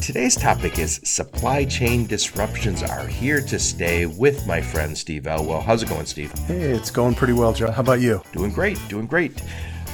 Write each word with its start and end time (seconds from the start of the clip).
Today's 0.00 0.36
topic 0.36 0.78
is 0.78 1.00
supply 1.04 1.64
chain 1.64 2.06
disruptions 2.06 2.82
are 2.82 3.06
here 3.06 3.40
to 3.40 3.58
stay 3.58 4.06
with 4.06 4.46
my 4.46 4.60
friend 4.60 4.96
Steve 4.96 5.26
Elwell. 5.26 5.60
How's 5.60 5.82
it 5.82 5.88
going, 5.88 6.06
Steve? 6.06 6.32
Hey, 6.46 6.62
it's 6.62 6.90
going 6.90 7.14
pretty 7.14 7.32
well, 7.32 7.52
Joe. 7.52 7.70
How 7.70 7.80
about 7.80 8.00
you? 8.00 8.22
Doing 8.32 8.52
great, 8.52 8.78
doing 8.88 9.06
great. 9.06 9.40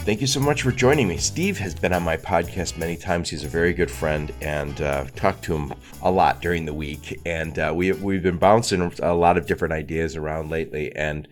Thank 0.05 0.21
you 0.21 0.27
so 0.27 0.41
much 0.41 0.63
for 0.63 0.73
joining 0.73 1.07
me. 1.07 1.19
Steve 1.19 1.59
has 1.59 1.75
been 1.75 1.93
on 1.93 2.03
my 2.03 2.17
podcast 2.17 2.79
many 2.79 2.97
times. 2.97 3.29
He's 3.29 3.45
a 3.45 3.49
very 3.49 3.73
good 3.73 3.91
friend, 3.91 4.33
and 4.41 4.81
uh, 4.81 5.05
talked 5.15 5.45
to 5.45 5.55
him 5.55 5.75
a 6.03 6.11
lot 6.11 6.41
during 6.41 6.65
the 6.65 6.75
week. 6.75 7.21
And 7.27 7.59
uh, 7.59 7.73
we 7.75 7.93
we've 7.93 8.23
been 8.23 8.39
bouncing 8.39 8.93
a 9.03 9.15
lot 9.15 9.37
of 9.37 9.47
different 9.47 9.75
ideas 9.75 10.17
around 10.17 10.51
lately. 10.51 10.95
And 10.97 11.29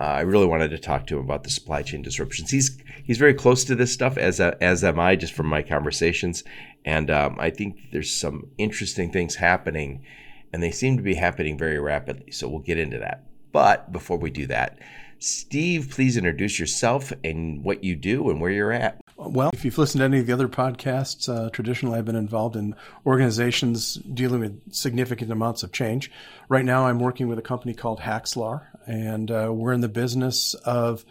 uh, 0.00 0.04
I 0.04 0.20
really 0.20 0.46
wanted 0.46 0.70
to 0.70 0.78
talk 0.78 1.06
to 1.08 1.18
him 1.18 1.24
about 1.24 1.42
the 1.42 1.50
supply 1.50 1.82
chain 1.82 2.02
disruptions. 2.02 2.50
He's 2.50 2.78
he's 3.04 3.18
very 3.18 3.34
close 3.34 3.64
to 3.64 3.74
this 3.74 3.92
stuff, 3.92 4.16
as 4.16 4.40
as 4.40 4.84
am 4.84 5.00
I, 5.00 5.16
just 5.16 5.32
from 5.32 5.46
my 5.46 5.62
conversations. 5.62 6.44
And 6.84 7.10
um, 7.10 7.36
I 7.40 7.50
think 7.50 7.90
there's 7.92 8.14
some 8.14 8.46
interesting 8.58 9.10
things 9.10 9.34
happening, 9.34 10.04
and 10.52 10.62
they 10.62 10.70
seem 10.70 10.96
to 10.96 11.02
be 11.02 11.14
happening 11.14 11.58
very 11.58 11.80
rapidly. 11.80 12.30
So 12.30 12.48
we'll 12.48 12.60
get 12.60 12.78
into 12.78 12.98
that. 12.98 13.24
But 13.50 13.90
before 13.90 14.18
we 14.18 14.30
do 14.30 14.46
that, 14.46 14.78
Steve, 15.18 15.90
please 15.90 16.16
introduce 16.16 16.60
yourself 16.60 17.12
and 17.24 17.64
what 17.64 17.82
you 17.82 17.96
do 17.96 18.30
and 18.30 18.40
where 18.40 18.52
you're 18.52 18.72
at. 18.72 19.00
Well, 19.20 19.50
if 19.52 19.64
you've 19.64 19.76
listened 19.76 19.98
to 19.98 20.04
any 20.04 20.20
of 20.20 20.26
the 20.26 20.32
other 20.32 20.46
podcasts, 20.46 21.28
uh, 21.28 21.50
traditionally 21.50 21.98
I've 21.98 22.04
been 22.04 22.14
involved 22.14 22.54
in 22.54 22.76
organizations 23.04 23.94
dealing 23.94 24.40
with 24.40 24.72
significant 24.72 25.32
amounts 25.32 25.64
of 25.64 25.72
change. 25.72 26.12
Right 26.48 26.64
now, 26.64 26.86
I'm 26.86 27.00
working 27.00 27.26
with 27.26 27.36
a 27.36 27.42
company 27.42 27.74
called 27.74 27.98
Haxlar, 27.98 28.66
and 28.86 29.28
uh, 29.28 29.50
we're 29.52 29.72
in 29.72 29.80
the 29.80 29.88
business 29.88 30.54
of 30.54 31.04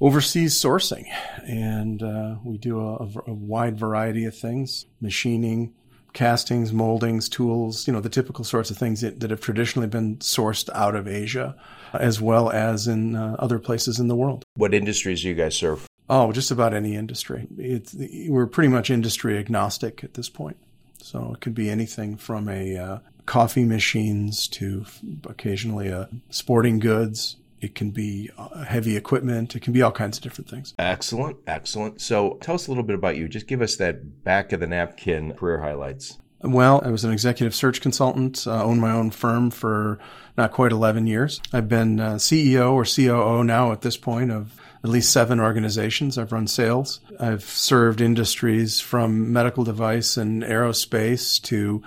overseas 0.00 0.54
sourcing. 0.54 1.04
And 1.46 2.02
uh, 2.02 2.36
we 2.42 2.56
do 2.56 2.80
a, 2.80 2.94
a, 3.26 3.34
wide 3.34 3.78
variety 3.78 4.24
of 4.24 4.34
things 4.34 4.86
machining, 5.02 5.74
castings, 6.14 6.72
moldings, 6.72 7.28
tools, 7.28 7.86
you 7.86 7.92
know, 7.92 8.00
the 8.00 8.08
typical 8.08 8.42
sorts 8.42 8.70
of 8.70 8.78
things 8.78 9.02
that, 9.02 9.20
that 9.20 9.30
have 9.30 9.42
traditionally 9.42 9.86
been 9.86 10.16
sourced 10.16 10.70
out 10.74 10.94
of 10.94 11.06
Asia, 11.06 11.54
as 11.92 12.22
well 12.22 12.50
as 12.50 12.88
in 12.88 13.16
uh, 13.16 13.36
other 13.38 13.58
places 13.58 14.00
in 14.00 14.08
the 14.08 14.16
world. 14.16 14.44
What 14.54 14.72
industries 14.72 15.20
do 15.20 15.28
you 15.28 15.34
guys 15.34 15.54
serve? 15.54 15.89
Oh, 16.10 16.32
just 16.32 16.50
about 16.50 16.74
any 16.74 16.96
industry. 16.96 17.46
It's, 17.56 17.94
we're 18.28 18.46
pretty 18.46 18.68
much 18.68 18.90
industry 18.90 19.38
agnostic 19.38 20.02
at 20.02 20.14
this 20.14 20.28
point. 20.28 20.56
So 20.98 21.32
it 21.32 21.40
could 21.40 21.54
be 21.54 21.70
anything 21.70 22.16
from 22.16 22.48
a 22.48 22.76
uh, 22.76 22.98
coffee 23.26 23.64
machines 23.64 24.48
to 24.48 24.84
occasionally 25.24 25.88
a 25.88 26.08
sporting 26.30 26.80
goods, 26.80 27.36
it 27.60 27.74
can 27.74 27.90
be 27.90 28.30
uh, 28.38 28.64
heavy 28.64 28.96
equipment. 28.96 29.54
It 29.54 29.60
can 29.60 29.72
be 29.72 29.82
all 29.82 29.92
kinds 29.92 30.16
of 30.18 30.24
different 30.24 30.50
things. 30.50 30.74
Excellent. 30.78 31.36
Excellent. 31.46 32.00
So 32.00 32.38
tell 32.40 32.54
us 32.54 32.66
a 32.66 32.70
little 32.70 32.84
bit 32.84 32.96
about 32.96 33.16
you. 33.16 33.28
Just 33.28 33.46
give 33.46 33.62
us 33.62 33.76
that 33.76 34.24
back 34.24 34.52
of 34.52 34.60
the 34.60 34.66
napkin 34.66 35.34
career 35.34 35.60
highlights. 35.60 36.18
Well, 36.42 36.80
I 36.82 36.90
was 36.90 37.04
an 37.04 37.12
executive 37.12 37.54
search 37.54 37.82
consultant, 37.82 38.46
uh, 38.46 38.64
owned 38.64 38.80
my 38.80 38.92
own 38.92 39.10
firm 39.10 39.50
for 39.50 39.98
not 40.38 40.52
quite 40.52 40.72
11 40.72 41.06
years. 41.06 41.40
I've 41.52 41.68
been 41.68 42.00
uh, 42.00 42.14
CEO 42.14 42.72
or 42.72 42.84
COO 42.84 43.44
now 43.44 43.72
at 43.72 43.82
this 43.82 43.98
point 43.98 44.30
of 44.30 44.59
at 44.82 44.90
least 44.90 45.12
seven 45.12 45.40
organizations. 45.40 46.16
I've 46.16 46.32
run 46.32 46.46
sales. 46.46 47.00
I've 47.18 47.44
served 47.44 48.00
industries 48.00 48.80
from 48.80 49.32
medical 49.32 49.64
device 49.64 50.16
and 50.16 50.42
aerospace 50.42 51.40
to, 51.42 51.82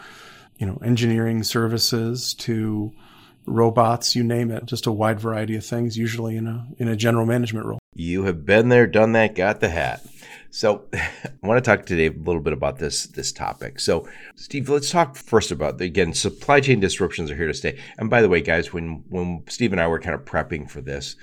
you 0.58 0.66
know, 0.66 0.80
engineering 0.84 1.44
services 1.44 2.34
to 2.36 2.94
robots, 3.46 4.16
you 4.16 4.24
name 4.24 4.52
it, 4.52 4.66
just 4.66 4.86
a 4.86 4.92
wide 4.92 5.20
variety 5.20 5.56
of 5.56 5.66
things, 5.66 5.98
usually 5.98 6.38
in 6.38 6.48
a 6.48 6.68
in 6.78 6.88
a 6.88 6.96
general 6.96 7.26
management 7.26 7.66
role. 7.66 7.80
You 7.96 8.24
have 8.24 8.46
been 8.46 8.70
there, 8.70 8.88
done 8.88 9.14
that, 9.14 9.36
got 9.36 9.60
the 9.60 9.70
hat. 9.70 10.06
So 10.52 10.86
I 10.94 11.32
want 11.42 11.64
to 11.64 11.68
talk 11.68 11.86
today 11.86 12.08
a 12.08 12.12
little 12.12 12.42
bit 12.42 12.54
about 12.54 12.78
this 12.78 13.08
this 13.08 13.32
topic. 13.32 13.80
So 13.80 14.08
Steve, 14.36 14.70
let's 14.70 14.92
talk 14.92 15.16
first 15.16 15.52
about 15.52 15.82
again 15.82 16.14
supply 16.14 16.62
chain 16.62 16.80
disruptions 16.80 17.32
are 17.32 17.36
here 17.36 17.48
to 17.48 17.54
stay. 17.54 17.80
And 17.98 18.10
by 18.10 18.22
the 18.22 18.30
way, 18.30 18.42
guys, 18.42 18.72
when 18.72 19.04
when 19.10 19.44
Steve 19.50 19.72
and 19.72 19.82
I 19.82 19.88
were 19.88 20.00
kind 20.00 20.16
of 20.16 20.26
prepping 20.26 20.70
for 20.70 20.80
this, 20.80 21.16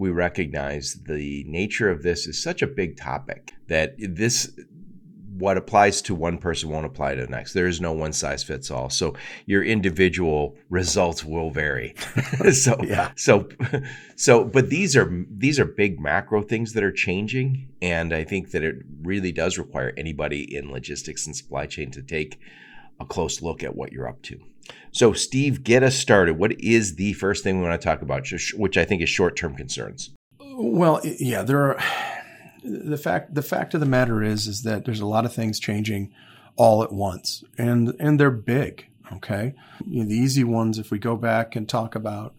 we 0.00 0.08
recognize 0.08 0.94
the 1.04 1.44
nature 1.46 1.90
of 1.90 2.02
this 2.02 2.26
is 2.26 2.42
such 2.42 2.62
a 2.62 2.66
big 2.66 2.96
topic 2.96 3.52
that 3.68 3.94
this 3.98 4.50
what 5.36 5.58
applies 5.58 6.00
to 6.02 6.14
one 6.14 6.38
person 6.38 6.70
won't 6.70 6.86
apply 6.86 7.14
to 7.14 7.22
the 7.22 7.30
next. 7.30 7.52
There 7.52 7.66
is 7.66 7.82
no 7.82 7.92
one 7.92 8.12
size 8.14 8.42
fits 8.42 8.70
all. 8.70 8.88
So 8.88 9.14
your 9.44 9.62
individual 9.62 10.56
results 10.70 11.22
will 11.22 11.50
vary. 11.50 11.94
so 12.52 12.76
yeah. 12.82 13.12
So 13.14 13.48
so 14.16 14.44
but 14.44 14.70
these 14.70 14.96
are 14.96 15.10
these 15.30 15.60
are 15.60 15.66
big 15.66 16.00
macro 16.00 16.42
things 16.42 16.72
that 16.72 16.82
are 16.82 16.92
changing 16.92 17.68
and 17.82 18.14
I 18.14 18.24
think 18.24 18.52
that 18.52 18.64
it 18.64 18.76
really 19.02 19.32
does 19.32 19.58
require 19.58 19.92
anybody 19.98 20.56
in 20.56 20.72
logistics 20.72 21.26
and 21.26 21.36
supply 21.36 21.66
chain 21.66 21.90
to 21.90 22.02
take 22.02 22.40
a 22.98 23.04
close 23.04 23.42
look 23.42 23.62
at 23.62 23.76
what 23.76 23.92
you're 23.92 24.08
up 24.08 24.22
to. 24.22 24.40
So 24.92 25.12
Steve, 25.12 25.62
get 25.62 25.82
us 25.82 25.96
started. 25.96 26.38
What 26.38 26.60
is 26.60 26.96
the 26.96 27.12
first 27.14 27.44
thing 27.44 27.60
we 27.60 27.66
want 27.68 27.80
to 27.80 27.84
talk 27.84 28.02
about 28.02 28.26
which 28.54 28.76
I 28.76 28.84
think 28.84 29.02
is 29.02 29.08
short-term 29.08 29.56
concerns? 29.56 30.10
Well, 30.40 31.00
yeah, 31.04 31.42
there 31.42 31.60
are 31.60 31.82
the 32.62 32.98
fact 32.98 33.34
the 33.34 33.42
fact 33.42 33.74
of 33.74 33.80
the 33.80 33.86
matter 33.86 34.22
is 34.22 34.46
is 34.46 34.62
that 34.62 34.84
there's 34.84 35.00
a 35.00 35.06
lot 35.06 35.24
of 35.24 35.32
things 35.32 35.58
changing 35.58 36.12
all 36.56 36.82
at 36.82 36.92
once, 36.92 37.42
and 37.56 37.94
and 37.98 38.20
they're 38.20 38.30
big. 38.30 38.86
Okay, 39.12 39.54
you 39.86 40.02
know, 40.02 40.08
the 40.08 40.14
easy 40.16 40.44
ones. 40.44 40.78
If 40.78 40.90
we 40.90 40.98
go 40.98 41.16
back 41.16 41.56
and 41.56 41.68
talk 41.68 41.94
about, 41.94 42.34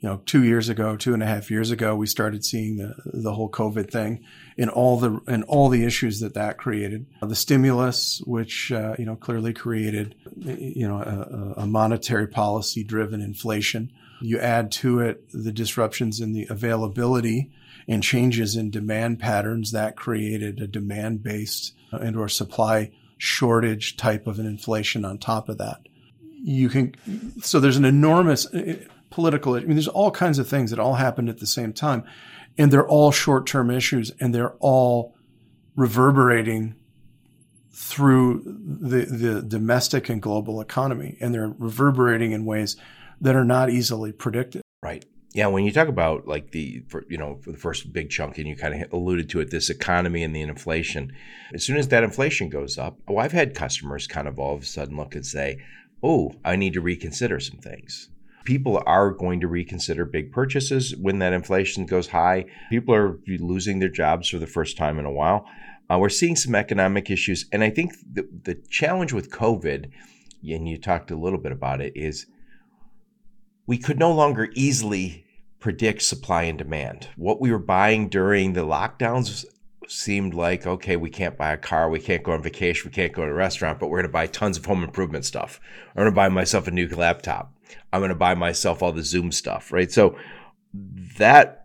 you 0.00 0.08
know, 0.08 0.20
two 0.26 0.44
years 0.44 0.68
ago, 0.68 0.96
two 0.96 1.14
and 1.14 1.22
a 1.22 1.26
half 1.26 1.50
years 1.50 1.70
ago, 1.70 1.96
we 1.96 2.06
started 2.06 2.44
seeing 2.44 2.76
the 2.76 2.94
the 3.04 3.32
whole 3.32 3.50
COVID 3.50 3.90
thing 3.90 4.22
and 4.58 4.68
all 4.68 4.98
the 4.98 5.20
and 5.26 5.42
all 5.44 5.68
the 5.68 5.84
issues 5.84 6.20
that 6.20 6.34
that 6.34 6.58
created. 6.58 7.06
The 7.22 7.34
stimulus, 7.34 8.20
which 8.26 8.70
uh, 8.72 8.94
you 8.98 9.06
know 9.06 9.16
clearly 9.16 9.54
created, 9.54 10.14
you 10.36 10.86
know, 10.86 10.98
a, 10.98 11.62
a 11.62 11.66
monetary 11.66 12.26
policy 12.26 12.84
driven 12.84 13.20
inflation. 13.20 13.90
You 14.20 14.38
add 14.38 14.70
to 14.72 15.00
it 15.00 15.28
the 15.32 15.52
disruptions 15.52 16.20
in 16.20 16.32
the 16.32 16.46
availability 16.48 17.50
and 17.88 18.02
changes 18.02 18.56
in 18.56 18.70
demand 18.70 19.18
patterns 19.18 19.72
that 19.72 19.96
created 19.96 20.60
a 20.60 20.66
demand 20.66 21.22
based 21.22 21.74
uh, 21.92 21.98
and 21.98 22.16
or 22.16 22.28
supply 22.28 22.92
shortage 23.18 23.96
type 23.96 24.26
of 24.26 24.38
an 24.38 24.46
inflation 24.46 25.04
on 25.04 25.18
top 25.18 25.48
of 25.48 25.58
that. 25.58 25.80
You 26.42 26.68
can, 26.68 26.94
so 27.40 27.60
there's 27.60 27.76
an 27.76 27.84
enormous 27.84 28.46
political, 29.16 29.54
I 29.54 29.60
mean, 29.60 29.70
there's 29.70 29.88
all 29.88 30.10
kinds 30.10 30.38
of 30.38 30.46
things 30.46 30.68
that 30.68 30.78
all 30.78 30.96
happened 30.96 31.30
at 31.30 31.38
the 31.38 31.46
same 31.46 31.72
time 31.72 32.04
and 32.58 32.70
they're 32.70 32.86
all 32.86 33.10
short 33.10 33.46
term 33.46 33.70
issues 33.70 34.12
and 34.20 34.34
they're 34.34 34.56
all 34.60 35.16
reverberating 35.74 36.74
through 37.72 38.42
the, 38.44 39.06
the 39.06 39.40
domestic 39.40 40.10
and 40.10 40.20
global 40.20 40.60
economy 40.60 41.16
and 41.18 41.32
they're 41.32 41.54
reverberating 41.58 42.32
in 42.32 42.44
ways 42.44 42.76
that 43.18 43.34
are 43.34 43.44
not 43.44 43.70
easily 43.70 44.12
predicted. 44.12 44.60
Right. 44.82 45.06
Yeah, 45.32 45.46
when 45.46 45.64
you 45.64 45.72
talk 45.72 45.88
about 45.88 46.28
like 46.28 46.50
the 46.50 46.84
you 47.08 47.16
know 47.16 47.40
the 47.46 47.56
first 47.56 47.92
big 47.92 48.10
chunk, 48.10 48.38
and 48.38 48.46
you 48.46 48.56
kind 48.56 48.82
of 48.82 48.92
alluded 48.92 49.28
to 49.30 49.40
it, 49.40 49.50
this 49.50 49.68
economy 49.68 50.22
and 50.22 50.34
the 50.34 50.40
inflation. 50.40 51.12
As 51.52 51.62
soon 51.64 51.76
as 51.76 51.88
that 51.88 52.04
inflation 52.04 52.48
goes 52.48 52.78
up, 52.78 52.98
oh, 53.06 53.18
I've 53.18 53.32
had 53.32 53.54
customers 53.54 54.06
kind 54.06 54.28
of 54.28 54.38
all 54.38 54.54
of 54.54 54.62
a 54.62 54.66
sudden 54.66 54.96
look 54.96 55.14
and 55.14 55.26
say, 55.26 55.58
"Oh, 56.02 56.32
I 56.42 56.56
need 56.56 56.72
to 56.72 56.80
reconsider 56.80 57.38
some 57.38 57.58
things." 57.58 58.08
People 58.46 58.82
are 58.86 59.10
going 59.10 59.40
to 59.40 59.48
reconsider 59.48 60.06
big 60.06 60.32
purchases 60.32 60.96
when 60.96 61.18
that 61.18 61.32
inflation 61.32 61.84
goes 61.84 62.08
high. 62.08 62.46
People 62.70 62.94
are 62.94 63.18
losing 63.26 63.80
their 63.80 63.90
jobs 63.90 64.28
for 64.28 64.38
the 64.38 64.46
first 64.46 64.76
time 64.76 64.98
in 64.98 65.04
a 65.04 65.10
while. 65.10 65.46
Uh, 65.90 65.98
we're 65.98 66.08
seeing 66.08 66.36
some 66.36 66.54
economic 66.54 67.10
issues, 67.10 67.46
and 67.52 67.62
I 67.62 67.70
think 67.70 67.92
the 68.10 68.28
the 68.44 68.54
challenge 68.70 69.12
with 69.12 69.30
COVID, 69.30 69.90
and 70.42 70.68
you 70.68 70.78
talked 70.78 71.10
a 71.10 71.16
little 71.16 71.38
bit 71.38 71.52
about 71.52 71.80
it, 71.80 71.92
is 71.94 72.26
we 73.66 73.78
could 73.78 73.98
no 73.98 74.12
longer 74.12 74.48
easily 74.54 75.24
predict 75.58 76.02
supply 76.02 76.44
and 76.44 76.58
demand. 76.58 77.08
What 77.16 77.40
we 77.40 77.50
were 77.50 77.58
buying 77.58 78.08
during 78.08 78.52
the 78.52 78.62
lockdowns 78.62 79.44
seemed 79.88 80.34
like 80.34 80.66
okay, 80.66 80.96
we 80.96 81.10
can't 81.10 81.36
buy 81.36 81.52
a 81.52 81.56
car, 81.56 81.88
we 81.88 82.00
can't 82.00 82.22
go 82.22 82.32
on 82.32 82.42
vacation, 82.42 82.90
we 82.90 82.94
can't 82.94 83.12
go 83.12 83.24
to 83.24 83.30
a 83.30 83.34
restaurant, 83.34 83.78
but 83.78 83.88
we're 83.88 83.98
going 83.98 84.08
to 84.08 84.12
buy 84.12 84.26
tons 84.26 84.56
of 84.56 84.64
home 84.64 84.82
improvement 84.82 85.24
stuff. 85.24 85.60
I'm 85.90 86.02
going 86.02 86.06
to 86.06 86.12
buy 86.12 86.28
myself 86.28 86.66
a 86.66 86.70
new 86.70 86.88
laptop. 86.88 87.52
I'm 87.92 88.00
going 88.00 88.10
to 88.10 88.14
buy 88.14 88.34
myself 88.34 88.82
all 88.82 88.92
the 88.92 89.02
Zoom 89.02 89.32
stuff, 89.32 89.72
right? 89.72 89.90
So 89.90 90.16
that 91.18 91.64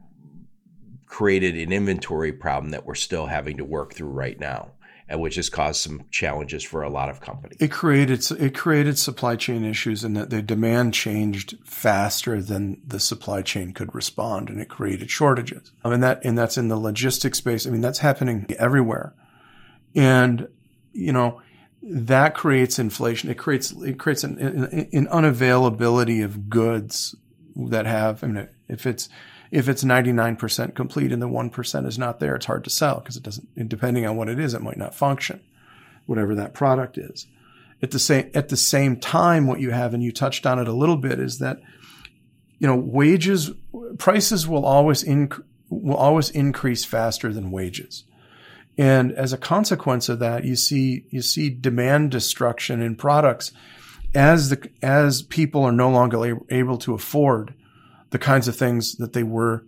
created 1.05 1.55
an 1.55 1.73
inventory 1.73 2.31
problem 2.31 2.71
that 2.71 2.85
we're 2.85 2.95
still 2.95 3.25
having 3.25 3.57
to 3.57 3.65
work 3.65 3.93
through 3.93 4.09
right 4.09 4.39
now. 4.39 4.71
and 5.11 5.19
which 5.19 5.35
has 5.35 5.49
caused 5.49 5.81
some 5.81 6.05
challenges 6.09 6.63
for 6.63 6.83
a 6.83 6.89
lot 6.89 7.09
of 7.09 7.19
companies. 7.19 7.57
It 7.59 7.69
created 7.69 8.25
it 8.39 8.55
created 8.55 8.97
supply 8.97 9.35
chain 9.35 9.65
issues, 9.65 10.05
and 10.05 10.15
that 10.15 10.29
the 10.29 10.41
demand 10.41 10.93
changed 10.93 11.57
faster 11.65 12.41
than 12.41 12.81
the 12.87 12.99
supply 12.99 13.41
chain 13.41 13.73
could 13.73 13.93
respond, 13.93 14.49
and 14.49 14.61
it 14.61 14.69
created 14.69 15.11
shortages. 15.11 15.73
I 15.83 15.89
mean 15.89 15.99
that, 15.99 16.23
and 16.23 16.37
that's 16.37 16.57
in 16.57 16.69
the 16.69 16.77
logistics 16.77 17.39
space. 17.39 17.67
I 17.67 17.71
mean 17.71 17.81
that's 17.81 17.99
happening 17.99 18.45
everywhere, 18.57 19.13
and 19.93 20.47
you 20.93 21.11
know 21.11 21.41
that 21.81 22.35
creates 22.35 22.79
inflation. 22.79 23.29
It 23.29 23.37
creates 23.37 23.71
it 23.71 23.97
creates 23.97 24.23
an, 24.23 24.37
an 24.39 25.07
unavailability 25.07 26.23
of 26.23 26.49
goods 26.49 27.15
that 27.55 27.85
have. 27.85 28.23
I 28.23 28.27
mean, 28.27 28.47
if 28.67 28.85
it's 28.85 29.09
if 29.51 29.67
it's 29.67 29.83
99% 29.83 30.75
complete 30.75 31.11
and 31.11 31.21
the 31.21 31.27
1% 31.27 31.85
is 31.85 31.99
not 31.99 32.19
there, 32.19 32.35
it's 32.35 32.45
hard 32.45 32.63
to 32.63 32.69
sell 32.69 32.99
because 32.99 33.17
it 33.17 33.23
doesn't, 33.23 33.67
depending 33.67 34.05
on 34.05 34.15
what 34.15 34.29
it 34.29 34.39
is, 34.39 34.53
it 34.53 34.61
might 34.61 34.77
not 34.77 34.95
function, 34.95 35.41
whatever 36.05 36.33
that 36.35 36.53
product 36.53 36.97
is. 36.97 37.27
At 37.81 37.91
the 37.91 37.99
same, 37.99 38.31
at 38.33 38.47
the 38.47 38.57
same 38.57 38.95
time, 38.95 39.47
what 39.47 39.59
you 39.59 39.71
have, 39.71 39.93
and 39.93 40.01
you 40.01 40.13
touched 40.13 40.45
on 40.45 40.59
it 40.59 40.67
a 40.67 40.73
little 40.73 40.95
bit, 40.95 41.19
is 41.19 41.39
that, 41.39 41.59
you 42.59 42.67
know, 42.67 42.75
wages, 42.75 43.51
prices 43.97 44.47
will 44.47 44.65
always 44.65 45.03
inc- 45.03 45.43
will 45.69 45.97
always 45.97 46.29
increase 46.29 46.85
faster 46.85 47.33
than 47.33 47.49
wages. 47.49 48.03
And 48.81 49.11
as 49.11 49.31
a 49.31 49.37
consequence 49.37 50.09
of 50.09 50.17
that, 50.19 50.43
you 50.43 50.55
see, 50.55 51.05
you 51.11 51.21
see 51.21 51.51
demand 51.51 52.09
destruction 52.09 52.81
in 52.81 52.95
products 52.95 53.51
as 54.15 54.49
the, 54.49 54.71
as 54.81 55.21
people 55.21 55.61
are 55.63 55.71
no 55.71 55.91
longer 55.91 56.39
able 56.49 56.79
to 56.79 56.95
afford 56.95 57.53
the 58.09 58.17
kinds 58.17 58.47
of 58.47 58.55
things 58.55 58.95
that 58.95 59.13
they 59.13 59.21
were, 59.21 59.63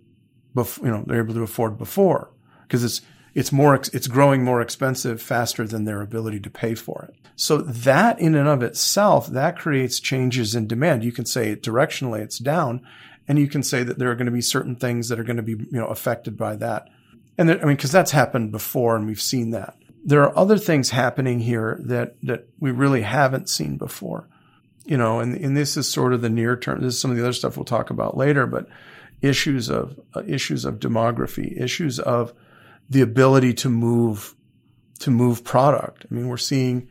bef- 0.56 0.82
you 0.82 0.90
know, 0.90 1.04
they're 1.06 1.22
able 1.22 1.34
to 1.34 1.44
afford 1.44 1.78
before 1.78 2.32
because 2.62 2.82
it's 2.82 3.02
it's 3.36 3.52
more 3.52 3.76
it's 3.76 4.08
growing 4.08 4.42
more 4.42 4.60
expensive 4.60 5.22
faster 5.22 5.64
than 5.64 5.84
their 5.84 6.02
ability 6.02 6.40
to 6.40 6.50
pay 6.50 6.74
for 6.74 7.08
it. 7.08 7.14
So 7.36 7.58
that 7.58 8.18
in 8.18 8.34
and 8.34 8.48
of 8.48 8.64
itself 8.64 9.28
that 9.28 9.56
creates 9.56 10.00
changes 10.00 10.56
in 10.56 10.66
demand. 10.66 11.04
You 11.04 11.12
can 11.12 11.24
say 11.24 11.54
directionally 11.54 12.18
it's 12.18 12.38
down, 12.38 12.80
and 13.28 13.38
you 13.38 13.46
can 13.46 13.62
say 13.62 13.84
that 13.84 14.00
there 14.00 14.10
are 14.10 14.16
going 14.16 14.26
to 14.26 14.32
be 14.32 14.40
certain 14.40 14.74
things 14.74 15.08
that 15.08 15.20
are 15.20 15.24
going 15.24 15.36
to 15.36 15.42
be 15.44 15.52
you 15.52 15.78
know 15.78 15.86
affected 15.86 16.36
by 16.36 16.56
that. 16.56 16.88
And 17.36 17.48
there, 17.48 17.60
I 17.60 17.64
mean 17.64 17.76
because 17.76 17.92
that's 17.92 18.12
happened 18.12 18.52
before 18.52 18.96
and 18.96 19.06
we've 19.06 19.20
seen 19.20 19.50
that. 19.50 19.76
There 20.04 20.22
are 20.22 20.36
other 20.36 20.58
things 20.58 20.90
happening 20.90 21.40
here 21.40 21.80
that 21.84 22.16
that 22.22 22.48
we 22.58 22.70
really 22.70 23.02
haven't 23.02 23.48
seen 23.48 23.76
before 23.76 24.28
you 24.84 24.98
know, 24.98 25.20
and, 25.20 25.34
and 25.36 25.56
this 25.56 25.76
is 25.76 25.88
sort 25.88 26.12
of 26.12 26.20
the 26.20 26.28
near 26.28 26.56
term. 26.56 26.80
This 26.80 26.94
is 26.94 27.00
some 27.00 27.10
of 27.10 27.16
the 27.16 27.22
other 27.22 27.32
stuff 27.32 27.56
we'll 27.56 27.64
talk 27.64 27.90
about 27.90 28.16
later, 28.16 28.46
but 28.46 28.68
issues 29.22 29.70
of 29.70 29.98
uh, 30.14 30.22
issues 30.26 30.64
of 30.64 30.78
demography, 30.78 31.60
issues 31.60 31.98
of 31.98 32.32
the 32.90 33.00
ability 33.00 33.54
to 33.54 33.70
move 33.70 34.34
to 35.00 35.10
move 35.10 35.42
product. 35.42 36.06
I 36.10 36.14
mean, 36.14 36.28
we're 36.28 36.36
seeing, 36.36 36.88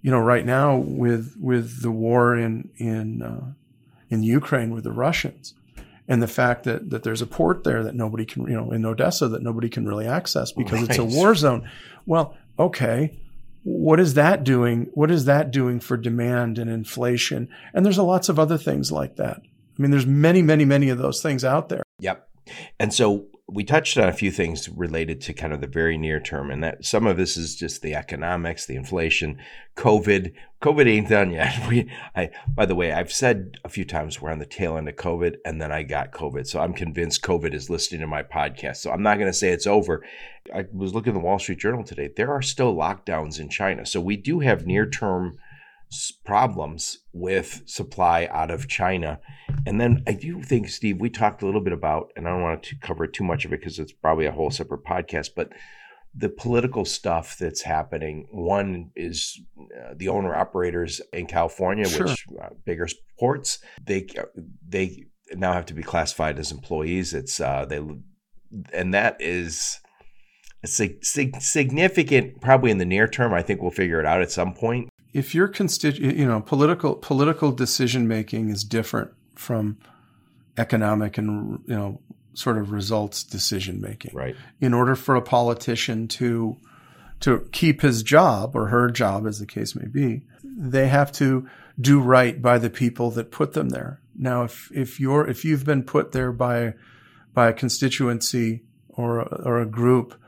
you 0.00 0.10
know, 0.10 0.18
right 0.18 0.46
now 0.46 0.76
with 0.76 1.36
with 1.38 1.82
the 1.82 1.90
war 1.90 2.36
in 2.36 2.70
in 2.78 3.22
uh, 3.22 3.52
in 4.08 4.22
Ukraine 4.22 4.70
with 4.70 4.84
the 4.84 4.92
Russians, 4.92 5.54
and 6.08 6.22
the 6.22 6.28
fact 6.28 6.64
that 6.64 6.90
that 6.90 7.02
there's 7.02 7.22
a 7.22 7.26
port 7.26 7.64
there 7.64 7.82
that 7.84 7.94
nobody 7.94 8.24
can, 8.24 8.44
you 8.44 8.54
know, 8.54 8.70
in 8.70 8.84
Odessa 8.84 9.28
that 9.28 9.42
nobody 9.42 9.68
can 9.68 9.86
really 9.86 10.06
access 10.06 10.52
because 10.52 10.80
right. 10.80 10.90
it's 10.90 10.98
a 10.98 11.04
war 11.04 11.34
zone. 11.34 11.68
Well, 12.06 12.36
okay, 12.58 13.18
what 13.62 13.98
is 13.98 14.14
that 14.14 14.44
doing? 14.44 14.90
What 14.94 15.10
is 15.10 15.24
that 15.24 15.50
doing 15.50 15.80
for 15.80 15.96
demand 15.96 16.58
and 16.58 16.70
inflation? 16.70 17.48
And 17.74 17.84
there's 17.84 17.98
a 17.98 18.04
lots 18.04 18.28
of 18.28 18.38
other 18.38 18.58
things 18.58 18.92
like 18.92 19.16
that. 19.16 19.38
I 19.38 19.82
mean, 19.82 19.90
there's 19.90 20.06
many, 20.06 20.40
many, 20.40 20.64
many 20.64 20.88
of 20.88 20.98
those 20.98 21.20
things 21.20 21.44
out 21.44 21.68
there. 21.68 21.82
Yep. 21.98 22.28
And 22.78 22.92
so 22.92 23.26
we 23.48 23.62
touched 23.62 23.96
on 23.96 24.08
a 24.08 24.12
few 24.12 24.32
things 24.32 24.68
related 24.68 25.20
to 25.20 25.32
kind 25.32 25.52
of 25.52 25.60
the 25.60 25.68
very 25.68 25.96
near 25.96 26.18
term, 26.18 26.50
and 26.50 26.64
that 26.64 26.84
some 26.84 27.06
of 27.06 27.16
this 27.16 27.36
is 27.36 27.54
just 27.54 27.80
the 27.80 27.94
economics, 27.94 28.66
the 28.66 28.74
inflation, 28.74 29.38
COVID. 29.76 30.32
COVID 30.60 30.88
ain't 30.88 31.08
done 31.08 31.30
yet. 31.30 31.54
We, 31.68 31.88
I, 32.16 32.30
by 32.48 32.66
the 32.66 32.74
way, 32.74 32.90
I've 32.90 33.12
said 33.12 33.58
a 33.64 33.68
few 33.68 33.84
times 33.84 34.20
we're 34.20 34.32
on 34.32 34.40
the 34.40 34.46
tail 34.46 34.76
end 34.76 34.88
of 34.88 34.96
COVID, 34.96 35.36
and 35.44 35.60
then 35.60 35.70
I 35.70 35.84
got 35.84 36.10
COVID, 36.10 36.46
so 36.48 36.60
I'm 36.60 36.72
convinced 36.72 37.22
COVID 37.22 37.54
is 37.54 37.70
listening 37.70 38.00
to 38.00 38.08
my 38.08 38.24
podcast. 38.24 38.76
So 38.76 38.90
I'm 38.90 39.02
not 39.02 39.18
going 39.18 39.30
to 39.30 39.36
say 39.36 39.50
it's 39.50 39.66
over. 39.66 40.04
I 40.52 40.66
was 40.72 40.92
looking 40.92 41.12
at 41.12 41.14
the 41.14 41.24
Wall 41.24 41.38
Street 41.38 41.58
Journal 41.58 41.84
today. 41.84 42.10
There 42.14 42.32
are 42.32 42.42
still 42.42 42.74
lockdowns 42.74 43.38
in 43.38 43.48
China, 43.48 43.86
so 43.86 44.00
we 44.00 44.16
do 44.16 44.40
have 44.40 44.66
near 44.66 44.86
term 44.86 45.38
problems 46.24 46.98
with 47.12 47.62
supply 47.66 48.28
out 48.30 48.50
of 48.50 48.68
China. 48.68 49.20
And 49.66 49.80
then 49.80 50.02
I 50.06 50.12
do 50.12 50.42
think, 50.42 50.68
Steve, 50.68 51.00
we 51.00 51.10
talked 51.10 51.42
a 51.42 51.46
little 51.46 51.60
bit 51.60 51.72
about, 51.72 52.12
and 52.16 52.26
I 52.26 52.32
don't 52.32 52.42
want 52.42 52.62
to 52.64 52.76
cover 52.78 53.06
too 53.06 53.24
much 53.24 53.44
of 53.44 53.52
it 53.52 53.60
because 53.60 53.78
it's 53.78 53.92
probably 53.92 54.26
a 54.26 54.32
whole 54.32 54.50
separate 54.50 54.84
podcast, 54.84 55.30
but 55.36 55.50
the 56.14 56.28
political 56.28 56.84
stuff 56.84 57.36
that's 57.38 57.62
happening. 57.62 58.26
One 58.30 58.90
is 58.96 59.38
uh, 59.58 59.94
the 59.94 60.08
owner 60.08 60.34
operators 60.34 61.00
in 61.12 61.26
California, 61.26 61.86
sure. 61.86 62.06
which 62.06 62.24
uh, 62.40 62.48
bigger 62.64 62.88
ports, 63.18 63.58
they 63.84 64.06
they 64.66 65.04
now 65.34 65.52
have 65.52 65.66
to 65.66 65.74
be 65.74 65.82
classified 65.82 66.38
as 66.38 66.52
employees. 66.52 67.12
It's 67.12 67.38
uh, 67.38 67.66
they, 67.66 67.82
and 68.72 68.94
that 68.94 69.20
is 69.20 69.78
a 70.62 70.66
sig- 70.66 71.04
significant. 71.04 72.40
Probably 72.40 72.70
in 72.70 72.78
the 72.78 72.86
near 72.86 73.06
term, 73.06 73.34
I 73.34 73.42
think 73.42 73.60
we'll 73.60 73.70
figure 73.70 74.00
it 74.00 74.06
out 74.06 74.22
at 74.22 74.30
some 74.30 74.54
point 74.54 74.88
if 75.16 75.34
your 75.34 75.48
constitu- 75.48 76.18
you 76.18 76.26
know, 76.26 76.40
political 76.40 76.94
political 76.94 77.50
decision 77.50 78.06
making 78.06 78.50
is 78.50 78.64
different 78.64 79.12
from 79.34 79.78
economic 80.58 81.16
and 81.16 81.58
you 81.66 81.74
know 81.74 82.00
sort 82.34 82.58
of 82.58 82.70
results 82.70 83.24
decision 83.24 83.80
making. 83.80 84.14
Right. 84.14 84.36
In 84.60 84.74
order 84.74 84.94
for 84.94 85.14
a 85.16 85.22
politician 85.22 86.06
to 86.08 86.58
to 87.20 87.48
keep 87.50 87.80
his 87.80 88.02
job 88.02 88.54
or 88.54 88.66
her 88.66 88.90
job, 88.90 89.26
as 89.26 89.38
the 89.38 89.46
case 89.46 89.74
may 89.74 89.86
be, 89.86 90.22
they 90.44 90.88
have 90.88 91.10
to 91.12 91.48
do 91.80 91.98
right 91.98 92.42
by 92.42 92.58
the 92.58 92.68
people 92.68 93.10
that 93.12 93.30
put 93.30 93.54
them 93.54 93.70
there. 93.70 94.02
Now, 94.14 94.44
if 94.44 94.70
if 94.74 95.00
you're 95.00 95.26
if 95.26 95.46
you've 95.46 95.64
been 95.64 95.82
put 95.82 96.12
there 96.12 96.30
by 96.30 96.74
by 97.32 97.48
a 97.48 97.54
constituency 97.54 98.64
or 98.90 99.22
or 99.22 99.62
a 99.62 99.66
group 99.66 100.20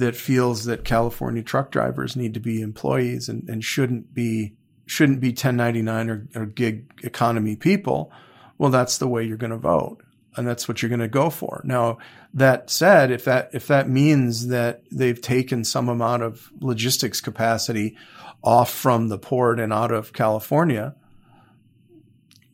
that 0.00 0.16
feels 0.16 0.64
that 0.64 0.84
California 0.84 1.42
truck 1.42 1.70
drivers 1.70 2.16
need 2.16 2.34
to 2.34 2.40
be 2.40 2.62
employees 2.62 3.28
and, 3.28 3.48
and 3.48 3.62
shouldn't 3.62 4.12
be 4.14 4.54
shouldn't 4.86 5.20
be 5.20 5.28
1099 5.28 6.10
or, 6.10 6.26
or 6.34 6.46
gig 6.46 6.90
economy 7.04 7.54
people, 7.54 8.10
well, 8.58 8.70
that's 8.70 8.98
the 8.98 9.06
way 9.06 9.22
you're 9.22 9.36
going 9.36 9.52
to 9.52 9.56
vote, 9.56 9.98
and 10.36 10.48
that's 10.48 10.66
what 10.66 10.82
you're 10.82 10.88
going 10.88 10.98
to 10.98 11.06
go 11.06 11.30
for. 11.30 11.60
Now, 11.64 11.98
that 12.34 12.70
said, 12.70 13.10
if 13.12 13.24
that 13.26 13.50
if 13.52 13.66
that 13.68 13.88
means 13.88 14.48
that 14.48 14.82
they've 14.90 15.20
taken 15.20 15.64
some 15.64 15.88
amount 15.88 16.22
of 16.22 16.50
logistics 16.60 17.20
capacity 17.20 17.96
off 18.42 18.70
from 18.70 19.08
the 19.08 19.18
port 19.18 19.60
and 19.60 19.72
out 19.72 19.92
of 19.92 20.14
California, 20.14 20.96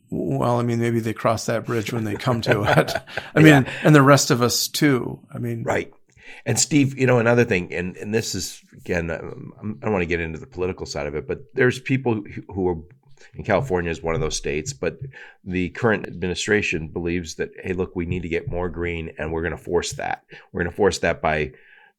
well, 0.09 0.59
I 0.59 0.63
mean, 0.63 0.79
maybe 0.79 0.99
they 0.99 1.13
cross 1.13 1.45
that 1.45 1.65
bridge 1.65 1.93
when 1.93 2.03
they 2.03 2.15
come 2.15 2.41
to 2.41 2.63
it. 2.63 2.93
I 3.35 3.39
mean, 3.39 3.63
yeah. 3.63 3.73
and 3.83 3.95
the 3.95 4.01
rest 4.01 4.31
of 4.31 4.41
us 4.41 4.67
too. 4.67 5.19
I 5.33 5.37
mean, 5.37 5.63
right. 5.63 5.93
And 6.45 6.59
Steve, 6.59 6.97
you 6.97 7.07
know, 7.07 7.19
another 7.19 7.45
thing, 7.45 7.73
and, 7.73 7.95
and 7.97 8.13
this 8.13 8.35
is, 8.35 8.61
again, 8.75 9.11
um, 9.11 9.53
I 9.81 9.85
don't 9.85 9.93
want 9.93 10.01
to 10.01 10.07
get 10.07 10.19
into 10.19 10.39
the 10.39 10.47
political 10.47 10.85
side 10.85 11.07
of 11.07 11.15
it, 11.15 11.27
but 11.27 11.39
there's 11.53 11.79
people 11.79 12.23
who 12.53 12.67
are 12.69 12.77
in 13.33 13.43
California 13.43 13.91
is 13.91 14.01
one 14.01 14.15
of 14.15 14.21
those 14.21 14.35
states, 14.35 14.73
but 14.73 14.99
the 15.43 15.69
current 15.69 16.07
administration 16.07 16.87
believes 16.87 17.35
that, 17.35 17.51
hey, 17.63 17.73
look, 17.73 17.95
we 17.95 18.05
need 18.05 18.23
to 18.23 18.29
get 18.29 18.49
more 18.49 18.69
green 18.69 19.11
and 19.17 19.31
we're 19.31 19.41
going 19.41 19.51
to 19.51 19.57
force 19.57 19.93
that. 19.93 20.23
We're 20.51 20.63
going 20.63 20.71
to 20.71 20.75
force 20.75 20.99
that 20.99 21.21
by 21.21 21.53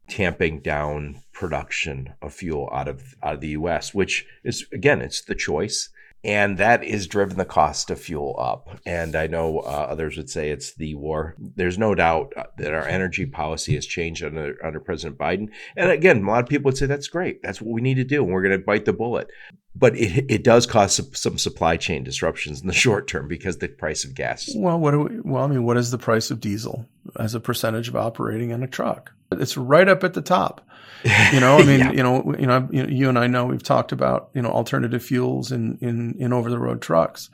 tamping 0.09 0.61
down 0.61 1.21
production 1.33 2.15
of 2.23 2.33
fuel 2.33 2.69
out 2.73 2.89
of 2.89 3.15
out 3.23 3.35
of 3.35 3.41
the 3.41 3.49
US, 3.49 3.93
which 3.93 4.27
is 4.43 4.67
again, 4.73 5.03
it's 5.03 5.23
the 5.23 5.35
choice 5.35 5.91
and 6.25 6.59
that 6.59 6.83
is 6.83 7.07
driven 7.07 7.39
the 7.39 7.45
cost 7.45 7.91
of 7.91 8.01
fuel 8.01 8.35
up. 8.39 8.81
And 8.85 9.15
I 9.15 9.29
know 9.29 9.61
uh, 9.61 9.87
others 9.89 10.17
would 10.17 10.29
say 10.29 10.51
it's 10.51 10.75
the 10.75 10.95
war. 10.97 11.35
There's 11.39 11.79
no 11.79 11.95
doubt 11.95 12.33
uh, 12.37 12.45
that 12.59 12.75
our 12.75 12.87
energy 12.87 13.25
policy 13.27 13.75
has 13.75 13.87
changed 13.87 14.25
under 14.25 14.57
under 14.65 14.81
President 14.81 15.19
Biden. 15.19 15.49
And 15.77 15.91
again, 15.91 16.25
a 16.25 16.27
lot 16.29 16.43
of 16.43 16.49
people 16.49 16.69
would 16.71 16.77
say 16.77 16.87
that's 16.87 17.09
great. 17.09 17.43
That's 17.43 17.61
what 17.61 17.73
we 17.73 17.81
need 17.81 17.97
to 17.97 18.05
do, 18.05 18.25
and 18.25 18.33
we're 18.33 18.43
going 18.43 18.59
to 18.59 18.65
bite 18.65 18.85
the 18.85 18.93
bullet. 18.93 19.29
But 19.77 19.97
it, 19.97 20.27
it 20.29 20.43
does 20.43 20.67
cause 20.67 21.01
some, 21.13 21.39
supply 21.39 21.77
chain 21.77 22.03
disruptions 22.03 22.61
in 22.61 22.67
the 22.67 22.73
short 22.85 23.07
term 23.07 23.29
because 23.29 23.59
the 23.59 23.69
price 23.69 24.05
of 24.05 24.15
gas. 24.15 24.51
Well, 24.57 24.79
what 24.79 24.91
do 24.91 25.01
we, 25.03 25.21
well, 25.21 25.45
I 25.45 25.47
mean, 25.47 25.63
what 25.63 25.77
is 25.77 25.93
the 25.93 25.99
price 25.99 26.33
of 26.33 26.41
diesel 26.41 26.89
as 27.17 27.35
a 27.35 27.41
percentage 27.41 27.87
of 27.87 27.95
operating 27.95 28.51
in 28.51 28.65
a 28.65 28.67
truck? 28.67 29.13
It's 29.31 29.57
right 29.57 29.89
up 29.89 30.03
at 30.03 30.15
the 30.15 30.23
top. 30.23 30.67
You 31.33 31.41
know, 31.41 31.59
I 31.59 31.65
mean, 31.65 31.81
yeah. 31.81 31.93
you 31.93 32.03
know, 32.03 32.35
you 32.39 32.47
know, 32.47 32.69
you 32.73 33.09
and 33.09 33.19
I 33.19 33.27
know 33.27 33.47
we've 33.47 33.63
talked 33.63 33.93
about 33.93 34.31
you 34.35 34.43
know 34.43 34.51
alternative 34.51 35.03
fuels 35.03 35.53
in 35.53 35.79
in 35.81 36.17
in 36.19 36.33
over 36.33 36.51
the 36.51 36.59
road 36.59 36.83
trucks, 36.83 37.31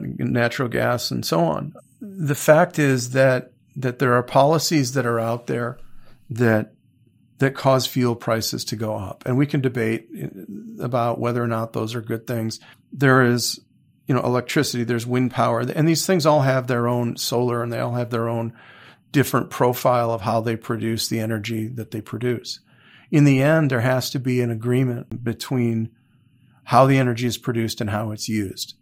natural 0.00 0.68
gas, 0.68 1.10
and 1.10 1.24
so 1.24 1.40
on. 1.40 1.74
The 2.00 2.34
fact 2.34 2.78
is 2.78 3.10
that 3.10 3.52
that 3.76 3.98
there 3.98 4.14
are 4.14 4.22
policies 4.22 4.92
that 4.94 5.06
are 5.06 5.20
out 5.20 5.46
there 5.46 5.78
that 6.30 6.72
that 7.38 7.54
cause 7.54 7.86
fuel 7.86 8.16
prices 8.16 8.64
to 8.66 8.76
go 8.76 8.96
up, 8.96 9.24
and 9.26 9.36
we 9.36 9.46
can 9.46 9.60
debate 9.60 10.08
uh, 10.22 10.82
about 10.82 11.20
whether 11.20 11.42
or 11.42 11.48
not 11.48 11.72
those 11.72 11.94
are 11.94 12.00
good 12.00 12.26
things. 12.26 12.60
There 12.92 13.22
is 13.22 13.60
you 14.06 14.14
know 14.14 14.22
electricity, 14.22 14.84
there's 14.84 15.06
wind 15.06 15.30
power, 15.30 15.60
and 15.60 15.88
these 15.88 16.06
things 16.06 16.26
all 16.26 16.42
have 16.42 16.66
their 16.66 16.88
own 16.88 17.16
solar, 17.16 17.62
and 17.62 17.72
they 17.72 17.78
all 17.80 17.94
have 17.94 18.10
their 18.10 18.28
own 18.28 18.52
different 19.12 19.50
profile 19.50 20.10
of 20.10 20.22
how 20.22 20.40
they 20.40 20.56
produce 20.56 21.08
the 21.08 21.20
energy 21.20 21.68
that 21.68 21.90
they 21.90 22.00
produce. 22.00 22.60
In 23.10 23.24
the 23.24 23.42
end, 23.42 23.70
there 23.70 23.80
has 23.80 24.10
to 24.10 24.18
be 24.18 24.40
an 24.40 24.50
agreement 24.50 25.22
between 25.22 25.90
how 26.64 26.86
the 26.86 26.98
energy 26.98 27.26
is 27.26 27.38
produced 27.38 27.80
and 27.80 27.90
how 27.90 28.10
it's 28.10 28.28
used. 28.28 28.74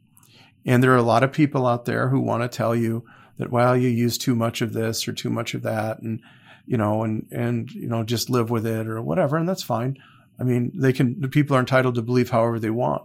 And 0.64 0.82
there 0.82 0.92
are 0.92 0.96
a 0.96 1.02
lot 1.02 1.22
of 1.22 1.32
people 1.32 1.66
out 1.66 1.84
there 1.84 2.08
who 2.08 2.20
want 2.20 2.42
to 2.42 2.56
tell 2.56 2.74
you 2.74 3.04
that, 3.36 3.50
well, 3.50 3.76
you 3.76 3.88
use 3.88 4.16
too 4.16 4.34
much 4.34 4.62
of 4.62 4.72
this 4.72 5.06
or 5.06 5.12
too 5.12 5.28
much 5.28 5.54
of 5.54 5.62
that. 5.62 6.00
And, 6.00 6.20
you 6.66 6.78
know, 6.78 7.02
and, 7.02 7.26
and, 7.30 7.70
you 7.70 7.86
know, 7.86 8.02
just 8.02 8.30
live 8.30 8.50
with 8.50 8.66
it 8.66 8.86
or 8.86 9.02
whatever. 9.02 9.36
And 9.36 9.48
that's 9.48 9.62
fine. 9.62 9.98
I 10.40 10.44
mean, 10.44 10.72
they 10.74 10.92
can, 10.92 11.20
the 11.20 11.28
people 11.28 11.56
are 11.56 11.60
entitled 11.60 11.96
to 11.96 12.02
believe 12.02 12.30
however 12.30 12.58
they 12.58 12.70
want. 12.70 13.02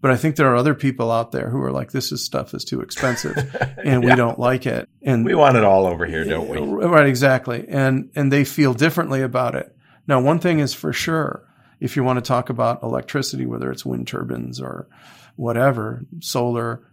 But 0.00 0.10
I 0.10 0.16
think 0.16 0.36
there 0.36 0.52
are 0.52 0.56
other 0.56 0.74
people 0.74 1.10
out 1.10 1.32
there 1.32 1.48
who 1.48 1.60
are 1.62 1.72
like, 1.72 1.90
this 1.90 2.12
is 2.12 2.22
stuff 2.22 2.52
is 2.52 2.64
too 2.64 2.82
expensive 2.82 3.36
and 3.82 4.04
yeah. 4.04 4.10
we 4.10 4.14
don't 4.14 4.38
like 4.38 4.66
it. 4.66 4.88
And 5.02 5.24
we 5.24 5.34
want 5.34 5.56
it 5.56 5.64
all 5.64 5.86
over 5.86 6.04
here, 6.04 6.24
don't 6.24 6.48
we? 6.48 6.58
Right, 6.58 7.06
exactly. 7.06 7.64
And, 7.68 8.10
and 8.14 8.30
they 8.30 8.44
feel 8.44 8.74
differently 8.74 9.22
about 9.22 9.54
it. 9.54 9.73
Now, 10.06 10.20
one 10.20 10.38
thing 10.38 10.58
is 10.58 10.74
for 10.74 10.92
sure, 10.92 11.48
if 11.80 11.96
you 11.96 12.04
want 12.04 12.18
to 12.18 12.28
talk 12.28 12.50
about 12.50 12.82
electricity, 12.82 13.46
whether 13.46 13.70
it's 13.70 13.84
wind 13.84 14.06
turbines 14.06 14.60
or 14.60 14.88
whatever, 15.36 16.04
solar, 16.20 16.86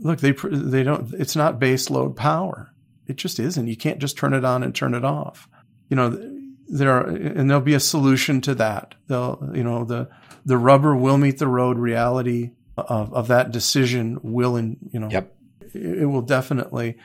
look, 0.00 0.20
they, 0.20 0.32
they 0.32 0.82
don't, 0.82 1.12
it's 1.14 1.36
not 1.36 1.58
base 1.58 1.90
load 1.90 2.16
power. 2.16 2.72
It 3.06 3.16
just 3.16 3.38
isn't. 3.38 3.66
You 3.66 3.76
can't 3.76 3.98
just 3.98 4.16
turn 4.16 4.32
it 4.32 4.44
on 4.44 4.62
and 4.62 4.74
turn 4.74 4.94
it 4.94 5.04
off. 5.04 5.48
You 5.88 5.96
know, 5.96 6.38
there 6.68 6.90
are, 6.90 7.06
and 7.06 7.50
there'll 7.50 7.62
be 7.62 7.74
a 7.74 7.80
solution 7.80 8.40
to 8.42 8.54
that. 8.54 8.94
They'll, 9.08 9.50
you 9.54 9.62
know, 9.62 9.84
the, 9.84 10.08
the 10.44 10.56
rubber 10.56 10.96
will 10.96 11.18
meet 11.18 11.38
the 11.38 11.48
road 11.48 11.78
reality 11.78 12.52
of, 12.76 13.12
of 13.12 13.28
that 13.28 13.50
decision 13.50 14.18
will, 14.22 14.56
in, 14.56 14.78
you 14.90 15.00
know, 15.00 15.10
yep. 15.10 15.34
it, 15.74 16.02
it 16.02 16.06
will 16.06 16.22
definitely, 16.22 16.96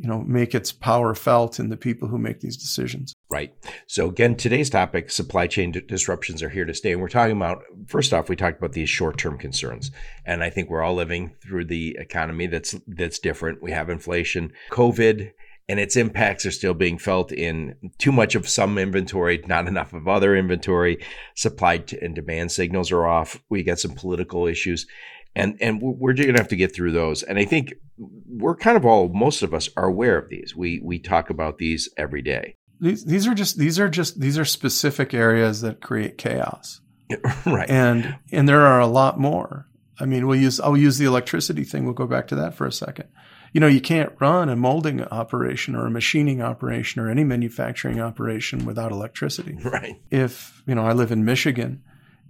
you 0.00 0.08
know, 0.08 0.22
make 0.22 0.54
its 0.54 0.72
power 0.72 1.14
felt 1.14 1.58
in 1.58 1.68
the 1.68 1.76
people 1.76 2.08
who 2.08 2.16
make 2.16 2.40
these 2.40 2.56
decisions. 2.56 3.12
Right. 3.30 3.52
So 3.86 4.08
again, 4.08 4.34
today's 4.34 4.70
topic, 4.70 5.10
supply 5.10 5.46
chain 5.46 5.72
disruptions 5.86 6.42
are 6.42 6.48
here 6.48 6.64
to 6.64 6.72
stay. 6.72 6.92
And 6.92 7.02
we're 7.02 7.08
talking 7.08 7.36
about, 7.36 7.62
first 7.86 8.14
off, 8.14 8.30
we 8.30 8.34
talked 8.34 8.56
about 8.56 8.72
these 8.72 8.88
short-term 8.88 9.36
concerns. 9.36 9.90
And 10.24 10.42
I 10.42 10.48
think 10.48 10.70
we're 10.70 10.82
all 10.82 10.94
living 10.94 11.34
through 11.42 11.66
the 11.66 11.98
economy 12.00 12.46
that's 12.46 12.74
that's 12.86 13.18
different. 13.18 13.62
We 13.62 13.72
have 13.72 13.90
inflation, 13.90 14.52
COVID, 14.70 15.32
and 15.68 15.78
its 15.78 15.96
impacts 15.96 16.46
are 16.46 16.50
still 16.50 16.74
being 16.74 16.96
felt 16.96 17.30
in 17.30 17.74
too 17.98 18.10
much 18.10 18.34
of 18.34 18.48
some 18.48 18.78
inventory, 18.78 19.44
not 19.46 19.68
enough 19.68 19.92
of 19.92 20.08
other 20.08 20.34
inventory. 20.34 21.04
Supply 21.36 21.84
and 22.00 22.14
demand 22.14 22.52
signals 22.52 22.90
are 22.90 23.06
off. 23.06 23.42
We 23.50 23.62
got 23.62 23.78
some 23.78 23.92
political 23.92 24.46
issues, 24.46 24.86
and 25.34 25.56
and 25.60 25.80
we're 25.80 26.12
going 26.12 26.34
to 26.34 26.38
have 26.38 26.48
to 26.48 26.56
get 26.56 26.74
through 26.74 26.92
those. 26.92 27.22
And 27.22 27.38
I 27.38 27.44
think 27.44 27.74
we're 27.98 28.56
kind 28.56 28.76
of 28.76 28.84
all, 28.84 29.08
most 29.08 29.42
of 29.42 29.54
us 29.54 29.68
are 29.76 29.86
aware 29.86 30.18
of 30.18 30.28
these. 30.28 30.54
We 30.56 30.80
we 30.82 30.98
talk 30.98 31.30
about 31.30 31.58
these 31.58 31.88
every 31.96 32.22
day. 32.22 32.56
These 32.80 33.04
these 33.04 33.26
are 33.26 33.34
just 33.34 33.58
these 33.58 33.78
are 33.78 33.88
just 33.88 34.20
these 34.20 34.38
are 34.38 34.44
specific 34.44 35.14
areas 35.14 35.60
that 35.60 35.80
create 35.80 36.18
chaos, 36.18 36.80
right? 37.46 37.70
And 37.70 38.16
and 38.32 38.48
there 38.48 38.66
are 38.66 38.80
a 38.80 38.86
lot 38.86 39.18
more. 39.18 39.66
I 39.98 40.06
mean, 40.06 40.26
we'll 40.26 40.40
use 40.40 40.60
I'll 40.60 40.76
use 40.76 40.98
the 40.98 41.04
electricity 41.04 41.64
thing. 41.64 41.84
We'll 41.84 41.94
go 41.94 42.06
back 42.06 42.26
to 42.28 42.34
that 42.36 42.54
for 42.54 42.66
a 42.66 42.72
second 42.72 43.08
you 43.52 43.60
know, 43.60 43.66
you 43.66 43.80
can't 43.80 44.12
run 44.20 44.48
a 44.48 44.56
molding 44.56 45.02
operation 45.04 45.74
or 45.74 45.86
a 45.86 45.90
machining 45.90 46.40
operation 46.40 47.02
or 47.02 47.10
any 47.10 47.24
manufacturing 47.24 48.00
operation 48.00 48.64
without 48.64 48.92
electricity. 48.92 49.58
Right. 49.70 50.00
If, 50.10 50.62
you 50.66 50.74
know, 50.74 50.84
I 50.84 50.92
live 50.92 51.12
in 51.12 51.24
Michigan 51.24 51.84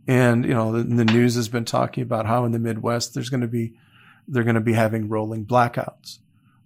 and, 0.07 0.45
you 0.45 0.55
know, 0.55 0.73
the, 0.73 0.83
the 0.83 1.05
news 1.05 1.35
has 1.35 1.49
been 1.49 1.65
talking 1.65 2.03
about 2.03 2.27
how 2.27 2.45
in 2.45 2.53
the 2.53 2.59
Midwest 2.59 3.15
there's 3.15 3.31
going 3.31 3.43
to 3.43 3.49
be, 3.49 3.75
they're 4.27 4.45
going 4.45 4.55
to 4.55 4.61
be 4.61 4.73
having 4.73 5.09
rolling 5.09 5.47
blackouts. 5.47 6.19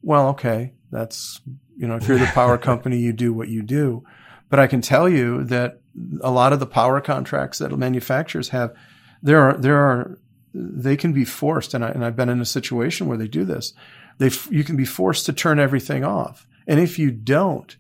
Well, 0.03 0.29
okay. 0.29 0.73
That's, 0.91 1.41
you 1.76 1.87
know, 1.87 1.97
if 1.97 2.07
you're 2.07 2.19
the 2.19 2.26
power 2.26 2.59
company, 2.59 2.99
you 2.99 3.12
do 3.12 3.33
what 3.33 3.49
you 3.49 3.62
do. 3.62 4.05
But 4.49 4.61
I 4.61 4.67
can 4.67 4.81
tell 4.81 5.09
you 5.09 5.45
that 5.45 5.81
a 6.21 6.31
lot 6.31 6.53
of 6.53 6.61
the 6.61 6.67
power 6.67 7.00
contracts 7.00 7.59
that 7.59 7.76
manufacturers 7.76 8.50
have, 8.50 8.75
there 9.23 9.41
are, 9.41 9.57
there 9.57 9.79
are, 9.79 10.19
they 10.53 10.97
can 10.97 11.12
be 11.12 11.25
forced. 11.25 11.75
And, 11.75 11.85
I, 11.85 11.88
and 11.88 12.05
I've 12.05 12.17
been 12.17 12.29
in 12.29 12.41
a 12.41 12.47
situation 12.47 13.09
where 13.09 13.19
they 13.19 13.29
do 13.29 13.45
this 13.45 13.73
they, 14.19 14.31
you 14.50 14.64
can 14.64 14.76
be 14.76 14.85
forced 14.85 15.26
to 15.26 15.33
turn 15.33 15.59
everything 15.59 16.05
off. 16.05 16.47
And 16.67 16.81
if 16.81 16.99
you 16.99 17.11
don't, 17.11 17.76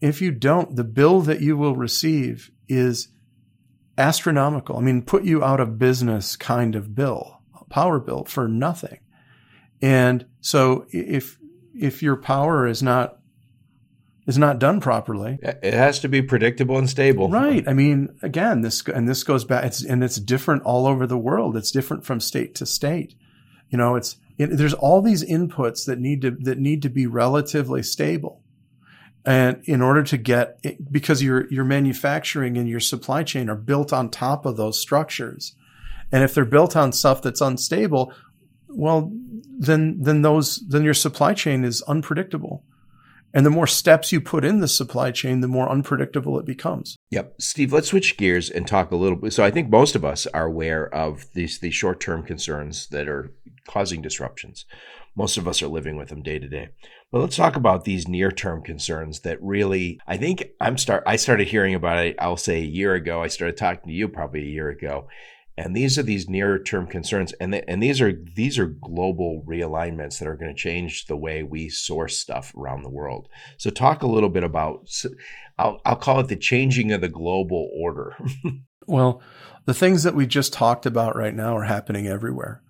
if 0.00 0.20
you 0.20 0.30
don't, 0.30 0.76
the 0.76 0.84
bill 0.84 1.20
that 1.22 1.40
you 1.40 1.56
will 1.56 1.76
receive 1.76 2.50
is 2.68 3.08
astronomical. 3.96 4.76
I 4.76 4.80
mean, 4.80 5.02
put 5.02 5.24
you 5.24 5.42
out 5.42 5.60
of 5.60 5.78
business 5.78 6.36
kind 6.36 6.74
of 6.74 6.94
bill, 6.94 7.40
power 7.68 7.98
bill 7.98 8.24
for 8.24 8.48
nothing. 8.48 9.00
And 9.80 10.26
so 10.40 10.86
if, 10.90 11.38
if 11.74 12.02
your 12.02 12.16
power 12.16 12.66
is 12.66 12.82
not 12.82 13.18
is 14.26 14.38
not 14.38 14.58
done 14.58 14.80
properly. 14.80 15.38
It 15.42 15.74
has 15.74 16.00
to 16.00 16.08
be 16.08 16.22
predictable 16.22 16.78
and 16.78 16.88
stable. 16.88 17.28
Right. 17.28 17.66
I 17.68 17.74
mean, 17.74 18.16
again, 18.22 18.62
this 18.62 18.82
and 18.86 19.08
this 19.08 19.22
goes 19.22 19.44
back. 19.44 19.64
It's 19.64 19.84
and 19.84 20.02
it's 20.02 20.16
different 20.16 20.62
all 20.62 20.86
over 20.86 21.06
the 21.06 21.18
world. 21.18 21.56
It's 21.56 21.70
different 21.70 22.04
from 22.04 22.20
state 22.20 22.54
to 22.56 22.66
state. 22.66 23.14
You 23.68 23.78
know, 23.78 23.96
it's 23.96 24.16
it, 24.38 24.46
there's 24.46 24.74
all 24.74 25.02
these 25.02 25.24
inputs 25.24 25.84
that 25.86 25.98
need 25.98 26.22
to 26.22 26.30
that 26.30 26.58
need 26.58 26.82
to 26.82 26.88
be 26.88 27.06
relatively 27.06 27.82
stable 27.82 28.43
and 29.26 29.62
in 29.64 29.80
order 29.80 30.02
to 30.02 30.16
get 30.16 30.58
it, 30.62 30.92
because 30.92 31.22
your 31.22 31.50
your 31.50 31.64
manufacturing 31.64 32.56
and 32.56 32.68
your 32.68 32.80
supply 32.80 33.22
chain 33.22 33.48
are 33.48 33.56
built 33.56 33.92
on 33.92 34.10
top 34.10 34.44
of 34.46 34.56
those 34.56 34.80
structures 34.80 35.54
and 36.12 36.22
if 36.22 36.34
they're 36.34 36.44
built 36.44 36.76
on 36.76 36.92
stuff 36.92 37.22
that's 37.22 37.40
unstable 37.40 38.12
well 38.68 39.10
then 39.58 39.98
then 40.00 40.22
those 40.22 40.62
then 40.68 40.82
your 40.82 40.94
supply 40.94 41.32
chain 41.32 41.64
is 41.64 41.82
unpredictable 41.82 42.64
and 43.34 43.44
the 43.44 43.50
more 43.50 43.66
steps 43.66 44.12
you 44.12 44.20
put 44.20 44.44
in 44.44 44.60
the 44.60 44.68
supply 44.68 45.10
chain, 45.10 45.40
the 45.40 45.48
more 45.48 45.68
unpredictable 45.68 46.38
it 46.38 46.46
becomes. 46.46 46.96
Yep. 47.10 47.34
Steve, 47.40 47.72
let's 47.72 47.88
switch 47.88 48.16
gears 48.16 48.48
and 48.48 48.64
talk 48.64 48.92
a 48.92 48.96
little 48.96 49.18
bit. 49.18 49.32
So 49.32 49.42
I 49.42 49.50
think 49.50 49.68
most 49.68 49.96
of 49.96 50.04
us 50.04 50.28
are 50.28 50.46
aware 50.46 50.86
of 50.94 51.26
these, 51.34 51.58
these 51.58 51.74
short-term 51.74 52.22
concerns 52.22 52.86
that 52.88 53.08
are 53.08 53.32
causing 53.68 54.00
disruptions. 54.00 54.66
Most 55.16 55.36
of 55.36 55.48
us 55.48 55.62
are 55.62 55.68
living 55.68 55.96
with 55.96 56.10
them 56.10 56.22
day 56.22 56.38
to 56.38 56.48
day. 56.48 56.68
But 57.14 57.20
let's 57.20 57.36
talk 57.36 57.54
about 57.54 57.84
these 57.84 58.08
near-term 58.08 58.62
concerns 58.62 59.20
that 59.20 59.40
really 59.40 60.00
I 60.04 60.16
think 60.16 60.48
I'm 60.60 60.76
start 60.76 61.04
I 61.06 61.14
started 61.14 61.46
hearing 61.46 61.76
about 61.76 62.04
it 62.04 62.16
I'll 62.18 62.36
say 62.36 62.56
a 62.56 62.66
year 62.66 62.94
ago. 62.94 63.22
I 63.22 63.28
started 63.28 63.56
talking 63.56 63.84
to 63.86 63.92
you 63.92 64.08
probably 64.08 64.40
a 64.40 64.50
year 64.50 64.68
ago. 64.68 65.06
And 65.56 65.76
these 65.76 65.96
are 65.96 66.02
these 66.02 66.28
near-term 66.28 66.88
concerns 66.88 67.32
and 67.34 67.54
and 67.54 67.80
these 67.80 68.00
are 68.00 68.20
these 68.34 68.58
are 68.58 68.66
global 68.66 69.44
realignments 69.46 70.18
that 70.18 70.26
are 70.26 70.36
going 70.36 70.52
to 70.52 70.60
change 70.60 71.06
the 71.06 71.16
way 71.16 71.44
we 71.44 71.68
source 71.68 72.18
stuff 72.18 72.52
around 72.56 72.82
the 72.82 72.90
world. 72.90 73.28
So 73.58 73.70
talk 73.70 74.02
a 74.02 74.08
little 74.08 74.28
bit 74.28 74.42
about 74.42 74.90
I'll 75.56 75.80
I'll 75.84 75.94
call 75.94 76.18
it 76.18 76.26
the 76.26 76.34
changing 76.34 76.90
of 76.90 77.00
the 77.00 77.08
global 77.08 77.70
order. 77.80 78.16
well, 78.88 79.22
the 79.66 79.74
things 79.74 80.02
that 80.02 80.16
we 80.16 80.26
just 80.26 80.52
talked 80.52 80.84
about 80.84 81.14
right 81.14 81.32
now 81.32 81.56
are 81.56 81.62
happening 81.62 82.08
everywhere 82.08 82.60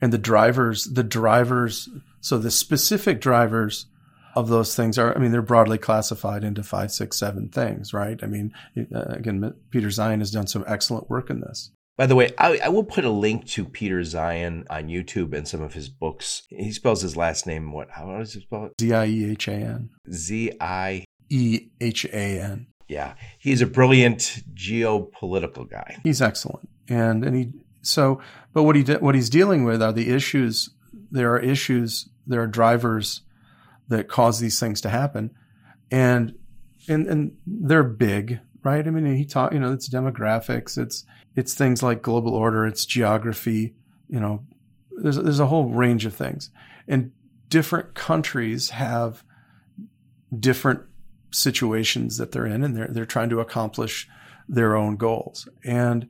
and 0.00 0.12
the 0.12 0.18
drivers, 0.18 0.84
the 0.84 1.02
drivers, 1.02 1.88
so 2.26 2.38
the 2.38 2.50
specific 2.50 3.20
drivers 3.20 3.86
of 4.34 4.48
those 4.48 4.74
things 4.74 4.98
are, 4.98 5.16
I 5.16 5.20
mean, 5.20 5.30
they're 5.30 5.42
broadly 5.42 5.78
classified 5.78 6.42
into 6.42 6.64
five, 6.64 6.90
six, 6.90 7.16
seven 7.16 7.50
things, 7.50 7.94
right? 7.94 8.18
I 8.20 8.26
mean, 8.26 8.52
uh, 8.92 9.04
again, 9.10 9.54
Peter 9.70 9.86
Zeihan 9.86 10.18
has 10.18 10.32
done 10.32 10.48
some 10.48 10.64
excellent 10.66 11.08
work 11.08 11.30
in 11.30 11.38
this. 11.38 11.70
By 11.96 12.06
the 12.06 12.16
way, 12.16 12.32
I, 12.36 12.58
I, 12.64 12.68
will 12.68 12.82
put 12.82 13.04
a 13.04 13.10
link 13.10 13.46
to 13.50 13.64
Peter 13.64 14.00
Zeihan 14.00 14.64
on 14.68 14.88
YouTube 14.88 15.34
and 15.34 15.46
some 15.46 15.62
of 15.62 15.74
his 15.74 15.88
books. 15.88 16.42
He 16.50 16.72
spells 16.72 17.00
his 17.00 17.16
last 17.16 17.46
name 17.46 17.70
what? 17.70 17.92
How 17.92 18.18
does 18.18 18.32
he 18.32 18.40
spell 18.40 18.64
it? 18.64 18.72
Z 18.80 18.92
I 18.92 19.06
E 19.06 19.30
H 19.30 19.46
A 19.46 19.52
N. 19.52 19.90
Z 20.12 20.52
I 20.60 21.04
E 21.30 21.68
H 21.80 22.06
A 22.06 22.40
N. 22.40 22.66
Yeah, 22.88 23.14
he's 23.38 23.62
a 23.62 23.66
brilliant 23.66 24.42
geopolitical 24.52 25.70
guy. 25.70 25.98
He's 26.02 26.20
excellent, 26.20 26.68
and 26.88 27.24
and 27.24 27.36
he 27.36 27.52
so, 27.82 28.20
but 28.52 28.64
what 28.64 28.74
he 28.74 28.82
de- 28.82 28.98
what 28.98 29.14
he's 29.14 29.30
dealing 29.30 29.62
with 29.62 29.80
are 29.80 29.92
the 29.92 30.10
issues. 30.10 30.70
There 31.10 31.32
are 31.32 31.38
issues. 31.38 32.08
There 32.26 32.42
are 32.42 32.46
drivers 32.46 33.22
that 33.88 34.08
cause 34.08 34.40
these 34.40 34.58
things 34.58 34.80
to 34.82 34.88
happen, 34.88 35.30
and 35.90 36.34
and 36.88 37.06
and 37.06 37.36
they're 37.46 37.82
big, 37.82 38.40
right? 38.62 38.86
I 38.86 38.90
mean, 38.90 39.16
he 39.16 39.24
taught 39.24 39.52
you 39.52 39.60
know 39.60 39.72
it's 39.72 39.88
demographics, 39.88 40.78
it's 40.78 41.04
it's 41.34 41.54
things 41.54 41.82
like 41.82 42.02
global 42.02 42.34
order, 42.34 42.66
it's 42.66 42.86
geography. 42.86 43.74
You 44.08 44.20
know, 44.20 44.44
there's 44.90 45.16
there's 45.16 45.40
a 45.40 45.46
whole 45.46 45.70
range 45.70 46.06
of 46.06 46.14
things, 46.14 46.50
and 46.88 47.12
different 47.48 47.94
countries 47.94 48.70
have 48.70 49.22
different 50.38 50.80
situations 51.30 52.18
that 52.18 52.32
they're 52.32 52.46
in, 52.46 52.64
and 52.64 52.76
they're 52.76 52.88
they're 52.88 53.06
trying 53.06 53.30
to 53.30 53.40
accomplish 53.40 54.08
their 54.48 54.76
own 54.76 54.96
goals, 54.96 55.48
and 55.64 56.08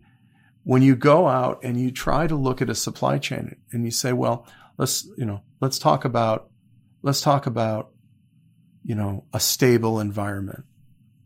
when 0.67 0.83
you 0.83 0.97
go 0.97 1.29
out 1.29 1.61
and 1.63 1.81
you 1.81 1.93
try 1.93 2.27
to 2.27 2.35
look 2.35 2.61
at 2.61 2.69
a 2.69 2.75
supply 2.75 3.19
chain 3.19 3.55
and 3.71 3.85
you 3.85 3.91
say, 3.93 4.13
well, 4.13 4.45
let's, 4.79 5.07
you 5.17 5.25
know, 5.25 5.43
let's 5.61 5.79
talk 5.79 6.05
about, 6.05 6.51
let's 7.03 7.21
talk 7.21 7.47
about, 7.47 7.91
you 8.85 8.95
know, 8.95 9.25
a 9.33 9.41
stable 9.41 10.01
environment. 10.01 10.65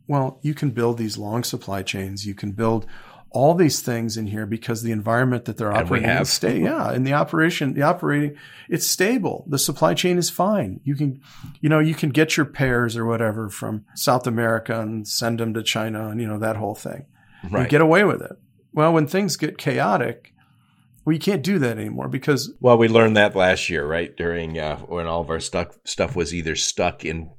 Well, 0.06 0.38
you 0.42 0.54
can 0.54 0.70
build 0.70 0.98
these 0.98 1.16
long 1.18 1.44
supply 1.44 1.82
chains. 1.82 2.26
You 2.26 2.34
can 2.34 2.52
build 2.52 2.86
all 3.32 3.54
these 3.54 3.80
things 3.80 4.16
in 4.16 4.26
here 4.26 4.44
because 4.44 4.82
the 4.82 4.90
environment 4.90 5.44
that 5.44 5.56
they're 5.56 5.70
And 5.70 5.86
operating 5.86 6.10
in 6.10 6.16
have. 6.16 6.26
stay 6.26 6.62
yeah 6.62 6.90
and 6.90 7.06
the 7.06 7.12
operation 7.12 7.74
the 7.74 7.82
operating 7.82 8.36
it's 8.68 8.84
stable 8.84 9.44
the 9.46 9.56
supply 9.56 9.94
chain 9.94 10.18
is 10.18 10.28
fine 10.28 10.80
you 10.82 10.96
can 10.96 11.20
you 11.60 11.68
know 11.68 11.78
you 11.78 11.94
can 11.94 12.10
get 12.10 12.36
your 12.36 12.44
pears 12.44 12.96
or 12.96 13.06
whatever 13.06 13.48
from 13.48 13.84
south 13.94 14.26
america 14.26 14.80
and 14.80 15.06
send 15.06 15.38
them 15.38 15.54
to 15.54 15.62
china 15.62 16.08
and 16.08 16.20
you 16.20 16.26
know 16.26 16.40
that 16.40 16.56
whole 16.56 16.74
thing 16.74 17.06
and 17.44 17.52
Right. 17.52 17.70
get 17.70 17.80
away 17.80 18.02
with 18.02 18.20
it 18.20 18.32
well 18.72 18.92
when 18.92 19.06
things 19.06 19.36
get 19.36 19.58
chaotic 19.58 20.34
well 21.10 21.14
you 21.14 21.20
can't 21.20 21.42
do 21.42 21.58
that 21.58 21.76
anymore 21.76 22.06
because 22.06 22.54
Well, 22.60 22.78
we 22.78 22.86
learned 22.86 23.16
that 23.16 23.34
last 23.34 23.68
year, 23.68 23.84
right? 23.84 24.16
During 24.16 24.60
uh, 24.60 24.76
when 24.78 25.08
all 25.08 25.20
of 25.20 25.30
our 25.30 25.40
stuck 25.40 25.74
stuff 25.84 26.14
was 26.14 26.32
either 26.32 26.54
stuck 26.54 27.04
in 27.04 27.32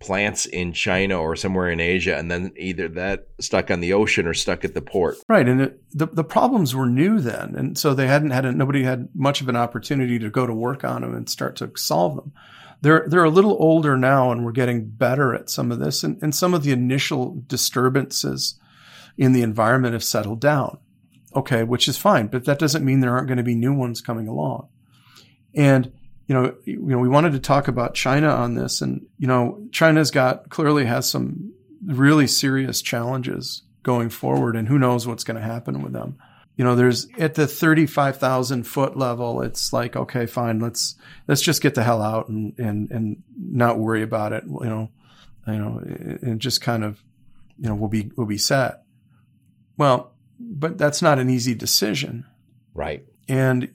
plants 0.00 0.46
in 0.46 0.72
China 0.72 1.20
or 1.20 1.36
somewhere 1.36 1.70
in 1.70 1.78
Asia, 1.78 2.16
and 2.16 2.28
then 2.28 2.52
either 2.56 2.88
that 2.88 3.28
stuck 3.38 3.70
on 3.70 3.78
the 3.78 3.92
ocean 3.92 4.26
or 4.26 4.34
stuck 4.34 4.64
at 4.64 4.74
the 4.74 4.82
port. 4.82 5.16
Right, 5.28 5.48
and 5.48 5.60
it, 5.60 5.80
the 5.92 6.06
the 6.06 6.24
problems 6.24 6.74
were 6.74 6.86
new 6.86 7.20
then, 7.20 7.54
and 7.54 7.78
so 7.78 7.94
they 7.94 8.08
hadn't 8.08 8.30
had 8.30 8.44
a, 8.44 8.50
nobody 8.50 8.82
had 8.82 9.08
much 9.14 9.40
of 9.40 9.48
an 9.48 9.54
opportunity 9.54 10.18
to 10.18 10.28
go 10.28 10.44
to 10.44 10.52
work 10.52 10.82
on 10.82 11.02
them 11.02 11.14
and 11.14 11.28
start 11.28 11.54
to 11.56 11.70
solve 11.76 12.16
them. 12.16 12.32
They're 12.80 13.06
they're 13.06 13.22
a 13.22 13.30
little 13.30 13.56
older 13.60 13.96
now, 13.96 14.32
and 14.32 14.44
we're 14.44 14.50
getting 14.50 14.88
better 14.88 15.36
at 15.36 15.50
some 15.50 15.70
of 15.70 15.78
this, 15.78 16.02
and, 16.02 16.20
and 16.20 16.34
some 16.34 16.52
of 16.52 16.64
the 16.64 16.72
initial 16.72 17.44
disturbances 17.46 18.58
in 19.16 19.34
the 19.34 19.42
environment 19.42 19.92
have 19.92 20.02
settled 20.02 20.40
down. 20.40 20.78
Okay, 21.36 21.64
which 21.64 21.88
is 21.88 21.98
fine, 21.98 22.28
but 22.28 22.44
that 22.44 22.58
doesn't 22.58 22.84
mean 22.84 23.00
there 23.00 23.14
aren't 23.14 23.26
going 23.26 23.38
to 23.38 23.42
be 23.42 23.54
new 23.54 23.74
ones 23.74 24.00
coming 24.00 24.28
along. 24.28 24.68
And 25.54 25.92
you 26.26 26.34
know, 26.34 26.54
you 26.64 26.78
know, 26.80 26.98
we 26.98 27.08
wanted 27.08 27.32
to 27.32 27.38
talk 27.38 27.68
about 27.68 27.94
China 27.94 28.28
on 28.28 28.54
this, 28.54 28.80
and 28.80 29.06
you 29.18 29.26
know, 29.26 29.66
China's 29.72 30.10
got 30.10 30.48
clearly 30.48 30.86
has 30.86 31.08
some 31.08 31.52
really 31.84 32.26
serious 32.26 32.80
challenges 32.80 33.62
going 33.82 34.08
forward, 34.08 34.56
and 34.56 34.68
who 34.68 34.78
knows 34.78 35.06
what's 35.06 35.24
going 35.24 35.40
to 35.40 35.46
happen 35.46 35.82
with 35.82 35.92
them. 35.92 36.16
You 36.56 36.64
know, 36.64 36.76
there's 36.76 37.08
at 37.18 37.34
the 37.34 37.46
thirty-five 37.46 38.16
thousand 38.16 38.64
foot 38.64 38.96
level, 38.96 39.42
it's 39.42 39.72
like 39.72 39.96
okay, 39.96 40.26
fine, 40.26 40.60
let's 40.60 40.94
let's 41.26 41.42
just 41.42 41.60
get 41.60 41.74
the 41.74 41.82
hell 41.82 42.00
out 42.00 42.28
and 42.28 42.58
and 42.58 42.90
and 42.90 43.22
not 43.36 43.78
worry 43.78 44.02
about 44.02 44.32
it. 44.32 44.44
You 44.44 44.64
know, 44.64 44.90
you 45.46 45.58
know, 45.58 45.78
and 46.22 46.40
just 46.40 46.60
kind 46.60 46.84
of, 46.84 47.02
you 47.58 47.68
know, 47.68 47.74
we'll 47.74 47.88
be 47.88 48.10
we'll 48.16 48.26
be 48.26 48.38
set. 48.38 48.84
Well, 49.76 50.13
but 50.38 50.78
that's 50.78 51.02
not 51.02 51.18
an 51.18 51.30
easy 51.30 51.54
decision 51.54 52.24
Right. 52.74 53.04
and 53.28 53.70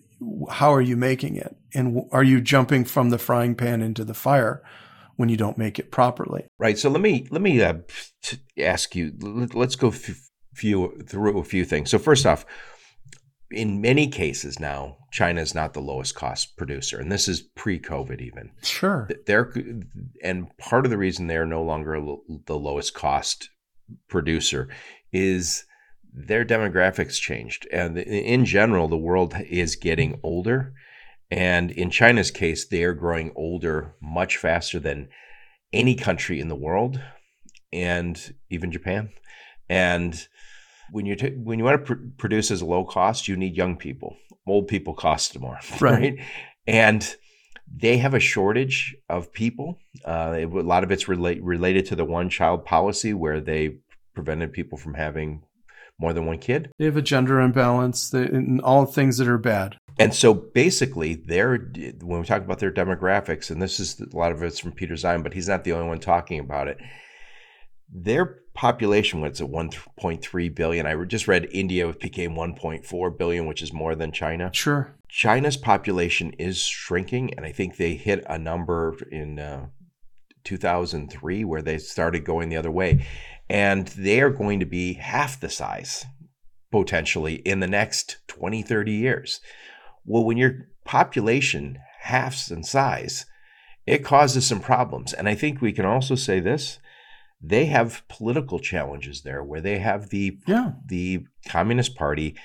how 0.50 0.74
are 0.74 0.82
you 0.82 0.98
making 0.98 1.38
it? 1.38 1.56
And 1.74 2.02
are 2.12 2.24
you 2.24 2.42
jumping 2.42 2.84
from 2.84 3.10
the 3.10 3.18
frying 3.18 3.56
pan 3.56 3.82
into 3.82 4.04
the 4.04 4.14
fire 4.14 4.62
when 5.16 5.30
you 5.30 5.38
don't 5.38 5.58
make 5.58 5.80
it 5.80 5.92
properly? 5.92 6.46
Right. 6.58 6.78
So 6.78 6.90
let 6.90 7.00
me 7.02 7.26
let 7.32 7.42
me 7.42 7.62
uh, 7.62 7.76
t- 8.22 8.40
ask 8.62 8.96
you. 8.96 9.14
let- 9.22 9.56
Let's 9.56 9.76
go 9.78 9.90
f- 9.90 10.30
few 10.54 11.02
through 11.08 11.40
a 11.40 11.44
few 11.46 11.64
things. 11.64 11.90
So 11.90 11.98
first 12.00 12.26
off, 12.26 12.46
in 13.52 13.80
many 13.82 14.08
cases 14.10 14.60
now, 14.60 14.98
China 15.12 15.42
is 15.42 15.56
not 15.56 15.74
the 15.74 15.80
lowest 15.82 16.16
cost 16.16 16.58
producer, 16.58 17.00
and 17.00 17.10
this 17.12 17.28
is 17.30 17.42
pre-COVID 17.56 18.20
even. 18.22 18.52
Sure. 18.62 19.10
They're 19.26 19.54
and 20.22 20.48
part 20.58 20.86
of 20.86 20.92
the 20.92 20.98
reason 20.98 21.28
they're 21.28 21.46
no 21.46 21.64
longer 21.64 22.00
lo- 22.00 22.24
the 22.46 22.58
lowest 22.60 22.94
cost 22.94 23.50
producer 24.10 24.68
is 25.14 25.64
their 26.14 26.44
demographics 26.46 27.20
changed, 27.20 27.68
and 27.72 27.98
in 27.98 28.46
general, 28.46 28.88
the 28.88 28.98
world 28.98 29.36
is 29.50 29.76
getting 29.76 30.20
older. 30.24 30.74
And 31.32 31.70
in 31.72 31.92
China's 31.92 32.32
case, 32.32 32.68
they 32.68 32.84
are 32.84 32.94
growing 32.96 33.32
older 33.36 33.94
much 34.02 34.38
faster 34.38 34.80
than 34.80 35.10
any 35.72 35.94
country 35.96 36.40
in 36.40 36.48
the 36.48 36.56
world, 36.56 37.00
and 37.72 38.34
even 38.50 38.72
Japan. 38.72 39.10
And 39.70 40.20
when 40.92 41.06
you 41.06 41.16
t- 41.16 41.36
when 41.36 41.60
you 41.60 41.66
want 41.66 41.86
to 41.86 41.96
pr- 41.96 42.02
produce 42.18 42.50
as 42.50 42.62
a 42.62 42.66
low 42.66 42.84
cost, 42.84 43.28
you 43.28 43.36
need 43.38 43.56
young 43.56 43.78
people. 43.78 44.18
Old 44.48 44.68
people 44.68 44.96
cost 44.96 45.40
more, 45.40 45.60
Right. 45.80 46.16
And 46.66 47.16
they 47.72 47.98
have 47.98 48.16
a 48.16 48.20
shortage 48.20 48.96
of 49.08 49.32
people. 49.32 49.78
Uh, 50.04 50.36
it- 50.40 50.46
a 50.46 50.62
lot 50.62 50.84
of 50.84 50.92
it's 50.92 51.08
relate, 51.08 51.44
related 51.44 51.86
to 51.88 51.96
the 51.96 52.06
one 52.06 52.30
child 52.30 52.66
policy, 52.66 53.14
where 53.14 53.40
they 53.40 53.78
prevented 54.16 54.52
people 54.54 54.78
from 54.80 54.96
having 54.96 55.44
more 56.00 56.14
than 56.14 56.26
one 56.26 56.40
kid. 56.40 56.72
They 56.80 56.86
have 56.86 56.98
a 56.98 57.02
gender 57.02 57.40
imbalance 57.40 58.10
they, 58.10 58.24
and 58.24 58.62
all 58.62 58.86
things 58.86 59.18
that 59.18 59.28
are 59.28 59.38
bad. 59.38 59.78
And 60.00 60.16
so 60.16 60.34
basically, 60.34 61.16
they're 61.16 61.58
when 62.02 62.22
we 62.22 62.26
talk 62.26 62.42
about 62.42 62.60
their 62.60 62.72
demographics, 62.72 63.52
and 63.52 63.62
this 63.62 63.80
is 63.80 64.00
a 64.00 64.16
lot 64.16 64.32
of 64.32 64.42
it's 64.42 64.60
from 64.60 64.72
Peter 64.72 64.94
Zeihan, 64.94 65.24
but 65.24 65.34
he's 65.34 65.50
not 65.50 65.66
the 65.66 65.74
only 65.74 65.90
one 65.90 66.00
talking 66.00 66.40
about 66.40 66.70
it. 66.70 66.78
Their 67.92 68.40
population 68.54 69.20
was 69.20 69.42
at 69.42 69.50
1.3 69.50 70.56
billion. 70.56 70.86
I 70.86 71.04
just 71.04 71.28
read 71.28 71.50
India 71.52 71.92
became 71.94 72.32
1.4 72.36 73.18
billion, 73.18 73.46
which 73.46 73.62
is 73.62 73.74
more 73.74 73.94
than 73.96 74.12
China. 74.12 74.50
Sure. 74.54 74.96
China's 75.10 75.58
population 75.58 76.32
is 76.40 76.60
shrinking, 76.60 77.34
and 77.34 77.46
I 77.46 77.52
think 77.52 77.76
they 77.76 77.96
hit 77.96 78.24
a 78.30 78.38
number 78.38 78.96
in 79.12 79.40
uh, 79.40 79.68
2003 80.44 81.44
where 81.44 81.62
they 81.62 81.78
started 81.78 82.24
going 82.24 82.50
the 82.50 82.58
other 82.58 82.72
way. 82.72 83.06
And 83.50 83.88
they 83.88 84.22
are 84.22 84.30
going 84.30 84.60
to 84.60 84.66
be 84.66 84.94
half 84.94 85.40
the 85.40 85.50
size 85.50 86.06
potentially 86.72 87.36
in 87.36 87.60
the 87.60 87.68
next 87.68 88.18
20, 88.28 88.62
30 88.62 88.92
years. 88.92 89.42
Well, 90.06 90.24
when 90.24 90.38
your 90.38 90.68
population 90.86 91.80
halves 92.02 92.52
in 92.52 92.64
size, 92.64 93.26
it 93.88 94.04
causes 94.06 94.48
some 94.48 94.60
problems. 94.60 95.14
And 95.14 95.28
I 95.28 95.36
think 95.36 95.62
we 95.62 95.72
can 95.72 95.86
also 95.86 96.16
say 96.16 96.40
this 96.40 96.80
they 97.42 97.66
have 97.68 98.04
political 98.10 98.60
challenges 98.60 99.22
there 99.22 99.42
where 99.44 99.62
they 99.62 99.80
have 99.80 100.10
the 100.10 100.38
Yeah. 100.46 100.72
the 100.86 101.26
Communist 101.48 101.96
Party 101.96 102.36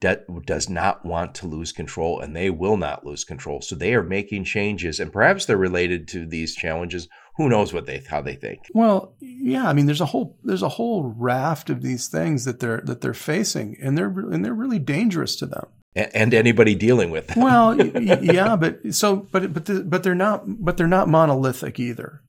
that 0.00 0.24
does 0.46 0.68
not 0.68 1.04
want 1.04 1.34
to 1.36 1.46
lose 1.46 1.72
control 1.72 2.20
and 2.20 2.36
they 2.36 2.50
will 2.50 2.76
not 2.76 3.04
lose 3.04 3.24
control. 3.24 3.60
So 3.60 3.74
they 3.74 3.94
are 3.94 4.02
making 4.02 4.44
changes 4.44 5.00
and 5.00 5.12
perhaps 5.12 5.44
they're 5.46 5.56
related 5.56 6.06
to 6.08 6.26
these 6.26 6.54
challenges. 6.54 7.08
Who 7.36 7.48
knows 7.48 7.72
what 7.72 7.86
they 7.86 8.02
how 8.08 8.20
they 8.22 8.34
think. 8.34 8.60
Well, 8.72 9.14
yeah. 9.20 9.68
I 9.68 9.72
mean, 9.74 9.86
there's 9.86 10.00
a 10.00 10.06
whole 10.06 10.36
there's 10.42 10.62
a 10.62 10.68
whole 10.70 11.14
raft 11.16 11.68
of 11.70 11.82
these 11.82 12.08
things 12.08 12.44
that 12.46 12.60
they're 12.60 12.80
that 12.84 13.00
they're 13.02 13.12
facing, 13.14 13.76
and 13.82 13.96
they're 13.96 14.08
and 14.08 14.44
they're 14.44 14.54
really 14.54 14.78
dangerous 14.78 15.36
to 15.36 15.46
them. 15.46 15.66
And 15.94 16.34
anybody 16.34 16.74
dealing 16.74 17.10
with 17.10 17.26
them. 17.28 17.42
Well, 17.42 17.80
yeah, 18.00 18.56
but 18.56 18.94
so 18.94 19.16
but 19.16 19.52
but 19.52 19.64
the, 19.66 19.82
but 19.82 20.02
they're 20.02 20.14
not 20.14 20.44
but 20.46 20.76
they're 20.76 20.86
not 20.86 21.08
monolithic 21.08 21.78
either, 21.80 22.20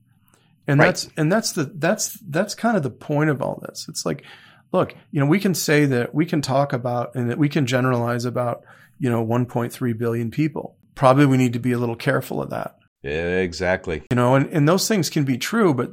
and 0.68 0.80
Right. 0.80 0.88
that's 0.88 1.10
and 1.18 1.32
that's 1.32 1.52
the 1.52 1.66
that's 1.76 2.18
that's 2.30 2.56
kind 2.56 2.78
of 2.78 2.84
the 2.84 2.90
point 2.90 3.30
of 3.30 3.42
all 3.42 3.62
this. 3.68 3.88
It's 3.90 4.06
like, 4.06 4.24
look, 4.72 4.94
you 5.12 5.20
know, 5.20 5.26
we 5.26 5.40
can 5.40 5.54
say 5.54 5.86
that 5.86 6.16
we 6.16 6.26
can 6.26 6.42
talk 6.42 6.72
about 6.74 7.14
and 7.16 7.30
that 7.30 7.38
we 7.38 7.50
can 7.50 7.66
generalize 7.66 8.24
about 8.26 8.64
you 9.00 9.10
know 9.10 9.26
1.3 9.26 9.98
billion 9.98 10.32
people. 10.32 10.78
Probably 10.96 11.26
we 11.26 11.38
need 11.38 11.54
to 11.54 11.60
be 11.60 11.74
a 11.74 11.78
little 11.78 11.96
careful 11.98 12.42
of 12.42 12.50
that, 12.52 12.78
Yeah, 13.08 13.38
exactly. 13.38 14.04
you 14.12 14.16
know, 14.16 14.36
and 14.36 14.48
and 14.48 14.68
those 14.68 14.88
things 14.88 15.10
can 15.10 15.24
be 15.24 15.38
true, 15.38 15.74
but 15.74 15.92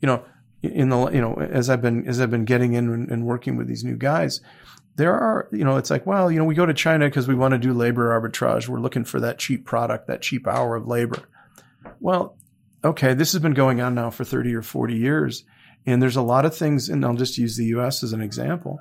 you 0.00 0.06
know, 0.06 0.24
in 0.62 0.88
the 0.88 1.10
you 1.10 1.20
know 1.20 1.34
as 1.34 1.70
I've 1.70 1.82
been 1.82 2.06
as 2.06 2.20
I've 2.20 2.30
been 2.30 2.44
getting 2.44 2.74
in 2.74 2.88
and, 2.90 3.10
and 3.10 3.24
working 3.24 3.56
with 3.56 3.68
these 3.68 3.84
new 3.84 3.96
guys. 3.96 4.40
There 4.96 5.14
are, 5.14 5.48
you 5.52 5.62
know, 5.62 5.76
it's 5.76 5.90
like, 5.90 6.06
well, 6.06 6.28
you 6.28 6.40
know, 6.40 6.44
we 6.44 6.56
go 6.56 6.66
to 6.66 6.74
China 6.74 7.06
because 7.06 7.28
we 7.28 7.36
want 7.36 7.52
to 7.52 7.58
do 7.58 7.72
labor 7.72 8.20
arbitrage. 8.20 8.66
We're 8.66 8.80
looking 8.80 9.04
for 9.04 9.20
that 9.20 9.38
cheap 9.38 9.64
product, 9.64 10.08
that 10.08 10.22
cheap 10.22 10.48
hour 10.48 10.74
of 10.74 10.88
labor. 10.88 11.22
Well, 12.00 12.36
okay, 12.84 13.14
this 13.14 13.30
has 13.30 13.40
been 13.40 13.54
going 13.54 13.80
on 13.80 13.94
now 13.94 14.10
for 14.10 14.24
30 14.24 14.54
or 14.54 14.62
40 14.62 14.94
years. 14.94 15.44
And 15.86 16.02
there's 16.02 16.16
a 16.16 16.22
lot 16.22 16.44
of 16.44 16.56
things, 16.56 16.88
and 16.88 17.04
I'll 17.04 17.14
just 17.14 17.38
use 17.38 17.56
the 17.56 17.66
US 17.66 18.02
as 18.02 18.12
an 18.12 18.20
example. 18.20 18.78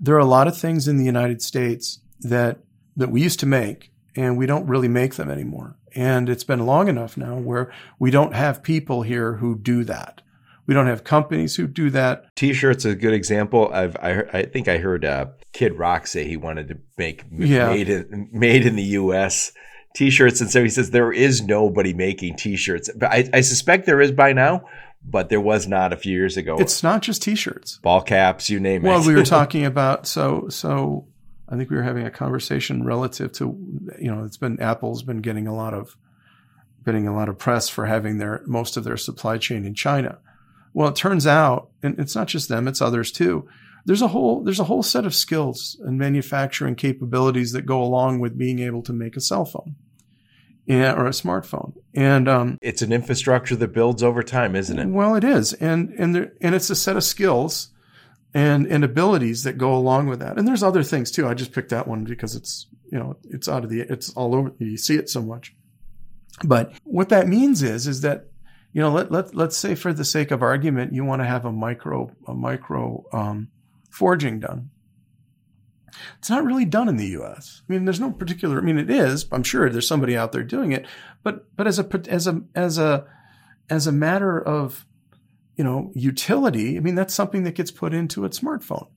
There 0.00 0.14
are 0.14 0.20
a 0.20 0.24
lot 0.24 0.46
of 0.46 0.56
things 0.56 0.88
in 0.88 0.98
the 0.98 1.04
United 1.04 1.42
States 1.42 1.98
that, 2.20 2.58
that 2.96 3.10
we 3.10 3.22
used 3.22 3.40
to 3.40 3.46
make, 3.46 3.90
and 4.14 4.38
we 4.38 4.46
don't 4.46 4.66
really 4.66 4.88
make 4.88 5.16
them 5.16 5.30
anymore. 5.30 5.76
And 5.96 6.28
it's 6.28 6.44
been 6.44 6.66
long 6.66 6.88
enough 6.88 7.16
now 7.16 7.36
where 7.36 7.72
we 7.98 8.10
don't 8.10 8.34
have 8.34 8.62
people 8.62 9.02
here 9.02 9.34
who 9.34 9.56
do 9.56 9.82
that. 9.84 10.20
We 10.66 10.74
don't 10.74 10.88
have 10.88 11.04
companies 11.04 11.56
who 11.56 11.66
do 11.66 11.90
that. 11.90 12.34
T-shirts 12.36 12.84
a 12.84 12.94
good 12.94 13.14
example. 13.14 13.70
I've 13.72 13.96
I, 13.96 14.24
I 14.32 14.42
think 14.44 14.68
I 14.68 14.78
heard 14.78 15.04
uh, 15.04 15.26
Kid 15.52 15.74
Rock 15.78 16.06
say 16.06 16.26
he 16.26 16.36
wanted 16.36 16.68
to 16.68 16.78
make 16.98 17.24
Yeah. 17.32 17.68
made 17.68 17.88
in 17.88 18.28
made 18.32 18.66
in 18.66 18.76
the 18.76 18.82
U.S. 18.82 19.52
T-shirts, 19.94 20.40
and 20.42 20.50
so 20.50 20.62
he 20.62 20.68
says 20.68 20.90
there 20.90 21.12
is 21.12 21.40
nobody 21.40 21.94
making 21.94 22.36
T-shirts. 22.36 22.90
But 22.94 23.10
I, 23.12 23.28
I 23.32 23.40
suspect 23.40 23.86
there 23.86 24.00
is 24.00 24.12
by 24.12 24.32
now, 24.34 24.64
but 25.02 25.28
there 25.30 25.40
was 25.40 25.66
not 25.68 25.92
a 25.92 25.96
few 25.96 26.12
years 26.12 26.36
ago. 26.36 26.56
It's 26.58 26.82
not 26.82 27.00
just 27.00 27.22
t-shirts. 27.22 27.78
ball 27.78 28.02
caps, 28.02 28.50
you 28.50 28.58
name 28.60 28.82
Well, 28.82 28.96
it. 28.96 28.98
Well, 28.98 29.08
we 29.08 29.14
were 29.14 29.24
talking 29.24 29.64
about 29.64 30.06
so 30.06 30.48
so. 30.50 31.06
I 31.48 31.56
think 31.56 31.70
we 31.70 31.76
were 31.76 31.82
having 31.82 32.06
a 32.06 32.10
conversation 32.10 32.84
relative 32.84 33.32
to 33.32 33.56
you 33.98 34.12
know 34.12 34.24
it's 34.24 34.36
been 34.36 34.60
Apple's 34.60 35.02
been 35.02 35.20
getting 35.20 35.46
a 35.46 35.54
lot 35.54 35.74
of 35.74 35.96
getting 36.84 37.06
a 37.06 37.14
lot 37.14 37.28
of 37.28 37.38
press 37.38 37.68
for 37.68 37.86
having 37.86 38.18
their 38.18 38.42
most 38.46 38.76
of 38.76 38.84
their 38.84 38.96
supply 38.96 39.38
chain 39.38 39.64
in 39.64 39.74
China. 39.74 40.18
Well, 40.72 40.88
it 40.88 40.96
turns 40.96 41.26
out, 41.26 41.70
and 41.82 41.98
it's 41.98 42.14
not 42.14 42.28
just 42.28 42.48
them; 42.48 42.68
it's 42.68 42.82
others 42.82 43.12
too. 43.12 43.48
There's 43.84 44.02
a 44.02 44.08
whole 44.08 44.42
there's 44.42 44.60
a 44.60 44.64
whole 44.64 44.82
set 44.82 45.06
of 45.06 45.14
skills 45.14 45.76
and 45.84 45.98
manufacturing 45.98 46.74
capabilities 46.74 47.52
that 47.52 47.66
go 47.66 47.82
along 47.82 48.20
with 48.20 48.38
being 48.38 48.58
able 48.58 48.82
to 48.82 48.92
make 48.92 49.16
a 49.16 49.20
cell 49.20 49.44
phone, 49.44 49.76
yeah, 50.66 50.92
or 50.92 51.06
a 51.06 51.10
smartphone. 51.10 51.74
And 51.94 52.28
um, 52.28 52.58
it's 52.60 52.82
an 52.82 52.92
infrastructure 52.92 53.56
that 53.56 53.72
builds 53.72 54.02
over 54.02 54.22
time, 54.22 54.56
isn't 54.56 54.78
it? 54.78 54.88
well, 54.88 55.14
it 55.14 55.22
is, 55.22 55.52
and 55.54 55.90
and 55.98 56.14
there, 56.14 56.32
and 56.40 56.54
it's 56.54 56.70
a 56.70 56.74
set 56.74 56.96
of 56.96 57.04
skills 57.04 57.70
and 58.36 58.66
and 58.66 58.84
abilities 58.84 59.44
that 59.44 59.56
go 59.56 59.74
along 59.74 60.08
with 60.08 60.20
that. 60.20 60.36
And 60.36 60.46
there's 60.46 60.62
other 60.62 60.82
things 60.82 61.10
too. 61.10 61.26
I 61.26 61.32
just 61.32 61.52
picked 61.52 61.70
that 61.70 61.88
one 61.88 62.04
because 62.04 62.34
it's 62.34 62.66
you 62.92 62.98
know 62.98 63.16
it's 63.24 63.48
out 63.48 63.64
of 63.64 63.70
the 63.70 63.80
it's 63.80 64.10
all 64.10 64.34
over. 64.34 64.52
You 64.58 64.76
see 64.76 64.96
it 64.96 65.08
so 65.08 65.22
much. 65.22 65.54
But 66.44 66.74
what 66.84 67.08
that 67.08 67.28
means 67.28 67.62
is 67.62 67.86
is 67.86 68.02
that 68.02 68.26
you 68.74 68.82
know 68.82 68.90
let 68.90 69.10
let 69.10 69.34
let's 69.34 69.56
say 69.56 69.74
for 69.74 69.94
the 69.94 70.04
sake 70.04 70.30
of 70.30 70.42
argument 70.42 70.92
you 70.92 71.02
want 71.02 71.22
to 71.22 71.26
have 71.26 71.46
a 71.46 71.50
micro 71.50 72.14
a 72.26 72.34
micro 72.34 73.04
um, 73.10 73.48
forging 73.90 74.38
done. 74.40 74.68
It's 76.18 76.28
not 76.28 76.44
really 76.44 76.66
done 76.66 76.90
in 76.90 76.98
the 76.98 77.06
U.S. 77.06 77.62
I 77.66 77.72
mean, 77.72 77.86
there's 77.86 78.00
no 78.00 78.12
particular. 78.12 78.58
I 78.58 78.60
mean, 78.60 78.76
it 78.76 78.90
is. 78.90 79.24
I'm 79.32 79.44
sure 79.44 79.70
there's 79.70 79.88
somebody 79.88 80.14
out 80.14 80.32
there 80.32 80.42
doing 80.42 80.72
it, 80.72 80.84
but 81.22 81.46
but 81.56 81.66
as 81.66 81.78
a 81.78 81.88
as 82.06 82.26
a 82.26 82.42
as 82.54 82.76
a 82.76 83.06
as 83.70 83.86
a 83.86 83.92
matter 83.92 84.38
of 84.38 84.84
you 85.56 85.64
know 85.64 85.90
utility, 85.94 86.76
I 86.76 86.80
mean, 86.80 86.94
that's 86.94 87.14
something 87.14 87.44
that 87.44 87.54
gets 87.54 87.70
put 87.70 87.92
into 87.92 88.24
a 88.24 88.30
smartphone 88.30 88.88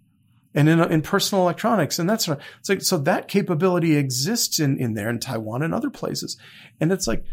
and 0.54 0.67
in, 0.67 0.80
in 0.91 1.02
personal 1.02 1.43
electronics. 1.43 2.00
And 2.00 2.10
that's 2.10 2.28
it's 2.28 2.69
like, 2.69 2.82
so 2.82 2.98
that 2.98 3.28
capability 3.28 3.95
exists 3.95 4.60
in, 4.60 4.78
in 4.78 4.93
there 4.93 5.10
in 5.10 5.19
Taiwan 5.19 5.62
and 5.62 5.74
other 5.74 5.89
places. 5.89 6.38
And 6.80 6.91
it's 6.91 7.08
like, 7.08 7.24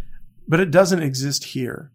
but 0.47 0.61
it 0.61 0.71
doesn't 0.71 1.03
exist 1.03 1.45
here. 1.45 1.91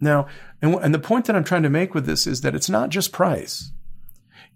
Now, 0.00 0.26
and, 0.60 0.74
and 0.76 0.94
the 0.94 0.98
point 0.98 1.26
that 1.26 1.36
I'm 1.36 1.44
trying 1.44 1.62
to 1.62 1.70
make 1.70 1.94
with 1.94 2.06
this 2.06 2.26
is 2.26 2.40
that 2.42 2.54
it's 2.54 2.68
not 2.68 2.90
just 2.90 3.12
price. 3.12 3.70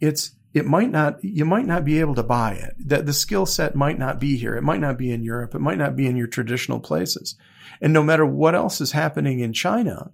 It's, 0.00 0.32
it 0.52 0.66
might 0.66 0.90
not, 0.90 1.22
you 1.22 1.44
might 1.44 1.66
not 1.66 1.84
be 1.84 2.00
able 2.00 2.14
to 2.16 2.22
buy 2.22 2.52
it. 2.52 2.74
That 2.78 3.06
the 3.06 3.12
skill 3.12 3.46
set 3.46 3.74
might 3.74 3.98
not 3.98 4.18
be 4.18 4.36
here. 4.36 4.56
It 4.56 4.62
might 4.62 4.80
not 4.80 4.98
be 4.98 5.12
in 5.12 5.22
Europe. 5.22 5.54
It 5.54 5.60
might 5.60 5.78
not 5.78 5.96
be 5.96 6.06
in 6.06 6.16
your 6.16 6.26
traditional 6.26 6.80
places. 6.80 7.36
And 7.80 7.92
no 7.92 8.02
matter 8.02 8.26
what 8.26 8.54
else 8.54 8.80
is 8.80 8.92
happening 8.92 9.40
in 9.40 9.52
China, 9.52 10.10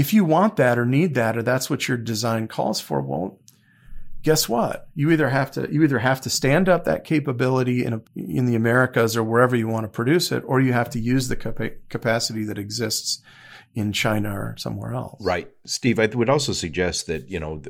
if 0.00 0.14
you 0.14 0.24
want 0.24 0.56
that 0.56 0.78
or 0.78 0.86
need 0.86 1.14
that, 1.16 1.36
or 1.36 1.42
that's 1.42 1.68
what 1.68 1.86
your 1.86 1.98
design 1.98 2.48
calls 2.48 2.80
for, 2.80 3.02
well, 3.02 3.38
guess 4.22 4.48
what? 4.48 4.88
You 4.94 5.10
either 5.10 5.28
have 5.28 5.50
to 5.52 5.68
you 5.70 5.82
either 5.82 5.98
have 5.98 6.22
to 6.22 6.30
stand 6.30 6.70
up 6.70 6.84
that 6.84 7.04
capability 7.04 7.84
in 7.84 7.92
a, 7.92 8.02
in 8.16 8.46
the 8.46 8.54
Americas 8.54 9.14
or 9.14 9.22
wherever 9.22 9.54
you 9.54 9.68
want 9.68 9.84
to 9.84 9.88
produce 9.88 10.32
it, 10.32 10.42
or 10.46 10.58
you 10.58 10.72
have 10.72 10.88
to 10.90 10.98
use 10.98 11.28
the 11.28 11.36
capa- 11.36 11.76
capacity 11.90 12.44
that 12.44 12.56
exists 12.56 13.20
in 13.74 13.92
China 13.92 14.32
or 14.32 14.56
somewhere 14.56 14.94
else. 14.94 15.22
Right, 15.22 15.50
Steve. 15.66 16.00
I 16.00 16.06
would 16.06 16.30
also 16.30 16.54
suggest 16.54 17.06
that 17.08 17.28
you 17.28 17.38
know, 17.38 17.60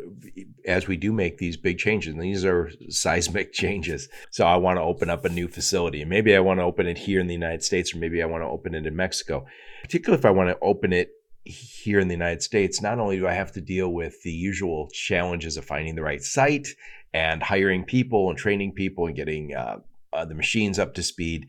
as 0.64 0.86
we 0.86 0.96
do 0.96 1.12
make 1.12 1.38
these 1.38 1.56
big 1.56 1.78
changes, 1.78 2.14
and 2.14 2.22
these 2.22 2.44
are 2.44 2.70
seismic 2.90 3.52
changes. 3.62 4.08
So 4.30 4.46
I 4.46 4.54
want 4.54 4.76
to 4.76 4.82
open 4.82 5.10
up 5.10 5.24
a 5.24 5.30
new 5.30 5.48
facility, 5.48 6.00
and 6.00 6.08
maybe 6.08 6.36
I 6.36 6.40
want 6.40 6.60
to 6.60 6.64
open 6.64 6.86
it 6.86 6.98
here 6.98 7.18
in 7.18 7.26
the 7.26 7.34
United 7.34 7.64
States, 7.64 7.92
or 7.92 7.98
maybe 7.98 8.22
I 8.22 8.26
want 8.26 8.44
to 8.44 8.48
open 8.48 8.76
it 8.76 8.86
in 8.86 8.94
Mexico. 8.94 9.46
Particularly 9.82 10.20
if 10.20 10.24
I 10.24 10.30
want 10.30 10.48
to 10.50 10.58
open 10.62 10.92
it 10.92 11.10
here 11.44 12.00
in 12.00 12.08
the 12.08 12.14
United 12.14 12.42
States, 12.42 12.82
not 12.82 12.98
only 12.98 13.16
do 13.16 13.26
I 13.26 13.32
have 13.32 13.52
to 13.52 13.60
deal 13.60 13.92
with 13.92 14.22
the 14.22 14.32
usual 14.32 14.88
challenges 14.92 15.56
of 15.56 15.64
finding 15.64 15.94
the 15.94 16.02
right 16.02 16.22
site 16.22 16.68
and 17.12 17.42
hiring 17.42 17.84
people 17.84 18.28
and 18.28 18.38
training 18.38 18.72
people 18.72 19.06
and 19.06 19.16
getting 19.16 19.54
uh, 19.54 19.78
uh, 20.12 20.24
the 20.24 20.34
machines 20.34 20.78
up 20.78 20.94
to 20.94 21.02
speed, 21.02 21.48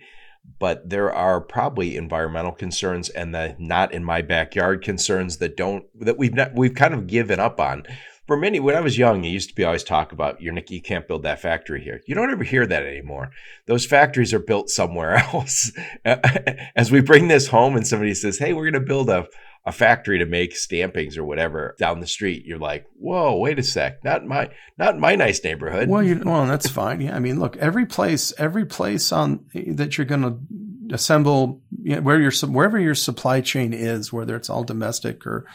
but 0.60 0.90
there 0.90 1.14
are 1.14 1.40
probably 1.40 1.98
environmental 1.98 2.52
concerns 2.52 3.10
and 3.10 3.34
the 3.34 3.56
not 3.60 3.94
in 3.94 4.04
my 4.04 4.22
backyard 4.22 4.84
concerns 4.84 5.38
that 5.38 5.56
don't 5.56 5.86
that 6.00 6.18
we've 6.18 6.34
not 6.34 6.54
we've 6.56 6.76
kind 6.76 6.94
of 6.94 7.08
given 7.08 7.40
up 7.40 7.60
on. 7.60 7.84
For 8.32 8.38
many, 8.38 8.62
when 8.62 8.78
I 8.78 8.80
was 8.80 8.98
young, 8.98 9.26
it 9.26 9.28
used 9.28 9.50
to 9.50 9.56
be 9.56 9.66
always 9.66 9.84
talk 9.84 10.14
about 10.14 10.42
you're 10.42 10.58
you 10.70 10.82
can't 10.82 11.06
build 11.06 11.24
that 11.24 11.42
factory 11.42 11.84
here. 11.84 12.00
You 12.08 12.16
don't 12.16 12.32
ever 12.32 12.46
hear 12.46 12.66
that 12.66 12.84
anymore. 12.84 13.32
Those 13.68 13.86
factories 13.86 14.34
are 14.34 14.40
built 14.40 14.70
somewhere 14.70 15.16
else. 15.34 15.70
As 16.06 16.90
we 16.94 17.02
bring 17.02 17.28
this 17.28 17.48
home 17.48 17.76
and 17.76 17.86
somebody 17.86 18.14
says, 18.14 18.38
"Hey, 18.38 18.54
we're 18.54 18.72
going 18.72 18.82
to 18.82 18.88
build 18.88 19.10
a 19.10 19.28
a 19.66 19.74
factory 19.74 20.18
to 20.20 20.26
make 20.26 20.56
stampings 20.56 21.18
or 21.18 21.26
whatever 21.26 21.76
down 21.78 22.00
the 22.00 22.08
street, 22.08 22.46
you're 22.46 22.58
like, 22.58 22.86
whoa, 22.94 23.36
wait 23.36 23.60
a 23.60 23.64
sec, 23.64 24.02
not 24.06 24.26
my 24.26 24.50
not 24.78 24.98
my 24.98 25.16
nice 25.16 25.44
neighborhood. 25.44 25.90
Well, 25.90 26.02
you, 26.02 26.22
well, 26.24 26.48
that's 26.48 26.70
fine. 26.70 27.02
Yeah, 27.02 27.18
I 27.18 27.20
mean, 27.20 27.38
look, 27.38 27.58
every 27.58 27.86
place, 27.86 28.32
every 28.38 28.66
place 28.66 29.12
on 29.12 29.44
that 29.68 29.98
you're 29.98 30.06
going 30.06 30.22
to 30.22 30.96
assemble, 30.96 31.62
you 31.84 31.98
know, 31.98 32.02
where 32.02 32.22
your 32.22 32.32
wherever 32.48 32.80
your 32.80 32.96
supply 32.96 33.42
chain 33.42 33.74
is, 33.74 34.14
whether 34.14 34.38
it's 34.38 34.50
all 34.50 34.64
domestic 34.64 35.28
or 35.28 35.46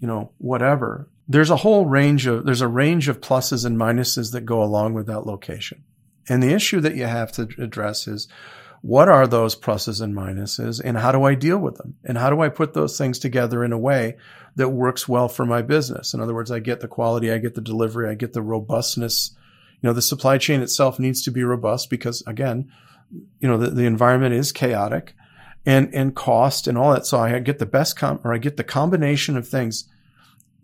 you 0.00 0.08
know 0.08 0.32
whatever, 0.38 1.10
there's 1.28 1.50
a 1.50 1.56
whole 1.56 1.86
range 1.86 2.26
of 2.26 2.44
there's 2.44 2.60
a 2.60 2.68
range 2.68 3.08
of 3.08 3.20
pluses 3.20 3.64
and 3.64 3.76
minuses 3.76 4.32
that 4.32 4.42
go 4.42 4.62
along 4.62 4.94
with 4.94 5.06
that 5.06 5.26
location. 5.26 5.84
And 6.28 6.42
the 6.42 6.52
issue 6.52 6.80
that 6.80 6.96
you 6.96 7.04
have 7.04 7.32
to 7.32 7.48
address 7.58 8.06
is 8.06 8.28
what 8.82 9.08
are 9.08 9.26
those 9.26 9.56
pluses 9.56 10.00
and 10.00 10.14
minuses 10.14 10.80
and 10.84 10.98
how 10.98 11.10
do 11.12 11.24
I 11.24 11.34
deal 11.34 11.58
with 11.58 11.76
them? 11.76 11.96
And 12.04 12.18
how 12.18 12.30
do 12.30 12.40
I 12.40 12.48
put 12.48 12.74
those 12.74 12.96
things 12.96 13.18
together 13.18 13.64
in 13.64 13.72
a 13.72 13.78
way 13.78 14.16
that 14.54 14.68
works 14.68 15.08
well 15.08 15.28
for 15.28 15.44
my 15.46 15.62
business? 15.62 16.14
In 16.14 16.20
other 16.20 16.34
words, 16.34 16.50
I 16.50 16.60
get 16.60 16.80
the 16.80 16.88
quality, 16.88 17.32
I 17.32 17.38
get 17.38 17.54
the 17.54 17.60
delivery, 17.60 18.08
I 18.08 18.14
get 18.14 18.32
the 18.32 18.42
robustness. 18.42 19.36
You 19.80 19.88
know, 19.88 19.92
the 19.92 20.02
supply 20.02 20.38
chain 20.38 20.62
itself 20.62 20.98
needs 20.98 21.22
to 21.22 21.30
be 21.30 21.42
robust 21.42 21.90
because 21.90 22.22
again, 22.26 22.70
you 23.40 23.48
know, 23.48 23.56
the, 23.56 23.70
the 23.70 23.86
environment 23.86 24.34
is 24.34 24.52
chaotic 24.52 25.14
and, 25.64 25.92
and 25.94 26.14
cost 26.14 26.68
and 26.68 26.78
all 26.78 26.92
that. 26.92 27.06
So 27.06 27.18
I 27.18 27.38
get 27.40 27.58
the 27.58 27.66
best 27.66 27.96
com 27.96 28.20
or 28.24 28.34
I 28.34 28.38
get 28.38 28.56
the 28.56 28.64
combination 28.64 29.36
of 29.36 29.48
things 29.48 29.88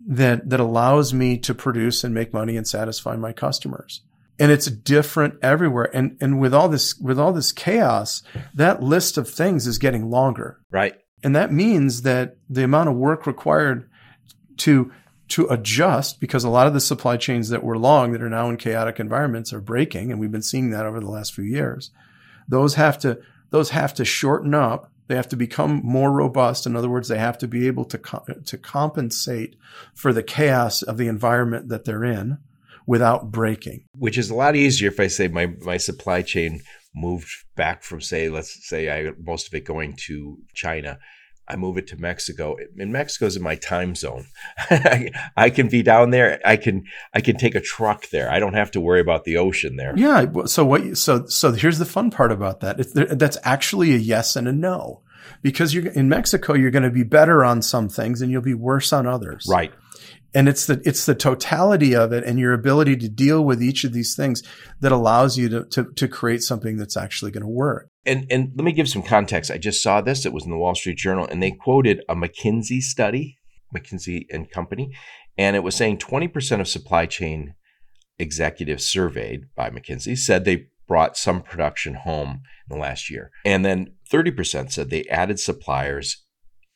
that, 0.07 0.49
that 0.49 0.59
allows 0.59 1.13
me 1.13 1.37
to 1.39 1.53
produce 1.53 2.03
and 2.03 2.13
make 2.13 2.33
money 2.33 2.57
and 2.57 2.67
satisfy 2.67 3.15
my 3.15 3.33
customers 3.33 4.01
and 4.39 4.51
it's 4.51 4.65
different 4.65 5.35
everywhere. 5.41 5.89
And 5.95 6.17
and 6.19 6.39
with 6.39 6.53
all 6.53 6.69
this 6.69 6.97
with 6.99 7.19
all 7.19 7.33
this 7.33 7.51
chaos, 7.51 8.23
that 8.53 8.81
list 8.81 9.17
of 9.17 9.29
things 9.29 9.67
is 9.67 9.77
getting 9.77 10.09
longer. 10.09 10.59
Right. 10.71 10.95
And 11.23 11.35
that 11.35 11.53
means 11.53 12.01
that 12.01 12.37
the 12.49 12.63
amount 12.63 12.89
of 12.89 12.95
work 12.95 13.25
required 13.25 13.89
to 14.57 14.91
to 15.29 15.47
adjust 15.47 16.19
because 16.19 16.43
a 16.43 16.49
lot 16.49 16.67
of 16.67 16.73
the 16.73 16.81
supply 16.81 17.17
chains 17.17 17.49
that 17.49 17.63
were 17.63 17.77
long 17.77 18.11
that 18.11 18.21
are 18.21 18.29
now 18.29 18.49
in 18.49 18.57
chaotic 18.57 18.99
environments 18.99 19.53
are 19.53 19.61
breaking 19.61 20.11
and 20.11 20.19
we've 20.19 20.31
been 20.31 20.41
seeing 20.41 20.69
that 20.71 20.85
over 20.85 20.99
the 20.99 21.09
last 21.09 21.33
few 21.33 21.45
years. 21.45 21.91
Those 22.47 22.75
have 22.75 22.99
to 22.99 23.19
those 23.51 23.69
have 23.69 23.93
to 23.95 24.05
shorten 24.05 24.53
up 24.53 24.91
they 25.07 25.15
have 25.15 25.29
to 25.29 25.35
become 25.35 25.81
more 25.83 26.11
robust. 26.11 26.65
In 26.65 26.75
other 26.75 26.89
words, 26.89 27.07
they 27.07 27.17
have 27.17 27.37
to 27.39 27.47
be 27.47 27.67
able 27.67 27.85
to, 27.85 27.97
co- 27.97 28.25
to 28.45 28.57
compensate 28.57 29.55
for 29.93 30.13
the 30.13 30.23
chaos 30.23 30.81
of 30.81 30.97
the 30.97 31.07
environment 31.07 31.69
that 31.69 31.85
they're 31.85 32.03
in 32.03 32.37
without 32.85 33.31
breaking. 33.31 33.85
Which 33.97 34.17
is 34.17 34.29
a 34.29 34.35
lot 34.35 34.55
easier 34.55 34.89
if 34.89 34.99
I 34.99 35.07
say 35.07 35.27
my, 35.27 35.47
my 35.61 35.77
supply 35.77 36.21
chain 36.21 36.61
moved 36.95 37.29
back 37.55 37.83
from 37.83 38.01
say, 38.01 38.29
let's 38.29 38.67
say 38.67 38.89
I 38.89 39.11
most 39.23 39.47
of 39.47 39.53
it 39.53 39.65
going 39.65 39.95
to 40.07 40.37
China. 40.53 40.99
I 41.53 41.55
move 41.55 41.77
it 41.77 41.85
to 41.87 41.97
Mexico. 41.97 42.57
And 42.79 42.91
Mexico's 42.91 43.35
in 43.35 43.43
my 43.43 43.55
time 43.55 43.93
zone. 43.93 44.25
I 45.37 45.51
can 45.53 45.67
be 45.69 45.83
down 45.83 46.09
there. 46.09 46.41
I 46.43 46.57
can 46.57 46.85
I 47.13 47.21
can 47.21 47.37
take 47.37 47.53
a 47.53 47.61
truck 47.61 48.09
there. 48.09 48.29
I 48.29 48.39
don't 48.39 48.55
have 48.55 48.71
to 48.71 48.81
worry 48.81 48.99
about 48.99 49.23
the 49.23 49.37
ocean 49.37 49.75
there. 49.75 49.93
Yeah. 49.95 50.25
So 50.45 50.65
what? 50.65 50.97
So 50.97 51.27
so 51.27 51.51
here's 51.51 51.77
the 51.77 51.85
fun 51.85 52.09
part 52.09 52.31
about 52.31 52.61
that. 52.61 52.79
It's, 52.79 52.91
that's 52.93 53.37
actually 53.43 53.93
a 53.93 53.97
yes 53.97 54.35
and 54.35 54.47
a 54.47 54.51
no, 54.51 55.03
because 55.43 55.75
you're 55.75 55.91
in 55.91 56.09
Mexico. 56.09 56.55
You're 56.55 56.71
going 56.71 56.83
to 56.83 56.89
be 56.89 57.03
better 57.03 57.45
on 57.45 57.61
some 57.61 57.87
things, 57.87 58.23
and 58.23 58.31
you'll 58.31 58.41
be 58.41 58.55
worse 58.55 58.91
on 58.91 59.05
others. 59.05 59.45
Right 59.47 59.71
and 60.35 60.49
it's 60.49 60.65
the 60.65 60.81
it's 60.83 61.05
the 61.05 61.13
totality 61.13 61.95
of 61.95 62.11
it 62.11 62.23
and 62.23 62.39
your 62.39 62.53
ability 62.53 62.95
to 62.97 63.07
deal 63.07 63.45
with 63.45 63.61
each 63.61 63.83
of 63.83 63.93
these 63.93 64.15
things 64.15 64.41
that 64.79 64.91
allows 64.91 65.37
you 65.37 65.47
to 65.49 65.65
to, 65.65 65.91
to 65.95 66.07
create 66.07 66.41
something 66.41 66.77
that's 66.77 66.97
actually 66.97 67.29
going 67.29 67.43
to 67.43 67.47
work 67.47 67.89
and 68.05 68.25
and 68.29 68.51
let 68.55 68.63
me 68.63 68.71
give 68.71 68.89
some 68.89 69.03
context 69.03 69.51
i 69.51 69.57
just 69.57 69.81
saw 69.81 70.01
this 70.01 70.25
it 70.25 70.33
was 70.33 70.45
in 70.45 70.51
the 70.51 70.57
wall 70.57 70.75
street 70.75 70.97
journal 70.97 71.27
and 71.27 71.41
they 71.41 71.51
quoted 71.51 72.01
a 72.09 72.15
mckinsey 72.15 72.81
study 72.81 73.37
mckinsey 73.75 74.25
and 74.31 74.51
company 74.51 74.93
and 75.35 75.55
it 75.55 75.63
was 75.63 75.75
saying 75.75 75.97
20% 75.97 76.61
of 76.61 76.67
supply 76.67 77.07
chain 77.07 77.55
executives 78.19 78.85
surveyed 78.85 79.45
by 79.55 79.69
mckinsey 79.69 80.17
said 80.17 80.45
they 80.45 80.67
brought 80.87 81.17
some 81.17 81.41
production 81.41 81.95
home 81.95 82.41
in 82.69 82.75
the 82.75 82.81
last 82.81 83.09
year 83.09 83.31
and 83.45 83.65
then 83.65 83.93
30% 84.11 84.71
said 84.71 84.89
they 84.89 85.05
added 85.05 85.39
suppliers 85.39 86.23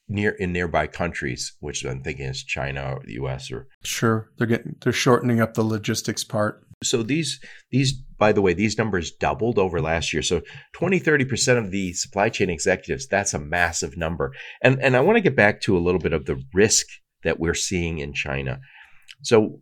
near 0.10 0.32
in 0.32 0.54
nearby 0.54 0.88
countries, 0.88 1.54
which 1.60 1.84
I'm 1.84 2.02
thinking 2.02 2.28
is 2.28 2.44
China 2.44 2.96
or 2.96 3.04
the 3.06 3.13
U.S. 3.13 3.52
or 3.52 3.68
sure 3.84 4.32
they're 4.38 4.48
getting 4.48 4.76
they're 4.82 4.94
shortening 4.94 5.42
up 5.42 5.54
the 5.54 5.63
logistics 5.63 6.24
part. 6.24 6.63
So 6.84 7.04
these 7.04 7.40
these 7.72 8.02
by 8.18 8.32
the 8.32 8.42
way 8.42 8.54
these 8.54 8.78
numbers 8.78 9.12
doubled 9.12 9.58
over 9.60 9.82
last 9.82 10.14
year. 10.14 10.22
So 10.22 10.42
20 10.74 11.00
30% 11.00 11.58
of 11.58 11.72
the 11.72 11.94
supply 11.94 12.30
chain 12.30 12.50
executives 12.50 13.08
that's 13.08 13.34
a 13.34 13.40
massive 13.40 13.98
number. 13.98 14.34
And 14.62 14.82
and 14.82 14.96
I 14.96 15.02
want 15.02 15.18
to 15.18 15.22
get 15.22 15.36
back 15.36 15.62
to 15.62 15.78
a 15.78 15.80
little 15.80 16.00
bit 16.00 16.14
of 16.14 16.26
the 16.26 16.42
risk 16.54 16.88
that 17.24 17.40
we're 17.40 17.54
seeing 17.54 18.00
in 18.00 18.14
China. 18.14 18.60
So 19.24 19.62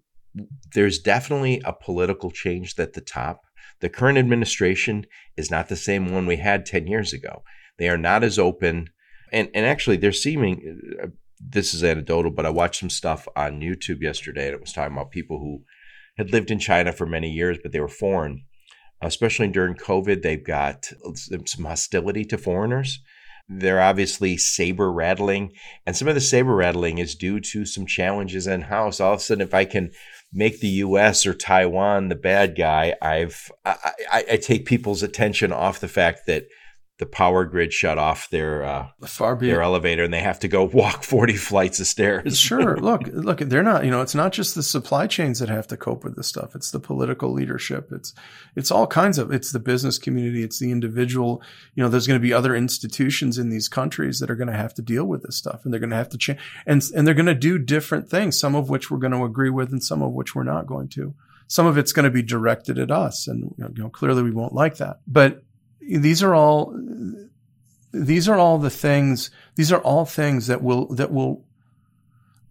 there's 0.73 0.99
definitely 0.99 1.61
a 1.63 1.73
political 1.73 2.29
change 2.29 2.77
at 2.77 2.93
the 2.93 3.01
top. 3.01 3.41
The 3.79 3.89
current 3.89 4.17
administration 4.17 5.05
is 5.37 5.49
not 5.49 5.69
the 5.69 5.75
same 5.75 6.11
one 6.11 6.25
we 6.25 6.37
had 6.37 6.65
10 6.65 6.87
years 6.87 7.13
ago. 7.13 7.43
They 7.77 7.89
are 7.89 7.97
not 7.97 8.23
as 8.23 8.39
open 8.39 8.89
and 9.31 9.49
and 9.53 9.65
actually 9.65 9.97
they're 9.97 10.11
seeming 10.11 10.79
uh, 11.03 11.07
this 11.39 11.73
is 11.73 11.83
anecdotal 11.83 12.31
but 12.31 12.45
i 12.45 12.49
watched 12.49 12.79
some 12.79 12.89
stuff 12.89 13.27
on 13.35 13.61
youtube 13.61 14.01
yesterday 14.01 14.45
and 14.45 14.55
it 14.55 14.61
was 14.61 14.73
talking 14.73 14.95
about 14.95 15.11
people 15.11 15.39
who 15.39 15.63
had 16.17 16.31
lived 16.31 16.51
in 16.51 16.59
china 16.59 16.91
for 16.91 17.05
many 17.05 17.29
years 17.29 17.57
but 17.61 17.71
they 17.71 17.79
were 17.79 17.87
foreign 17.87 18.43
especially 19.01 19.47
during 19.47 19.75
covid 19.75 20.21
they've 20.21 20.45
got 20.45 20.91
some 21.45 21.65
hostility 21.65 22.23
to 22.25 22.37
foreigners 22.37 22.99
They're 23.47 23.81
obviously 23.81 24.37
saber 24.37 24.91
rattling, 24.91 25.51
and 25.85 25.95
some 25.95 26.07
of 26.07 26.15
the 26.15 26.21
saber 26.21 26.55
rattling 26.55 26.97
is 26.97 27.13
due 27.13 27.39
to 27.51 27.65
some 27.65 27.85
challenges 27.85 28.47
in 28.47 28.61
house. 28.61 28.99
All 28.99 29.13
of 29.13 29.19
a 29.19 29.21
sudden, 29.21 29.43
if 29.43 29.53
I 29.53 29.65
can 29.65 29.91
make 30.33 30.59
the 30.59 30.67
U.S. 30.85 31.27
or 31.27 31.35
Taiwan 31.35 32.09
the 32.09 32.15
bad 32.15 32.55
guy, 32.57 32.95
I've 33.01 33.51
I, 33.63 33.75
I, 34.11 34.25
I 34.31 34.37
take 34.37 34.65
people's 34.65 35.03
attention 35.03 35.53
off 35.53 35.79
the 35.79 35.87
fact 35.87 36.25
that 36.25 36.45
the 36.97 37.05
power 37.05 37.43
grid 37.43 37.73
shut 37.73 37.97
off 37.97 38.29
their 38.29 38.63
uh, 38.63 38.87
Far 39.05 39.35
be 39.35 39.47
their 39.47 39.61
elevator 39.61 40.05
and 40.05 40.13
they 40.13 40.21
have 40.21 40.39
to 40.39 40.47
go 40.47 40.63
walk 40.73 41.03
40 41.03 41.35
flights 41.35 41.79
of 41.81 41.87
stairs. 41.87 42.39
Sure. 42.39 42.77
Look, 42.85 43.03
look, 43.11 43.39
they're 43.39 43.63
not, 43.63 43.83
you 43.83 43.91
know, 43.91 44.01
it's 44.01 44.15
not 44.15 44.31
just 44.31 44.55
the 44.55 44.63
supply 44.63 45.07
chains 45.07 45.39
that 45.39 45.49
have 45.49 45.67
to 45.67 45.77
cope 45.77 46.03
with 46.03 46.15
this 46.15 46.27
stuff. 46.27 46.55
It's 46.55 46.71
the 46.71 46.79
political 46.79 47.31
leadership. 47.31 47.89
It's, 47.91 48.13
it's 48.55 48.71
all 48.71 48.87
kinds 48.87 49.17
of, 49.17 49.31
it's 49.31 49.51
the 49.51 49.59
business 49.59 49.97
community. 49.97 50.43
It's 50.43 50.59
the 50.59 50.71
individual, 50.71 51.41
you 51.73 51.83
know, 51.83 51.89
there's 51.89 52.07
going 52.07 52.19
to 52.19 52.25
be 52.25 52.33
other 52.33 52.55
institutions 52.55 53.37
in 53.37 53.49
these 53.49 53.67
countries 53.67 54.19
that 54.19 54.29
are 54.29 54.35
going 54.35 54.47
to 54.47 54.53
have 54.53 54.73
to 54.75 54.81
deal 54.81 55.05
with 55.05 55.23
this 55.23 55.35
stuff 55.35 55.65
and 55.65 55.73
they're 55.73 55.79
going 55.79 55.89
to 55.89 55.95
have 55.95 56.09
to 56.09 56.17
change 56.17 56.39
and, 56.65 56.81
and 56.95 57.05
they're 57.05 57.13
going 57.13 57.25
to 57.25 57.35
do 57.35 57.57
different 57.57 58.09
things, 58.09 58.39
some 58.39 58.55
of 58.55 58.69
which 58.69 58.89
we're 58.89 58.97
going 58.97 59.11
to 59.11 59.23
agree 59.23 59.49
with 59.49 59.71
and 59.71 59.83
some 59.83 60.01
of 60.01 60.13
which 60.13 60.33
we're 60.33 60.43
not 60.43 60.67
going 60.67 60.87
to. 60.89 61.13
Some 61.47 61.65
of 61.65 61.77
it's 61.77 61.91
going 61.91 62.05
to 62.05 62.09
be 62.09 62.23
directed 62.23 62.79
at 62.79 62.89
us 62.89 63.27
and, 63.27 63.53
you 63.57 63.73
know, 63.75 63.89
clearly 63.89 64.23
we 64.23 64.31
won't 64.31 64.53
like 64.53 64.77
that. 64.77 64.99
But 65.05 65.43
these 65.87 66.23
are 66.23 66.33
all 66.33 66.75
these 67.91 68.27
are 68.27 68.37
all 68.37 68.57
the 68.57 68.69
things 68.69 69.31
these 69.55 69.71
are 69.71 69.81
all 69.81 70.05
things 70.05 70.47
that 70.47 70.61
will 70.61 70.93
that 70.95 71.11
will 71.11 71.45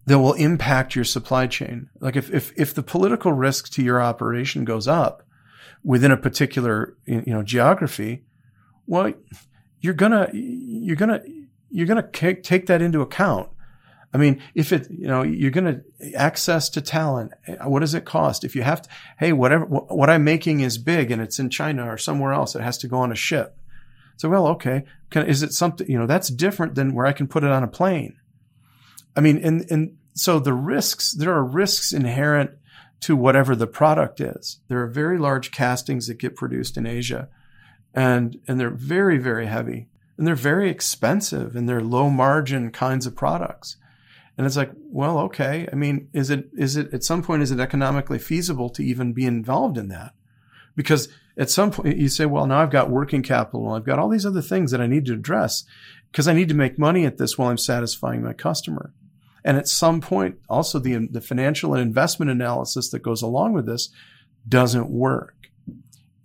that 0.05 0.19
will 0.19 0.33
impact 0.33 0.95
your 0.95 1.03
supply 1.03 1.47
chain. 1.47 1.89
Like 1.99 2.15
if 2.15 2.31
if 2.33 2.53
if 2.55 2.73
the 2.73 2.83
political 2.83 3.31
risk 3.31 3.71
to 3.73 3.83
your 3.83 4.01
operation 4.01 4.65
goes 4.65 4.87
up 4.87 5.23
within 5.83 6.11
a 6.11 6.17
particular 6.17 6.95
you 7.05 7.23
know 7.27 7.43
geography 7.43 8.23
well 8.87 9.13
you're 9.79 9.93
gonna 9.93 10.27
you're 10.33 10.95
gonna 10.95 11.21
you're 11.69 11.85
gonna 11.85 12.07
take 12.11 12.65
that 12.65 12.81
into 12.81 13.01
account 13.01 13.49
I 14.15 14.17
mean, 14.17 14.41
if 14.53 14.71
it, 14.71 14.87
you 14.89 15.07
know, 15.07 15.23
you're 15.23 15.51
going 15.51 15.83
to 15.99 16.13
access 16.13 16.69
to 16.69 16.79
talent. 16.79 17.33
Eh, 17.47 17.57
what 17.65 17.81
does 17.81 17.93
it 17.93 18.05
cost? 18.05 18.45
If 18.45 18.55
you 18.55 18.61
have 18.61 18.83
to, 18.83 18.89
hey, 19.19 19.33
whatever, 19.33 19.65
what 19.65 20.09
I'm 20.09 20.23
making 20.23 20.61
is 20.61 20.77
big 20.77 21.11
and 21.11 21.21
it's 21.21 21.37
in 21.37 21.49
China 21.49 21.85
or 21.91 21.97
somewhere 21.97 22.31
else, 22.31 22.55
it 22.55 22.61
has 22.61 22.77
to 22.77 22.87
go 22.87 22.99
on 22.99 23.11
a 23.11 23.15
ship. 23.15 23.57
So, 24.15 24.29
well, 24.29 24.47
okay. 24.47 24.85
Can, 25.09 25.25
is 25.25 25.43
it 25.43 25.51
something, 25.51 25.85
you 25.91 25.99
know, 25.99 26.07
that's 26.07 26.29
different 26.29 26.75
than 26.75 26.93
where 26.93 27.05
I 27.05 27.11
can 27.11 27.27
put 27.27 27.43
it 27.43 27.51
on 27.51 27.61
a 27.61 27.67
plane. 27.67 28.15
I 29.17 29.19
mean, 29.19 29.37
and, 29.39 29.69
and 29.69 29.97
so 30.13 30.39
the 30.39 30.53
risks, 30.53 31.11
there 31.11 31.33
are 31.33 31.43
risks 31.43 31.91
inherent 31.91 32.51
to 33.01 33.17
whatever 33.17 33.53
the 33.53 33.67
product 33.67 34.21
is. 34.21 34.61
There 34.69 34.81
are 34.81 34.87
very 34.87 35.17
large 35.17 35.51
castings 35.51 36.07
that 36.07 36.19
get 36.19 36.37
produced 36.37 36.77
in 36.77 36.85
Asia 36.85 37.27
and, 37.93 38.39
and 38.47 38.61
they're 38.61 38.69
very, 38.69 39.17
very 39.17 39.47
heavy 39.47 39.89
and 40.17 40.25
they're 40.25 40.35
very 40.35 40.69
expensive 40.69 41.53
and 41.53 41.67
they're 41.67 41.81
low 41.81 42.09
margin 42.09 42.71
kinds 42.71 43.05
of 43.05 43.13
products. 43.13 43.75
And 44.37 44.45
it's 44.45 44.57
like, 44.57 44.71
well, 44.75 45.19
okay. 45.19 45.67
I 45.71 45.75
mean, 45.75 46.09
is 46.13 46.29
it, 46.29 46.49
is 46.57 46.75
it, 46.75 46.93
at 46.93 47.03
some 47.03 47.23
point, 47.23 47.41
is 47.41 47.51
it 47.51 47.59
economically 47.59 48.19
feasible 48.19 48.69
to 48.71 48.83
even 48.83 49.13
be 49.13 49.25
involved 49.25 49.77
in 49.77 49.87
that? 49.89 50.13
Because 50.75 51.07
at 51.37 51.49
some 51.49 51.71
point 51.71 51.97
you 51.97 52.09
say, 52.09 52.25
well, 52.25 52.45
now 52.45 52.59
I've 52.59 52.71
got 52.71 52.89
working 52.89 53.23
capital. 53.23 53.71
I've 53.71 53.85
got 53.85 53.99
all 53.99 54.09
these 54.09 54.25
other 54.25 54.41
things 54.41 54.71
that 54.71 54.81
I 54.81 54.87
need 54.87 55.05
to 55.05 55.13
address 55.13 55.63
because 56.11 56.27
I 56.27 56.33
need 56.33 56.49
to 56.49 56.55
make 56.55 56.77
money 56.77 57.05
at 57.05 57.17
this 57.17 57.37
while 57.37 57.49
I'm 57.49 57.57
satisfying 57.57 58.23
my 58.23 58.33
customer. 58.33 58.93
And 59.43 59.57
at 59.57 59.67
some 59.67 60.01
point, 60.01 60.37
also 60.49 60.79
the, 60.79 61.07
the 61.09 61.21
financial 61.21 61.73
and 61.73 61.81
investment 61.81 62.31
analysis 62.31 62.89
that 62.89 63.03
goes 63.03 63.21
along 63.21 63.53
with 63.53 63.65
this 63.65 63.89
doesn't 64.47 64.89
work. 64.89 65.35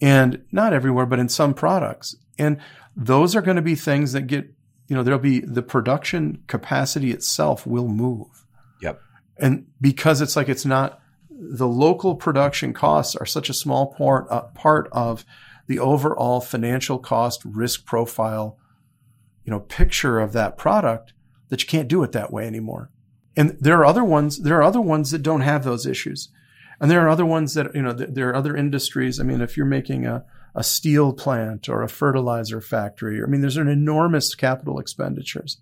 And 0.00 0.42
not 0.50 0.72
everywhere, 0.72 1.06
but 1.06 1.18
in 1.18 1.28
some 1.28 1.52
products. 1.52 2.16
And 2.38 2.58
those 2.96 3.36
are 3.36 3.42
going 3.42 3.56
to 3.56 3.62
be 3.62 3.74
things 3.74 4.12
that 4.12 4.26
get 4.26 4.52
you 4.90 4.96
know, 4.96 5.04
there'll 5.04 5.20
be 5.20 5.38
the 5.38 5.62
production 5.62 6.42
capacity 6.48 7.12
itself 7.12 7.64
will 7.64 7.86
move. 7.86 8.44
Yep. 8.82 9.00
And 9.38 9.66
because 9.80 10.20
it's 10.20 10.34
like 10.34 10.48
it's 10.48 10.66
not 10.66 11.00
the 11.30 11.68
local 11.68 12.16
production 12.16 12.74
costs 12.74 13.14
are 13.14 13.24
such 13.24 13.48
a 13.48 13.54
small 13.54 13.94
part 13.94 14.26
uh, 14.30 14.42
part 14.48 14.88
of 14.90 15.24
the 15.68 15.78
overall 15.78 16.40
financial 16.40 16.98
cost 16.98 17.44
risk 17.44 17.86
profile, 17.86 18.58
you 19.44 19.52
know, 19.52 19.60
picture 19.60 20.18
of 20.18 20.32
that 20.32 20.58
product 20.58 21.12
that 21.50 21.62
you 21.62 21.68
can't 21.68 21.88
do 21.88 22.02
it 22.02 22.10
that 22.10 22.32
way 22.32 22.44
anymore. 22.44 22.90
And 23.36 23.56
there 23.60 23.78
are 23.78 23.86
other 23.86 24.04
ones. 24.04 24.42
There 24.42 24.56
are 24.56 24.62
other 24.64 24.80
ones 24.80 25.12
that 25.12 25.22
don't 25.22 25.42
have 25.42 25.62
those 25.62 25.86
issues, 25.86 26.30
and 26.80 26.90
there 26.90 27.06
are 27.06 27.08
other 27.08 27.24
ones 27.24 27.54
that 27.54 27.72
you 27.76 27.82
know. 27.82 27.92
There 27.92 28.28
are 28.30 28.34
other 28.34 28.56
industries. 28.56 29.20
I 29.20 29.22
mean, 29.22 29.40
if 29.40 29.56
you're 29.56 29.66
making 29.66 30.04
a 30.04 30.24
a 30.54 30.64
steel 30.64 31.12
plant 31.12 31.68
or 31.68 31.82
a 31.82 31.88
fertilizer 31.88 32.60
factory. 32.60 33.22
I 33.22 33.26
mean, 33.26 33.40
there's 33.40 33.56
an 33.56 33.68
enormous 33.68 34.34
capital 34.34 34.78
expenditures 34.78 35.58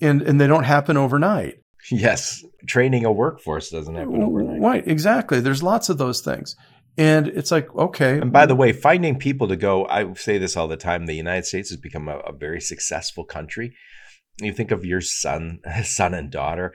and, 0.00 0.22
and 0.22 0.40
they 0.40 0.46
don't 0.46 0.64
happen 0.64 0.96
overnight. 0.96 1.60
Yes. 1.90 2.42
Training 2.66 3.04
a 3.04 3.12
workforce 3.12 3.68
doesn't 3.68 3.94
happen 3.94 4.22
overnight. 4.22 4.58
Right. 4.58 4.88
Exactly. 4.88 5.40
There's 5.40 5.62
lots 5.62 5.90
of 5.90 5.98
those 5.98 6.22
things. 6.22 6.56
And 6.96 7.28
it's 7.28 7.50
like, 7.50 7.74
okay. 7.76 8.18
And 8.18 8.32
by 8.32 8.46
the 8.46 8.54
way, 8.54 8.72
finding 8.72 9.18
people 9.18 9.48
to 9.48 9.56
go, 9.56 9.86
I 9.86 10.14
say 10.14 10.38
this 10.38 10.56
all 10.56 10.66
the 10.66 10.78
time. 10.78 11.04
The 11.04 11.14
United 11.14 11.44
States 11.44 11.68
has 11.68 11.78
become 11.78 12.08
a, 12.08 12.20
a 12.20 12.32
very 12.32 12.62
successful 12.62 13.24
country. 13.24 13.74
You 14.40 14.54
think 14.54 14.70
of 14.70 14.86
your 14.86 15.02
son, 15.02 15.60
son 15.84 16.14
and 16.14 16.30
daughter, 16.30 16.72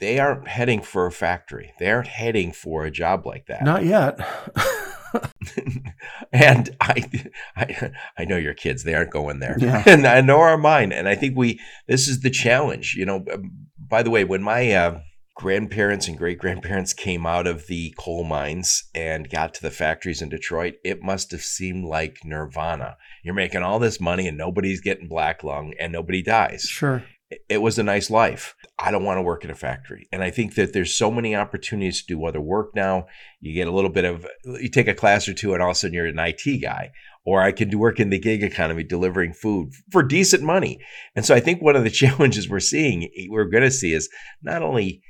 they 0.00 0.18
aren't 0.18 0.48
heading 0.48 0.80
for 0.80 1.04
a 1.04 1.12
factory. 1.12 1.74
They 1.78 1.90
aren't 1.90 2.08
heading 2.08 2.52
for 2.52 2.86
a 2.86 2.90
job 2.90 3.26
like 3.26 3.46
that. 3.48 3.62
Not 3.62 3.84
yet. 3.84 4.18
and 6.32 6.76
I, 6.80 7.28
I, 7.56 7.90
I 8.18 8.24
know 8.24 8.36
your 8.36 8.54
kids; 8.54 8.84
they 8.84 8.94
aren't 8.94 9.10
going 9.10 9.40
there, 9.40 9.56
yeah. 9.58 9.82
and 9.86 10.06
I 10.06 10.20
know 10.20 10.40
are 10.40 10.58
mine. 10.58 10.92
And 10.92 11.08
I 11.08 11.14
think 11.14 11.36
we 11.36 11.60
this 11.86 12.08
is 12.08 12.20
the 12.20 12.30
challenge. 12.30 12.94
You 12.96 13.06
know, 13.06 13.24
um, 13.32 13.50
by 13.78 14.02
the 14.02 14.10
way, 14.10 14.24
when 14.24 14.42
my 14.42 14.72
uh, 14.72 15.00
grandparents 15.34 16.08
and 16.08 16.16
great 16.16 16.38
grandparents 16.38 16.92
came 16.92 17.26
out 17.26 17.46
of 17.46 17.66
the 17.66 17.94
coal 17.98 18.24
mines 18.24 18.84
and 18.94 19.30
got 19.30 19.54
to 19.54 19.62
the 19.62 19.70
factories 19.70 20.22
in 20.22 20.28
Detroit, 20.28 20.74
it 20.84 21.02
must 21.02 21.30
have 21.30 21.42
seemed 21.42 21.84
like 21.84 22.18
nirvana. 22.24 22.96
You're 23.22 23.34
making 23.34 23.62
all 23.62 23.78
this 23.78 24.00
money 24.00 24.26
and 24.26 24.38
nobody's 24.38 24.80
getting 24.80 25.08
black 25.08 25.44
lung 25.44 25.74
and 25.78 25.92
nobody 25.92 26.22
dies. 26.22 26.62
Sure 26.62 27.04
it 27.48 27.60
was 27.60 27.78
a 27.78 27.82
nice 27.82 28.08
life. 28.08 28.54
I 28.78 28.90
don't 28.90 29.04
want 29.04 29.18
to 29.18 29.22
work 29.22 29.44
in 29.44 29.50
a 29.50 29.54
factory. 29.54 30.08
And 30.12 30.22
I 30.22 30.30
think 30.30 30.54
that 30.54 30.72
there's 30.72 30.94
so 30.94 31.10
many 31.10 31.34
opportunities 31.34 32.00
to 32.02 32.06
do 32.06 32.24
other 32.24 32.40
work 32.40 32.74
now. 32.76 33.06
You 33.40 33.52
get 33.52 33.66
a 33.66 33.72
little 33.72 33.90
bit 33.90 34.04
of, 34.04 34.26
you 34.44 34.68
take 34.68 34.86
a 34.86 34.94
class 34.94 35.26
or 35.28 35.34
two 35.34 35.52
and 35.52 35.62
all 35.62 35.70
of 35.70 35.76
a 35.76 35.78
sudden 35.78 35.94
you're 35.94 36.06
an 36.06 36.18
IT 36.18 36.62
guy. 36.62 36.92
Or 37.24 37.42
I 37.42 37.50
can 37.50 37.68
do 37.68 37.78
work 37.78 37.98
in 37.98 38.10
the 38.10 38.20
gig 38.20 38.44
economy 38.44 38.84
delivering 38.84 39.32
food 39.32 39.72
for 39.90 40.04
decent 40.04 40.44
money. 40.44 40.78
And 41.16 41.26
so 41.26 41.34
I 41.34 41.40
think 41.40 41.60
one 41.60 41.74
of 41.74 41.82
the 41.82 41.90
challenges 42.02 42.48
we're 42.48 42.60
seeing, 42.60 43.10
we're 43.28 43.44
going 43.44 43.64
to 43.64 43.70
see 43.72 43.92
is 43.92 44.08
not 44.42 44.62
only 44.62 45.02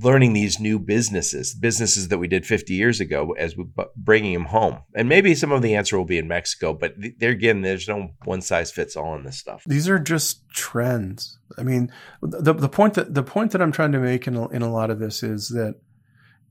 learning 0.00 0.32
these 0.32 0.60
new 0.60 0.78
businesses, 0.78 1.54
businesses 1.54 2.08
that 2.08 2.18
we 2.18 2.28
did 2.28 2.46
50 2.46 2.74
years 2.74 3.00
ago, 3.00 3.34
as 3.38 3.56
we're 3.56 3.66
bringing 3.96 4.32
them 4.32 4.46
home. 4.46 4.78
And 4.94 5.08
maybe 5.08 5.34
some 5.34 5.52
of 5.52 5.62
the 5.62 5.74
answer 5.74 5.96
will 5.96 6.04
be 6.04 6.18
in 6.18 6.28
Mexico, 6.28 6.72
but 6.72 6.94
there 7.18 7.30
again, 7.30 7.62
there's 7.62 7.88
no 7.88 8.10
one 8.24 8.40
size 8.40 8.70
fits 8.70 8.96
all 8.96 9.14
in 9.16 9.24
this 9.24 9.38
stuff. 9.38 9.62
These 9.66 9.88
are 9.88 9.98
just 9.98 10.48
trends. 10.50 11.38
I 11.56 11.62
mean, 11.62 11.90
the 12.22 12.52
the 12.52 12.68
point 12.68 12.94
that 12.94 13.14
the 13.14 13.22
point 13.22 13.52
that 13.52 13.62
I'm 13.62 13.72
trying 13.72 13.92
to 13.92 13.98
make 13.98 14.26
in 14.26 14.36
a, 14.36 14.48
in 14.48 14.62
a 14.62 14.72
lot 14.72 14.90
of 14.90 14.98
this 14.98 15.22
is 15.22 15.48
that 15.48 15.76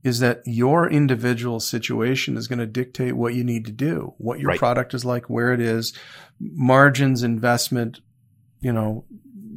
is 0.04 0.20
that 0.20 0.42
your 0.44 0.88
individual 0.88 1.60
situation 1.60 2.36
is 2.36 2.46
going 2.46 2.60
to 2.60 2.66
dictate 2.66 3.16
what 3.16 3.34
you 3.34 3.42
need 3.42 3.64
to 3.66 3.72
do, 3.72 4.14
what 4.18 4.38
your 4.38 4.50
right. 4.50 4.58
product 4.58 4.94
is 4.94 5.04
like, 5.04 5.28
where 5.28 5.52
it 5.52 5.60
is, 5.60 5.92
margins, 6.40 7.22
investment, 7.22 8.00
you 8.60 8.72
know, 8.72 9.04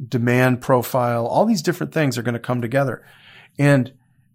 demand 0.08 0.60
profile, 0.60 1.26
all 1.26 1.44
these 1.44 1.62
different 1.62 1.94
things 1.94 2.18
are 2.18 2.22
going 2.22 2.34
to 2.34 2.40
come 2.40 2.60
together. 2.60 3.04
And, 3.58 3.92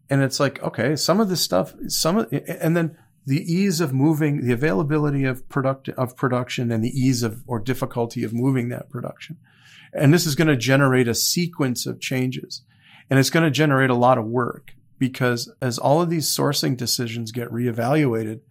and 0.10 0.21
it's 0.21 0.39
like, 0.39 0.62
okay, 0.63 0.95
some 0.95 1.19
of 1.19 1.30
this 1.30 1.41
stuff, 1.41 1.73
some 1.88 2.19
of, 2.19 2.32
and 2.32 2.75
then 2.75 2.97
the 3.25 3.41
ease 3.41 3.82
of 3.82 3.93
moving, 3.93 4.45
the 4.45 4.53
availability 4.53 5.25
of 5.25 5.47
product, 5.49 5.89
of 5.89 6.15
production 6.15 6.71
and 6.71 6.84
the 6.84 6.89
ease 6.89 7.23
of 7.23 7.43
or 7.45 7.60
difficulty 7.60 8.23
of 8.23 8.34
moving 8.34 8.69
that 8.69 8.89
production. 8.89 9.38
And 9.93 10.13
this 10.13 10.25
is 10.25 10.36
going 10.36 10.47
to 10.47 10.56
generate 10.56 11.08
a 11.08 11.15
sequence 11.15 11.86
of 11.86 11.99
changes 11.99 12.62
and 13.10 13.19
it's 13.19 13.30
going 13.30 13.43
to 13.43 13.51
generate 13.51 13.89
a 13.89 13.95
lot 13.95 14.17
of 14.17 14.25
work 14.25 14.73
because 14.99 15.51
as 15.62 15.77
all 15.77 16.01
of 16.01 16.10
these 16.10 16.27
sourcing 16.27 16.75
decisions 16.75 17.32
get 17.32 17.49
reevaluated 17.49 18.41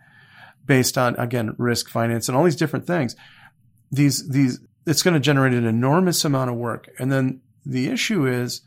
based 0.65 0.97
on, 0.97 1.15
again, 1.17 1.55
risk, 1.59 1.89
finance, 1.89 2.29
and 2.29 2.37
all 2.37 2.45
these 2.45 2.57
different 2.57 2.87
things, 2.87 3.17
these, 3.91 4.29
these, 4.29 4.61
it's 4.87 5.03
going 5.03 5.15
to 5.15 5.21
generate 5.21 5.53
an 5.53 5.67
enormous 5.67 6.25
amount 6.25 6.51
of 6.51 6.57
work. 6.57 6.89
And 6.99 7.11
then 7.13 7.41
the 7.65 7.89
issue 7.89 8.27
is, 8.27 8.63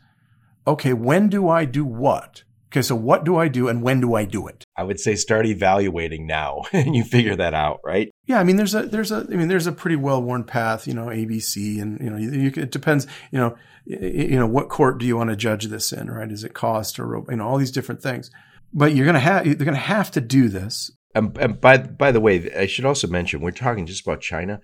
okay, 0.66 0.92
when 0.92 1.28
do 1.28 1.48
I 1.48 1.64
do 1.64 1.84
what? 1.84 2.44
Okay, 2.72 2.82
so 2.82 2.94
what 2.94 3.24
do 3.24 3.36
I 3.36 3.48
do 3.48 3.66
and 3.66 3.82
when 3.82 4.00
do 4.00 4.14
I 4.14 4.24
do 4.24 4.46
it? 4.46 4.64
I 4.76 4.84
would 4.84 5.00
say 5.00 5.16
start 5.16 5.44
evaluating 5.44 6.24
now 6.24 6.62
and 6.72 6.94
you 6.96 7.02
figure 7.02 7.34
that 7.34 7.52
out, 7.52 7.80
right? 7.84 8.10
Yeah, 8.26 8.38
I 8.38 8.44
mean 8.44 8.56
there's 8.56 8.74
a 8.76 8.84
there's 8.84 9.10
a 9.10 9.26
I 9.28 9.34
mean 9.34 9.48
there's 9.48 9.66
a 9.66 9.72
pretty 9.72 9.96
well-worn 9.96 10.44
path, 10.44 10.86
you 10.86 10.94
know, 10.94 11.06
ABC 11.06 11.82
and 11.82 11.98
you 12.00 12.10
know, 12.10 12.16
you, 12.16 12.30
you, 12.30 12.52
it 12.54 12.70
depends, 12.70 13.08
you 13.32 13.40
know, 13.40 13.56
you 13.86 14.38
know 14.38 14.46
what 14.46 14.68
court 14.68 14.98
do 14.98 15.06
you 15.06 15.16
want 15.16 15.30
to 15.30 15.36
judge 15.36 15.64
this 15.64 15.92
in, 15.92 16.08
right? 16.10 16.30
Is 16.30 16.44
it 16.44 16.54
cost 16.54 17.00
or 17.00 17.24
you 17.28 17.36
know 17.36 17.48
all 17.48 17.58
these 17.58 17.72
different 17.72 18.02
things. 18.02 18.30
But 18.72 18.94
you're 18.94 19.06
going 19.06 19.14
to 19.14 19.20
have 19.20 19.44
they're 19.44 19.54
going 19.54 19.74
to 19.74 19.80
have 19.80 20.12
to 20.12 20.20
do 20.20 20.48
this. 20.48 20.92
And, 21.12 21.36
and 21.38 21.60
by 21.60 21.78
by 21.78 22.12
the 22.12 22.20
way, 22.20 22.52
I 22.54 22.66
should 22.66 22.84
also 22.84 23.08
mention 23.08 23.40
we're 23.40 23.50
talking 23.50 23.84
just 23.84 24.06
about 24.06 24.20
China. 24.20 24.60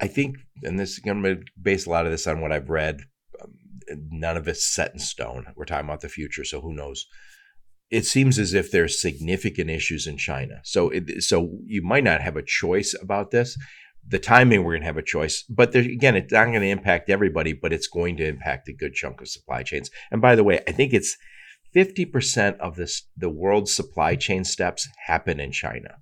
I 0.00 0.06
think, 0.06 0.36
and 0.62 0.78
this 0.78 0.98
I'm 1.06 1.20
going 1.20 1.36
to 1.36 1.42
base 1.60 1.84
a 1.84 1.90
lot 1.90 2.06
of 2.06 2.12
this 2.12 2.26
on 2.26 2.40
what 2.40 2.52
I've 2.52 2.70
read. 2.70 3.02
None 4.10 4.36
of 4.36 4.48
it's 4.48 4.64
set 4.64 4.92
in 4.92 4.98
stone. 4.98 5.46
We're 5.56 5.64
talking 5.64 5.86
about 5.86 6.00
the 6.00 6.08
future, 6.08 6.44
so 6.44 6.60
who 6.60 6.74
knows? 6.74 7.06
It 7.90 8.06
seems 8.06 8.38
as 8.38 8.54
if 8.54 8.70
there's 8.70 9.00
significant 9.00 9.70
issues 9.70 10.06
in 10.06 10.16
China. 10.16 10.60
So, 10.64 10.90
it, 10.90 11.22
so 11.22 11.58
you 11.66 11.82
might 11.82 12.04
not 12.04 12.20
have 12.20 12.36
a 12.36 12.42
choice 12.42 12.94
about 13.00 13.30
this. 13.30 13.58
The 14.06 14.18
timing, 14.18 14.62
we're 14.62 14.72
going 14.72 14.82
to 14.82 14.86
have 14.86 14.96
a 14.96 15.02
choice, 15.02 15.42
but 15.42 15.72
there, 15.72 15.82
again, 15.82 16.16
it's 16.16 16.32
not 16.32 16.46
going 16.46 16.60
to 16.60 16.68
impact 16.68 17.10
everybody, 17.10 17.52
but 17.52 17.72
it's 17.72 17.88
going 17.88 18.16
to 18.16 18.26
impact 18.26 18.68
a 18.68 18.72
good 18.72 18.94
chunk 18.94 19.20
of 19.20 19.28
supply 19.28 19.62
chains. 19.62 19.90
And 20.10 20.22
by 20.22 20.36
the 20.36 20.44
way, 20.44 20.60
I 20.66 20.72
think 20.72 20.94
it's 20.94 21.16
50% 21.74 22.58
of 22.58 22.76
this, 22.76 23.02
the 23.16 23.28
world's 23.28 23.74
supply 23.74 24.16
chain 24.16 24.44
steps 24.44 24.88
happen 25.06 25.38
in 25.38 25.52
China 25.52 25.96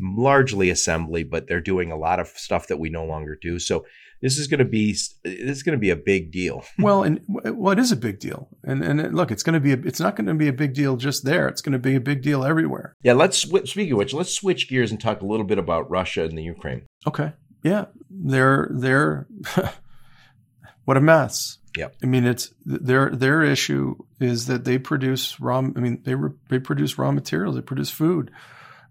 largely 0.00 0.70
assembly, 0.70 1.22
but 1.22 1.46
they're 1.46 1.60
doing 1.60 1.92
a 1.92 1.96
lot 1.96 2.20
of 2.20 2.28
stuff 2.28 2.68
that 2.68 2.78
we 2.78 2.90
no 2.90 3.04
longer 3.04 3.36
do. 3.40 3.58
So 3.58 3.84
this 4.22 4.38
is 4.38 4.46
going 4.46 4.58
to 4.58 4.64
be 4.64 4.92
this 4.92 5.10
is 5.24 5.62
going 5.62 5.76
to 5.76 5.80
be 5.80 5.90
a 5.90 5.96
big 5.96 6.30
deal. 6.30 6.64
well, 6.78 7.02
and 7.02 7.20
well, 7.28 7.72
it 7.72 7.78
is 7.78 7.92
a 7.92 7.96
big 7.96 8.18
deal. 8.20 8.48
And 8.64 8.82
and 8.82 9.14
look, 9.14 9.30
it's 9.30 9.42
going 9.42 9.54
to 9.54 9.60
be 9.60 9.72
a, 9.72 9.76
it's 9.86 10.00
not 10.00 10.16
going 10.16 10.26
to 10.26 10.34
be 10.34 10.48
a 10.48 10.52
big 10.52 10.72
deal 10.72 10.96
just 10.96 11.24
there. 11.24 11.48
It's 11.48 11.60
going 11.60 11.72
to 11.72 11.78
be 11.78 11.96
a 11.96 12.00
big 12.00 12.22
deal 12.22 12.44
everywhere. 12.44 12.94
Yeah, 13.02 13.14
let's 13.14 13.38
speaking 13.38 13.92
of 13.92 13.98
which, 13.98 14.14
let's 14.14 14.32
switch 14.32 14.68
gears 14.68 14.90
and 14.90 15.00
talk 15.00 15.20
a 15.20 15.26
little 15.26 15.44
bit 15.44 15.58
about 15.58 15.90
Russia 15.90 16.24
and 16.24 16.38
the 16.38 16.42
Ukraine. 16.42 16.86
Okay. 17.06 17.32
Yeah, 17.62 17.86
they're 18.08 18.70
they're 18.72 19.26
what 20.84 20.96
a 20.96 21.00
mess. 21.00 21.58
Yeah. 21.76 21.88
I 22.02 22.06
mean, 22.06 22.24
it's 22.24 22.52
their 22.64 23.10
their 23.10 23.42
issue 23.42 23.96
is 24.20 24.46
that 24.46 24.64
they 24.64 24.78
produce 24.78 25.40
raw. 25.40 25.58
I 25.58 25.62
mean, 25.62 26.02
they 26.04 26.14
re, 26.14 26.30
they 26.48 26.58
produce 26.58 26.96
raw 26.96 27.10
materials. 27.10 27.56
They 27.56 27.62
produce 27.62 27.90
food. 27.90 28.30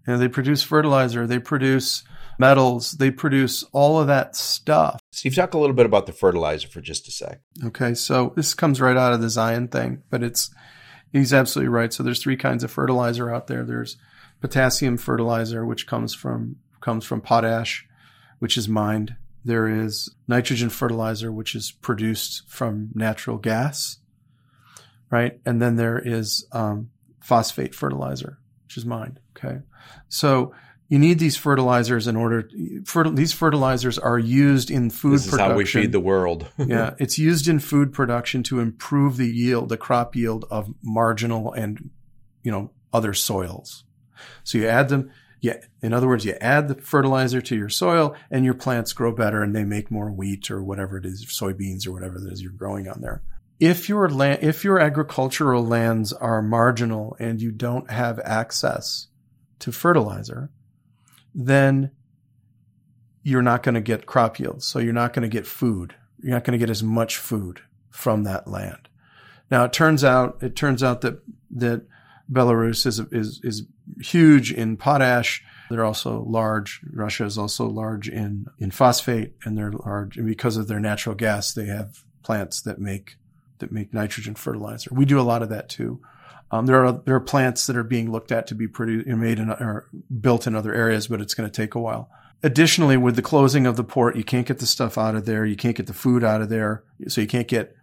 You 0.06 0.14
know, 0.14 0.18
they 0.18 0.28
produce 0.28 0.62
fertilizer, 0.62 1.26
they 1.26 1.38
produce 1.38 2.02
metals, 2.42 2.92
they 2.92 3.12
produce 3.12 3.62
all 3.70 4.00
of 4.00 4.08
that 4.08 4.34
stuff. 4.34 5.00
Steve, 5.12 5.36
talk 5.36 5.54
a 5.54 5.58
little 5.58 5.76
bit 5.76 5.86
about 5.86 6.06
the 6.06 6.12
fertilizer 6.12 6.66
for 6.66 6.80
just 6.80 7.06
a 7.06 7.12
sec. 7.12 7.40
Okay, 7.64 7.94
so 7.94 8.32
this 8.34 8.52
comes 8.52 8.80
right 8.80 8.96
out 8.96 9.12
of 9.12 9.20
the 9.20 9.28
Zeihan 9.28 9.70
thing, 9.70 10.02
but 10.10 10.24
it's 10.24 10.52
he's 11.12 11.32
absolutely 11.32 11.68
right. 11.68 11.92
So 11.92 12.02
there's 12.02 12.20
three 12.20 12.36
kinds 12.36 12.64
of 12.64 12.72
fertilizer 12.72 13.32
out 13.32 13.46
there. 13.46 13.62
There's 13.62 13.96
potassium 14.40 14.96
fertilizer, 14.96 15.64
which 15.64 15.86
comes 15.86 16.14
from 16.14 16.56
comes 16.80 17.04
from 17.04 17.20
potash, 17.20 17.86
which 18.40 18.56
is 18.56 18.68
mined. 18.68 19.14
There 19.44 19.68
is 19.68 20.12
nitrogen 20.26 20.68
fertilizer, 20.68 21.30
which 21.30 21.54
is 21.54 21.70
produced 21.70 22.42
from 22.48 22.90
natural 22.92 23.38
gas, 23.38 23.98
right? 25.10 25.38
And 25.46 25.62
then 25.62 25.76
there 25.76 25.98
is 26.04 26.44
um, 26.50 26.90
phosphate 27.20 27.72
fertilizer, 27.72 28.38
which 28.64 28.76
is 28.76 28.84
mined. 28.84 29.20
Okay. 29.36 29.60
So 30.08 30.52
you 30.92 30.98
need 30.98 31.18
these 31.18 31.38
fertilizers 31.38 32.06
in 32.06 32.16
order. 32.16 32.50
These 32.52 33.32
fertilizers 33.32 33.98
are 33.98 34.18
used 34.18 34.70
in 34.70 34.90
food 34.90 35.12
production. 35.12 35.12
this 35.12 35.24
is 35.24 35.30
production. 35.30 35.50
how 35.50 35.56
we 35.56 35.64
feed 35.64 35.92
the 35.92 36.00
world. 36.00 36.46
yeah, 36.58 36.94
it's 36.98 37.18
used 37.18 37.48
in 37.48 37.60
food 37.60 37.94
production 37.94 38.42
to 38.42 38.60
improve 38.60 39.16
the 39.16 39.26
yield, 39.26 39.70
the 39.70 39.78
crop 39.78 40.14
yield 40.14 40.44
of 40.50 40.68
marginal 40.82 41.50
and 41.54 41.88
you 42.42 42.52
know 42.52 42.72
other 42.92 43.14
soils. 43.14 43.84
So 44.44 44.58
you 44.58 44.68
add 44.68 44.90
them. 44.90 45.10
Yeah, 45.40 45.56
in 45.80 45.94
other 45.94 46.06
words, 46.06 46.26
you 46.26 46.36
add 46.42 46.68
the 46.68 46.74
fertilizer 46.74 47.40
to 47.40 47.56
your 47.56 47.70
soil, 47.70 48.14
and 48.30 48.44
your 48.44 48.52
plants 48.52 48.92
grow 48.92 49.12
better, 49.12 49.42
and 49.42 49.56
they 49.56 49.64
make 49.64 49.90
more 49.90 50.12
wheat 50.12 50.50
or 50.50 50.62
whatever 50.62 50.98
it 50.98 51.06
is, 51.06 51.24
soybeans 51.24 51.86
or 51.86 51.92
whatever 51.92 52.18
it 52.18 52.30
is 52.30 52.42
you're 52.42 52.52
growing 52.52 52.86
on 52.86 53.00
there. 53.00 53.22
If 53.58 53.88
your 53.88 54.10
land, 54.10 54.40
if 54.42 54.62
your 54.62 54.78
agricultural 54.78 55.64
lands 55.64 56.12
are 56.12 56.42
marginal 56.42 57.16
and 57.18 57.40
you 57.40 57.50
don't 57.50 57.90
have 57.90 58.20
access 58.20 59.06
to 59.60 59.72
fertilizer, 59.72 60.50
then 61.34 61.90
you're 63.22 63.42
not 63.42 63.62
going 63.62 63.74
to 63.74 63.80
get 63.80 64.06
crop 64.06 64.38
yields. 64.38 64.66
So 64.66 64.78
you're 64.78 64.92
not 64.92 65.12
going 65.12 65.22
to 65.22 65.28
get 65.28 65.46
food. 65.46 65.94
You're 66.20 66.34
not 66.34 66.44
going 66.44 66.58
to 66.58 66.58
get 66.58 66.70
as 66.70 66.82
much 66.82 67.16
food 67.16 67.60
from 67.90 68.24
that 68.24 68.48
land. 68.48 68.88
Now 69.50 69.64
it 69.64 69.72
turns 69.72 70.02
out 70.02 70.38
it 70.42 70.56
turns 70.56 70.82
out 70.82 71.02
that 71.02 71.22
that 71.50 71.86
Belarus 72.30 72.86
is 72.86 72.98
is 73.10 73.40
is 73.42 73.64
huge 74.00 74.52
in 74.52 74.76
potash. 74.76 75.44
They're 75.70 75.84
also 75.84 76.24
large. 76.24 76.80
Russia 76.90 77.24
is 77.24 77.36
also 77.36 77.66
large 77.66 78.08
in 78.08 78.46
in 78.58 78.70
phosphate, 78.70 79.34
and 79.44 79.56
they're 79.56 79.72
large 79.72 80.16
and 80.16 80.26
because 80.26 80.56
of 80.56 80.68
their 80.68 80.80
natural 80.80 81.14
gas. 81.14 81.52
They 81.52 81.66
have 81.66 82.02
plants 82.22 82.62
that 82.62 82.78
make 82.78 83.16
that 83.58 83.72
make 83.72 83.92
nitrogen 83.92 84.34
fertilizer. 84.34 84.90
We 84.92 85.04
do 85.04 85.20
a 85.20 85.22
lot 85.22 85.42
of 85.42 85.50
that 85.50 85.68
too. 85.68 86.00
Um, 86.52 86.66
there 86.66 86.84
are 86.84 86.92
there 86.92 87.14
are 87.14 87.20
plants 87.20 87.66
that 87.66 87.76
are 87.76 87.82
being 87.82 88.12
looked 88.12 88.30
at 88.30 88.46
to 88.48 88.54
be 88.54 88.68
produced, 88.68 89.08
made 89.08 89.38
in, 89.38 89.50
or 89.50 89.88
built 90.20 90.46
in 90.46 90.54
other 90.54 90.74
areas, 90.74 91.08
but 91.08 91.20
it's 91.20 91.34
going 91.34 91.50
to 91.50 91.54
take 91.54 91.74
a 91.74 91.80
while. 91.80 92.10
Additionally, 92.42 92.96
with 92.96 93.16
the 93.16 93.22
closing 93.22 93.66
of 93.66 93.76
the 93.76 93.84
port, 93.84 94.16
you 94.16 94.24
can't 94.24 94.46
get 94.46 94.58
the 94.58 94.66
stuff 94.66 94.98
out 94.98 95.14
of 95.14 95.24
there. 95.24 95.46
You 95.46 95.56
can't 95.56 95.76
get 95.76 95.86
the 95.86 95.94
food 95.94 96.22
out 96.22 96.42
of 96.42 96.50
there, 96.50 96.84
so 97.08 97.22
you 97.22 97.26
can't 97.26 97.48
get. 97.48 97.74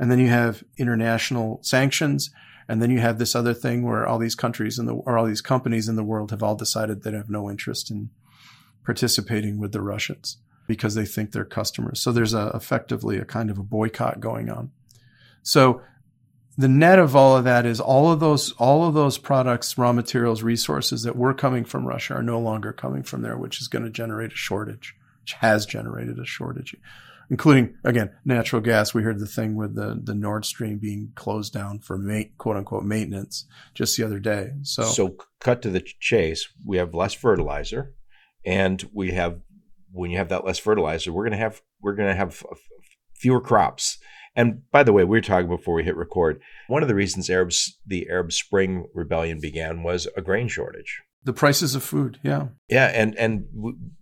And 0.00 0.10
then 0.10 0.18
you 0.18 0.28
have 0.28 0.64
international 0.78 1.60
sanctions, 1.62 2.30
and 2.68 2.82
then 2.82 2.90
you 2.90 2.98
have 2.98 3.18
this 3.18 3.36
other 3.36 3.54
thing 3.54 3.82
where 3.84 4.06
all 4.06 4.18
these 4.18 4.34
countries 4.34 4.78
in 4.78 4.86
the 4.86 4.94
or 4.94 5.16
all 5.16 5.26
these 5.26 5.40
companies 5.40 5.88
in 5.88 5.94
the 5.94 6.04
world 6.04 6.32
have 6.32 6.42
all 6.42 6.56
decided 6.56 7.02
they 7.02 7.12
have 7.12 7.30
no 7.30 7.48
interest 7.48 7.88
in 7.88 8.10
participating 8.84 9.58
with 9.58 9.70
the 9.70 9.82
Russians 9.82 10.38
because 10.66 10.94
they 10.94 11.04
think 11.04 11.30
they're 11.30 11.44
customers. 11.44 12.00
So 12.00 12.10
there's 12.10 12.34
a, 12.34 12.50
effectively 12.54 13.18
a 13.18 13.24
kind 13.24 13.50
of 13.50 13.58
a 13.58 13.62
boycott 13.62 14.20
going 14.20 14.50
on. 14.50 14.72
So 15.42 15.82
the 16.58 16.68
net 16.68 16.98
of 16.98 17.16
all 17.16 17.36
of 17.36 17.44
that 17.44 17.64
is 17.64 17.80
all 17.80 18.12
of 18.12 18.20
those 18.20 18.52
all 18.52 18.86
of 18.86 18.92
those 18.92 19.16
products 19.16 19.78
raw 19.78 19.92
materials 19.92 20.42
resources 20.42 21.04
that 21.04 21.16
were 21.16 21.32
coming 21.32 21.64
from 21.64 21.86
russia 21.86 22.14
are 22.14 22.22
no 22.22 22.38
longer 22.38 22.72
coming 22.72 23.02
from 23.02 23.22
there 23.22 23.38
which 23.38 23.60
is 23.60 23.68
going 23.68 23.84
to 23.84 23.90
generate 23.90 24.32
a 24.32 24.36
shortage 24.36 24.94
which 25.22 25.32
has 25.34 25.64
generated 25.64 26.18
a 26.18 26.26
shortage 26.26 26.74
including 27.30 27.74
again 27.84 28.10
natural 28.24 28.62
gas. 28.62 28.94
We 28.94 29.02
heard 29.02 29.18
the 29.18 29.26
thing 29.26 29.54
with 29.54 29.74
the 29.74 30.00
the 30.02 30.14
nord 30.14 30.44
stream 30.44 30.78
being 30.78 31.12
closed 31.14 31.52
down 31.52 31.80
for 31.80 31.98
quote 32.38 32.56
unquote 32.56 32.84
maintenance 32.84 33.46
just 33.74 33.96
the 33.96 34.04
other 34.04 34.18
day. 34.18 34.52
So 34.62 34.84
so 34.84 35.16
cut 35.40 35.62
to 35.62 35.70
the 35.70 35.80
chase. 35.80 36.48
We 36.64 36.78
have 36.78 36.94
less 36.94 37.14
fertilizer 37.14 37.94
and 38.44 38.88
we 38.92 39.12
have 39.12 39.40
when 39.92 40.10
you 40.10 40.18
have 40.18 40.28
that 40.28 40.44
less 40.44 40.58
fertilizer 40.58 41.12
we're 41.12 41.24
going 41.24 41.32
to 41.32 41.38
have 41.38 41.62
we're 41.80 41.94
going 41.94 42.10
to 42.10 42.14
have 42.14 42.42
fewer 43.14 43.40
crops 43.40 43.97
and 44.38 44.62
by 44.70 44.84
the 44.84 44.92
way, 44.92 45.02
we 45.02 45.18
were 45.18 45.20
talking 45.20 45.48
before 45.48 45.74
we 45.74 45.82
hit 45.82 45.96
record. 45.96 46.40
One 46.68 46.82
of 46.82 46.88
the 46.88 46.94
reasons 46.94 47.28
Arabs 47.28 47.76
the 47.84 48.08
Arab 48.08 48.32
Spring 48.32 48.86
rebellion 48.94 49.40
began 49.40 49.82
was 49.82 50.06
a 50.16 50.22
grain 50.22 50.46
shortage. 50.46 51.02
The 51.24 51.32
prices 51.32 51.74
of 51.74 51.82
food, 51.82 52.20
yeah, 52.22 52.46
yeah, 52.68 52.86
and 52.94 53.16
and 53.16 53.46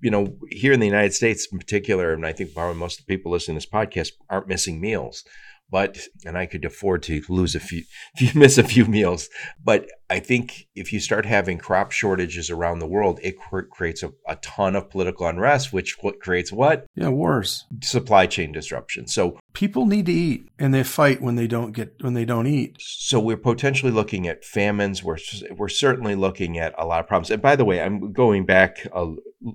you 0.03 0.11
know 0.11 0.37
here 0.51 0.75
in 0.75 0.81
the 0.81 0.87
United 0.87 1.15
States 1.15 1.49
in 1.51 1.59
particular, 1.59 2.13
and 2.13 2.27
I 2.27 2.33
think 2.33 2.53
probably 2.53 2.79
most 2.79 3.01
of 3.01 3.07
the 3.07 3.17
people 3.17 3.33
listening 3.33 3.59
to 3.59 3.67
this 3.67 3.71
podcast 3.71 4.11
aren't 4.29 4.47
missing 4.47 4.79
meals 4.79 5.25
but 5.71 5.99
and 6.25 6.39
I 6.39 6.47
could 6.47 6.65
afford 6.65 7.03
to 7.05 7.23
lose 7.29 7.55
a 7.55 7.61
few, 7.61 7.83
if 8.15 8.23
you 8.23 8.41
miss 8.41 8.59
a 8.59 8.63
few 8.63 8.87
meals. 8.87 9.29
But 9.63 9.89
I 10.09 10.21
think 10.21 10.69
if 10.75 10.93
you 10.93 11.01
start 11.01 11.27
having 11.27 11.59
crop 11.59 11.91
shortages 11.91 12.51
around 12.51 12.79
the 12.79 12.87
world, 12.87 13.19
it 13.23 13.37
creates 13.71 14.03
a, 14.03 14.13
a 14.29 14.37
ton 14.37 14.77
of 14.77 14.89
political 14.89 15.27
unrest, 15.27 15.73
which 15.73 15.97
what 16.01 16.21
creates 16.21 16.53
what? 16.53 16.87
Yeah, 16.95 17.09
wars, 17.09 17.67
supply 17.83 18.27
chain 18.27 18.53
disruption. 18.53 19.09
So 19.09 19.39
people 19.53 19.87
need 19.87 20.07
to 20.07 20.13
eat, 20.13 20.49
and 20.59 20.73
they 20.73 20.85
fight 20.85 21.21
when 21.21 21.35
they 21.35 21.49
don't 21.49 21.73
get 21.73 21.95
when 22.01 22.15
they 22.15 22.25
don't 22.25 22.47
eat. 22.47 22.77
So 22.79 23.19
we're 23.19 23.37
potentially 23.37 23.93
looking 23.93 24.29
at 24.29 24.45
famines. 24.45 25.03
We're 25.03 25.19
we're 25.57 25.69
certainly 25.69 26.15
looking 26.15 26.59
at 26.59 26.75
a 26.79 26.87
lot 26.87 27.01
of 27.01 27.09
problems. 27.09 27.31
And 27.31 27.43
by 27.43 27.57
the 27.57 27.65
way, 27.65 27.81
I'm 27.83 28.13
going 28.13 28.47
back 28.47 28.87
a 28.93 29.13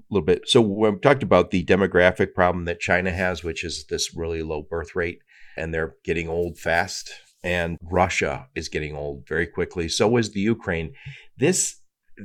little 0.10 0.26
bit. 0.26 0.50
So 0.50 0.60
we 0.60 0.92
talked 0.98 1.24
about 1.24 1.52
the 1.52 1.64
demographic 1.64 2.34
problem 2.34 2.66
that 2.66 2.80
China 2.82 3.12
has, 3.12 3.44
which 3.44 3.64
is 3.64 3.86
this 3.90 4.14
really 4.14 4.44
low 4.44 4.62
birth 4.62 4.96
rate 4.96 5.22
and 5.58 5.74
they're 5.74 5.96
getting 6.04 6.28
old 6.28 6.58
fast. 6.58 7.12
And 7.44 7.78
Russia 7.82 8.48
is 8.54 8.70
getting 8.70 8.96
old 8.96 9.28
very 9.28 9.48
quickly. 9.48 9.90
So 9.90 10.18
is 10.18 10.32
the 10.32 10.42
Ukraine. 10.42 10.94
This 11.38 11.82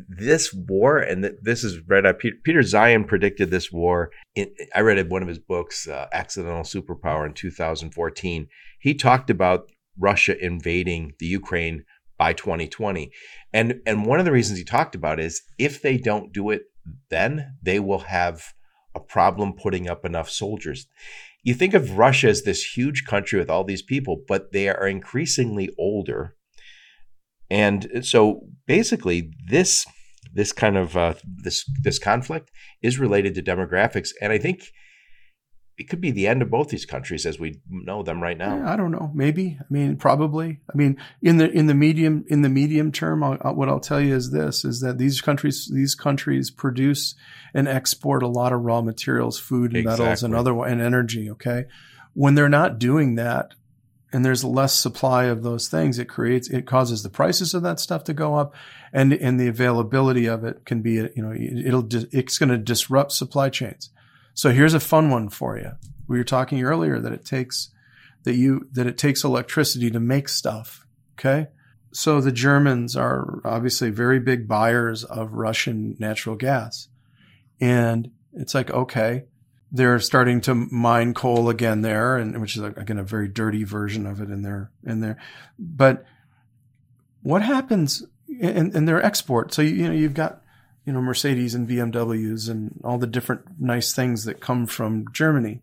this 0.09 0.53
war, 0.53 0.99
and 0.99 1.33
this 1.43 1.65
is 1.65 1.81
read. 1.89 2.05
Peter 2.19 2.61
Zeihan 2.61 3.07
predicted 3.07 3.51
this 3.51 3.73
war. 3.73 4.11
In, 4.35 4.53
I 4.75 4.81
read 4.81 5.09
one 5.11 5.23
of 5.23 5.29
his 5.29 5.39
books, 5.39 5.89
uh, 5.89 6.07
"Accidental 6.13 6.63
Superpower," 6.63 7.25
in 7.25 7.33
2014. 7.33 8.49
He 8.79 8.95
talked 8.95 9.31
about 9.31 9.71
Russia 9.99 10.37
invading 10.45 11.15
the 11.19 11.27
Ukraine 11.27 11.85
by 12.19 12.33
2020, 12.33 13.11
and 13.53 13.81
and 13.87 14.07
one 14.07 14.19
of 14.19 14.25
the 14.25 14.33
reasons 14.33 14.59
he 14.59 14.65
talked 14.65 14.95
about 14.95 15.21
is 15.21 15.43
if 15.59 15.81
they 15.81 15.97
don't 15.97 16.33
do 16.33 16.51
it, 16.51 16.63
then 17.11 17.57
they 17.63 17.81
will 17.81 18.01
have 18.01 18.53
a 18.95 19.01
problem 19.01 19.53
putting 19.53 19.89
up 19.89 20.05
enough 20.05 20.31
soldiers 20.31 20.87
you 21.47 21.55
think 21.55 21.75
of 21.75 21.97
Russia 21.97 22.29
as 22.29 22.43
this 22.43 22.77
huge 22.77 23.05
country 23.05 23.39
with 23.39 23.49
all 23.49 23.63
these 23.63 23.81
people, 23.81 24.21
but 24.27 24.51
they 24.51 24.69
are 24.69 24.89
increasingly 24.89 25.71
older. 25.79 26.35
And 27.49 28.05
so 28.05 28.41
basically 28.67 29.31
this 29.49 29.87
this 30.35 30.53
kind 30.53 30.77
of 30.77 30.97
uh, 30.97 31.15
this 31.25 31.65
this 31.85 32.01
conflict 32.01 32.51
is 32.83 32.99
related 32.99 33.37
to 33.37 33.43
demographics 33.43 34.11
and 34.21 34.33
I 34.33 34.39
think 34.39 34.65
it 35.79 35.91
could 35.91 36.01
be 36.01 36.11
the 36.11 36.27
end 36.27 36.41
of 36.41 36.51
both 36.51 36.71
these 36.71 36.87
countries 36.87 37.27
as 37.27 37.39
we 37.39 37.61
know 37.69 38.03
them 38.03 38.23
right 38.23 38.39
now. 38.39 38.57
Yeah, 38.57 38.73
I 38.73 38.77
don't 38.77 38.91
know. 38.91 39.11
Maybe. 39.15 39.59
I 39.61 39.65
mean, 39.69 39.97
probably. 39.97 40.61
I 40.73 40.77
mean, 40.77 40.97
in 41.21 41.37
the 41.37 41.51
in 41.51 41.67
the 41.67 41.75
medium 41.75 42.25
in 42.29 42.41
the 42.41 42.49
medium 42.49 42.91
term, 42.93 43.23
I'll, 43.23 43.37
what 43.55 43.69
I'll 43.69 43.81
tell 43.81 44.01
you 44.01 44.15
is 44.15 44.31
this: 44.31 44.65
is 44.65 44.81
that 44.81 44.97
these 44.97 45.21
countries 45.21 45.71
these 45.73 45.95
countries 45.95 46.51
produce 46.51 47.15
and 47.53 47.69
export 47.69 48.23
a 48.23 48.29
lot 48.29 48.55
of 48.55 48.63
raw 48.63 48.81
materials, 48.81 49.39
food 49.39 49.73
and 49.73 49.81
exactly. 49.81 50.05
metals, 50.05 50.23
and 50.23 50.35
other 50.35 50.65
and 50.65 50.81
energy. 50.81 51.31
Okay, 51.31 51.67
when 52.15 52.35
they're 52.35 52.49
not 52.49 52.79
doing 52.79 53.17
that, 53.17 53.53
and 54.15 54.25
there's 54.25 54.45
less 54.45 54.73
supply 54.73 55.25
of 55.25 55.43
those 55.43 55.69
things, 55.69 55.99
it 55.99 56.09
creates 56.09 56.49
it 56.49 56.67
causes 56.67 57.03
the 57.03 57.11
prices 57.11 57.53
of 57.53 57.63
that 57.65 57.81
stuff 57.81 58.03
to 58.05 58.15
go 58.15 58.37
up, 58.37 58.55
and 58.95 59.13
and 59.13 59.39
the 59.39 59.49
availability 59.49 60.25
of 60.25 60.43
it 60.43 60.65
can 60.65 60.81
be 60.81 60.95
you 60.95 61.11
know 61.17 61.35
it'll 61.35 61.87
it's 62.13 62.39
going 62.39 62.49
to 62.49 62.57
disrupt 62.57 63.13
supply 63.13 63.51
chains. 63.51 63.91
So 64.37 64.51
here's 64.51 64.75
a 64.75 64.81
fun 64.81 65.11
one 65.11 65.31
for 65.31 65.57
you. 65.59 65.73
We 66.07 66.19
were 66.19 66.25
talking 66.25 66.63
earlier 66.63 67.01
that 67.01 67.13
it 67.13 67.25
takes 67.25 67.71
that 68.25 68.35
you 68.35 68.69
that 68.73 68.87
it 68.87 68.99
takes 68.99 69.25
electricity 69.25 69.91
to 69.91 69.99
make 69.99 70.29
stuff. 70.29 70.87
Okay. 71.19 71.49
So 71.93 72.21
the 72.21 72.33
Germans 72.33 72.97
are 72.97 73.41
obviously 73.45 73.89
very 73.89 74.21
big 74.21 74.47
buyers 74.47 75.05
of 75.05 75.33
Russian 75.33 75.97
natural 75.99 76.37
gas. 76.37 76.89
And 77.61 78.11
it's 78.35 78.55
like, 78.55 78.71
okay, 78.71 79.25
they're 79.73 79.99
starting 80.01 80.43
to 80.43 80.55
mine 80.55 81.15
coal 81.15 81.49
again 81.49 81.81
there, 81.81 82.19
and 82.19 82.39
which 82.39 82.57
is 82.57 82.63
again 82.63 82.99
a 82.99 83.05
very 83.05 83.29
dirty 83.29 83.65
version 83.65 84.07
of 84.07 84.21
it 84.21 84.29
in 84.29 84.43
there 84.43 84.71
in 84.85 85.01
there. 85.01 85.17
But 85.59 86.05
what 87.23 87.41
happens 87.41 88.05
in, 88.29 88.85
their 88.85 89.03
export? 89.03 89.55
So 89.55 89.63
you, 89.63 89.75
you 89.75 89.89
know 89.89 89.95
you've 89.95 90.13
got 90.13 90.43
you 90.87 90.93
know, 90.93 91.03
Mercedes 91.03 91.55
and 91.55 91.69
BMWs 91.69 92.49
and 92.49 92.81
all 92.85 92.97
the 92.97 93.09
different 93.09 93.61
nice 93.61 93.93
things 93.93 94.25
that 94.25 94.41
come 94.41 94.67
from 94.67 95.07
Germany. 95.13 95.61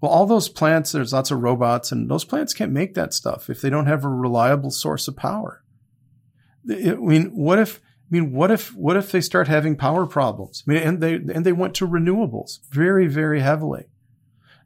Well, 0.00 0.10
all 0.10 0.26
those 0.26 0.48
plants, 0.48 0.90
there's 0.90 1.12
lots 1.12 1.30
of 1.30 1.42
robots, 1.42 1.92
and 1.92 2.10
those 2.10 2.24
plants 2.24 2.54
can't 2.54 2.72
make 2.72 2.94
that 2.94 3.14
stuff 3.14 3.48
if 3.48 3.60
they 3.60 3.70
don't 3.70 3.86
have 3.86 4.04
a 4.04 4.08
reliable 4.08 4.70
source 4.70 5.06
of 5.06 5.16
power. 5.16 5.62
I 6.68 6.94
mean, 6.94 7.26
what 7.36 7.58
if? 7.58 7.76
I 7.76 8.16
mean, 8.16 8.32
what 8.32 8.50
if? 8.50 8.74
What 8.74 8.96
if 8.96 9.12
they 9.12 9.20
start 9.20 9.48
having 9.48 9.76
power 9.76 10.06
problems? 10.06 10.64
I 10.66 10.72
mean, 10.72 10.82
and 10.82 11.00
they 11.00 11.14
and 11.14 11.46
they 11.46 11.52
went 11.52 11.74
to 11.76 11.86
renewables 11.86 12.58
very, 12.70 13.06
very 13.06 13.40
heavily. 13.40 13.84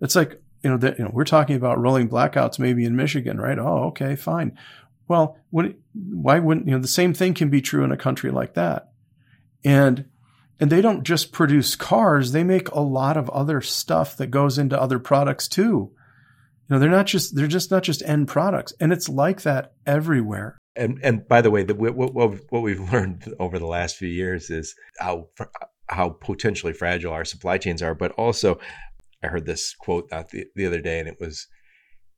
It's 0.01 0.17
like 0.17 0.41
you 0.63 0.71
know 0.71 0.77
that 0.79 0.99
you 0.99 1.05
know 1.05 1.11
we're 1.13 1.25
talking 1.25 1.57
about 1.57 1.81
rolling 1.81 2.09
blackouts 2.09 2.59
maybe 2.59 2.85
in 2.85 2.97
Michigan, 2.97 3.41
right? 3.41 3.59
Oh, 3.59 3.89
okay, 3.89 4.15
fine. 4.17 4.57
Well, 5.09 5.39
what, 5.51 5.75
why 5.93 6.39
wouldn't 6.39 6.67
you 6.67 6.73
know 6.73 6.81
the 6.81 6.89
same 6.89 7.15
thing 7.15 7.35
can 7.35 7.51
be 7.51 7.61
true 7.61 7.85
in 7.85 7.93
a 7.93 7.97
country 7.97 8.31
like 8.31 8.55
that? 8.55 8.91
And 9.67 10.07
and 10.59 10.71
they 10.71 10.81
don't 10.81 11.03
just 11.03 11.33
produce 11.33 11.77
cars, 11.77 12.33
they 12.33 12.45
make 12.45 12.71
a 12.71 12.81
lot 12.81 13.19
of 13.19 13.29
other 13.31 13.61
stuff 13.61 14.17
that 14.17 14.29
goes 14.29 14.57
into 14.57 14.81
other 14.81 14.99
products 14.99 15.49
too. 15.49 15.93
You 16.69 16.75
know, 16.75 16.79
they're 16.79 16.89
not 16.89 17.07
just 17.07 17.35
they're 17.35 17.47
just 17.47 17.71
not 17.71 17.83
just 17.83 18.03
end 18.03 18.29
products. 18.29 18.73
And 18.81 18.93
it's 18.93 19.09
like 19.09 19.43
that 19.43 19.75
everywhere. 19.85 20.57
And 20.77 20.99
and 21.03 21.27
by 21.29 21.41
the 21.43 21.51
way, 21.51 21.63
the, 21.63 21.75
what, 21.75 21.95
what, 21.95 22.41
what 22.51 22.63
we've 22.63 22.81
learned 22.93 23.35
over 23.39 23.59
the 23.59 23.67
last 23.67 23.97
few 23.97 24.09
years 24.09 24.51
is 24.51 24.75
how 24.99 25.29
how 25.89 26.11
potentially 26.11 26.73
fragile 26.73 27.13
our 27.13 27.25
supply 27.25 27.59
chains 27.59 27.83
are. 27.83 27.95
But 27.95 28.13
also, 28.13 28.59
I 29.23 29.29
heard 29.29 29.47
this 29.47 29.75
quote 29.75 30.09
the, 30.11 30.47
the 30.55 30.67
other 30.67 30.81
day, 30.81 31.01
and 31.01 31.09
it 31.09 31.17
was 31.21 31.49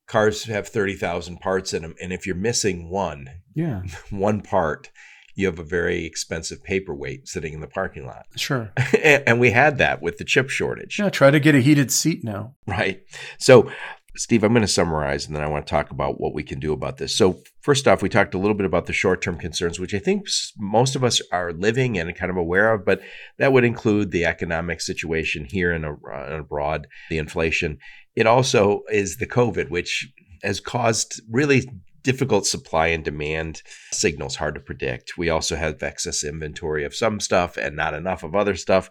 cars 0.07 0.45
have 0.45 0.69
30,000 0.69 1.39
parts 1.39 1.75
in 1.75 1.83
them. 1.83 1.95
And 2.01 2.13
if 2.13 2.27
you're 2.27 2.35
missing 2.35 2.91
one, 2.91 3.29
yeah, 3.55 3.83
one 4.11 4.41
part, 4.41 4.91
you 5.39 5.47
have 5.47 5.59
a 5.61 5.65
very 5.65 6.05
expensive 6.05 6.65
paperweight 6.65 7.29
sitting 7.29 7.53
in 7.53 7.61
the 7.61 7.69
parking 7.69 8.05
lot. 8.05 8.27
Sure. 8.37 8.73
and 9.03 9.39
we 9.41 9.51
had 9.51 9.79
that 9.79 10.01
with 10.01 10.19
the 10.19 10.25
chip 10.25 10.49
shortage. 10.49 10.99
Yeah, 10.99 11.11
try 11.11 11.31
to 11.31 11.41
get 11.41 11.55
a 11.55 11.61
heated 11.61 11.93
seat 11.93 12.25
now. 12.25 12.55
Right. 12.67 13.03
So, 13.39 13.71
Steve, 14.17 14.43
I'm 14.43 14.53
going 14.53 14.63
to 14.63 14.69
summarize 14.69 15.27
and 15.27 15.37
then 15.37 15.43
I 15.43 15.49
want 15.49 15.67
to 15.67 15.71
talk 15.71 15.91
about 15.91 16.21
what 16.21 16.35
we 16.35 16.43
can 16.43 16.59
do 16.59 16.73
about 16.73 16.97
this. 16.97 17.15
So, 17.15 17.41
first 17.61 17.87
off, 17.87 18.03
we 18.03 18.09
talked 18.09 18.35
a 18.35 18.39
little 18.39 18.57
bit 18.57 18.67
about 18.67 18.87
the 18.87 18.93
short 18.93 19.23
term 19.23 19.39
concerns, 19.39 19.79
which 19.79 19.95
I 19.95 19.99
think 19.99 20.27
most 20.57 20.97
of 20.97 21.05
us 21.05 21.21
are 21.31 21.53
living 21.53 21.99
and 21.99 22.15
kind 22.17 22.31
of 22.31 22.37
aware 22.37 22.73
of, 22.73 22.85
but 22.85 23.01
that 23.39 23.53
would 23.53 23.65
include 23.65 24.11
the 24.11 24.25
economic 24.25 24.81
situation 24.81 25.45
here 25.45 25.73
and 25.73 25.85
abroad, 25.85 26.87
uh, 26.87 26.89
the 27.11 27.19
inflation. 27.19 27.79
It 28.17 28.27
also 28.27 28.83
is 28.91 29.19
the 29.19 29.27
COVID, 29.27 29.71
which 29.71 30.11
has 30.43 30.61
caused 30.61 31.21
really 31.31 31.69
difficult 32.09 32.47
supply 32.47 32.87
and 32.87 33.05
demand 33.05 33.61
signals 33.93 34.37
hard 34.37 34.55
to 34.55 34.61
predict. 34.63 35.19
We 35.19 35.29
also 35.29 35.57
have 35.57 35.83
excess 35.83 36.25
inventory 36.25 36.87
of 36.87 36.95
some 36.95 37.21
stuff 37.21 37.59
and 37.59 37.77
not 37.77 37.93
enough 37.93 38.23
of 38.23 38.35
other 38.35 38.57
stuff. 38.57 38.89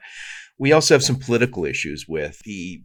We 0.60 0.72
also 0.72 0.94
have 0.94 1.04
some 1.04 1.16
political 1.16 1.66
issues 1.66 2.06
with 2.08 2.38
the 2.46 2.84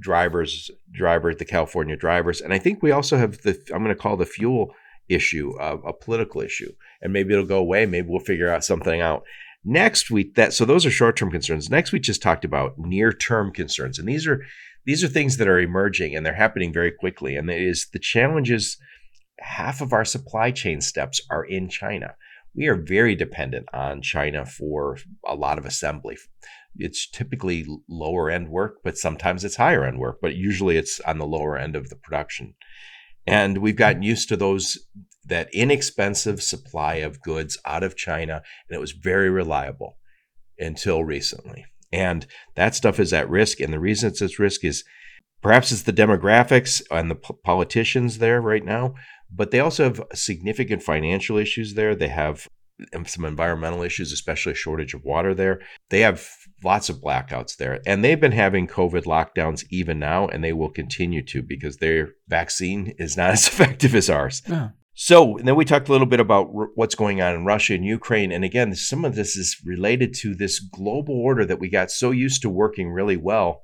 drivers, 0.00 0.70
driver, 0.90 1.34
the 1.34 1.44
California 1.44 1.96
drivers, 1.98 2.40
and 2.40 2.54
I 2.54 2.58
think 2.58 2.82
we 2.82 2.92
also 2.92 3.18
have 3.18 3.42
the 3.42 3.60
I'm 3.74 3.84
going 3.84 3.94
to 3.94 4.02
call 4.02 4.16
the 4.16 4.24
fuel 4.24 4.72
issue 5.06 5.52
a, 5.60 5.76
a 5.76 5.92
political 5.92 6.40
issue, 6.40 6.72
and 7.02 7.12
maybe 7.12 7.34
it'll 7.34 7.44
go 7.44 7.58
away. 7.58 7.84
Maybe 7.84 8.08
we'll 8.08 8.20
figure 8.20 8.48
out 8.48 8.64
something 8.64 9.02
out. 9.02 9.24
Next 9.66 10.10
week, 10.10 10.34
that 10.36 10.54
so 10.54 10.64
those 10.64 10.86
are 10.86 10.90
short-term 10.90 11.30
concerns. 11.30 11.68
Next 11.68 11.92
we 11.92 12.00
just 12.00 12.22
talked 12.22 12.46
about 12.46 12.78
near-term 12.78 13.52
concerns, 13.52 13.98
and 13.98 14.08
these 14.08 14.26
are 14.26 14.40
these 14.86 15.04
are 15.04 15.08
things 15.08 15.36
that 15.36 15.48
are 15.48 15.60
emerging 15.60 16.16
and 16.16 16.24
they're 16.24 16.34
happening 16.34 16.72
very 16.72 16.90
quickly. 16.90 17.36
And 17.36 17.50
it 17.50 17.62
is 17.62 17.88
the 17.92 17.98
challenges 17.98 18.78
half 19.44 19.80
of 19.80 19.92
our 19.92 20.04
supply 20.04 20.50
chain 20.50 20.80
steps 20.80 21.20
are 21.30 21.44
in 21.44 21.68
China. 21.68 22.14
We 22.56 22.66
are 22.68 22.76
very 22.76 23.14
dependent 23.14 23.66
on 23.72 24.02
China 24.02 24.46
for 24.46 24.98
a 25.26 25.34
lot 25.34 25.58
of 25.58 25.66
assembly. 25.66 26.16
It's 26.76 27.08
typically 27.08 27.66
lower 27.88 28.30
end 28.30 28.48
work, 28.48 28.78
but 28.82 28.96
sometimes 28.96 29.44
it's 29.44 29.56
higher 29.56 29.84
end 29.84 29.98
work, 29.98 30.18
but 30.20 30.34
usually 30.34 30.76
it's 30.76 31.00
on 31.00 31.18
the 31.18 31.26
lower 31.26 31.56
end 31.56 31.76
of 31.76 31.88
the 31.88 31.96
production. 31.96 32.54
And 33.26 33.58
we've 33.58 33.76
gotten 33.76 34.02
mm-hmm. 34.02 34.10
used 34.10 34.28
to 34.30 34.36
those 34.36 34.78
that 35.26 35.48
inexpensive 35.52 36.42
supply 36.42 36.96
of 36.96 37.22
goods 37.22 37.58
out 37.64 37.82
of 37.82 37.96
China, 37.96 38.42
and 38.68 38.76
it 38.76 38.80
was 38.80 38.92
very 38.92 39.30
reliable 39.30 39.96
until 40.58 41.02
recently. 41.04 41.64
And 41.92 42.26
that 42.56 42.74
stuff 42.74 43.00
is 43.00 43.12
at 43.12 43.30
risk. 43.30 43.60
And 43.60 43.72
the 43.72 43.78
reason 43.78 44.10
it's 44.10 44.20
at 44.20 44.38
risk 44.38 44.64
is 44.64 44.84
perhaps 45.42 45.72
it's 45.72 45.82
the 45.82 45.92
demographics 45.92 46.82
and 46.90 47.10
the 47.10 47.14
politicians 47.14 48.18
there 48.18 48.40
right 48.40 48.64
now, 48.64 48.94
but 49.30 49.50
they 49.50 49.60
also 49.60 49.84
have 49.84 50.02
significant 50.12 50.82
financial 50.82 51.36
issues 51.36 51.74
there. 51.74 51.94
They 51.94 52.08
have 52.08 52.48
some 53.06 53.24
environmental 53.24 53.82
issues, 53.82 54.12
especially 54.12 54.52
a 54.52 54.56
shortage 54.56 54.94
of 54.94 55.04
water 55.04 55.34
there. 55.34 55.60
They 55.90 56.00
have 56.00 56.28
lots 56.62 56.88
of 56.88 57.00
blackouts 57.00 57.56
there. 57.56 57.80
And 57.86 58.04
they've 58.04 58.20
been 58.20 58.32
having 58.32 58.66
COVID 58.66 59.04
lockdowns 59.04 59.64
even 59.70 59.98
now, 59.98 60.26
and 60.26 60.42
they 60.42 60.52
will 60.52 60.70
continue 60.70 61.22
to 61.26 61.42
because 61.42 61.76
their 61.76 62.10
vaccine 62.28 62.94
is 62.98 63.16
not 63.16 63.30
as 63.32 63.46
effective 63.46 63.94
as 63.94 64.10
ours. 64.10 64.42
Yeah. 64.48 64.70
So 64.96 65.38
then 65.42 65.56
we 65.56 65.64
talked 65.64 65.88
a 65.88 65.92
little 65.92 66.06
bit 66.06 66.20
about 66.20 66.50
r- 66.56 66.70
what's 66.76 66.94
going 66.94 67.20
on 67.20 67.34
in 67.34 67.44
Russia 67.44 67.74
and 67.74 67.84
Ukraine. 67.84 68.30
And 68.30 68.44
again, 68.44 68.74
some 68.76 69.04
of 69.04 69.16
this 69.16 69.36
is 69.36 69.60
related 69.64 70.14
to 70.20 70.34
this 70.34 70.60
global 70.60 71.16
order 71.16 71.44
that 71.44 71.58
we 71.58 71.68
got 71.68 71.90
so 71.90 72.12
used 72.12 72.42
to 72.42 72.50
working 72.50 72.90
really 72.90 73.16
well 73.16 73.62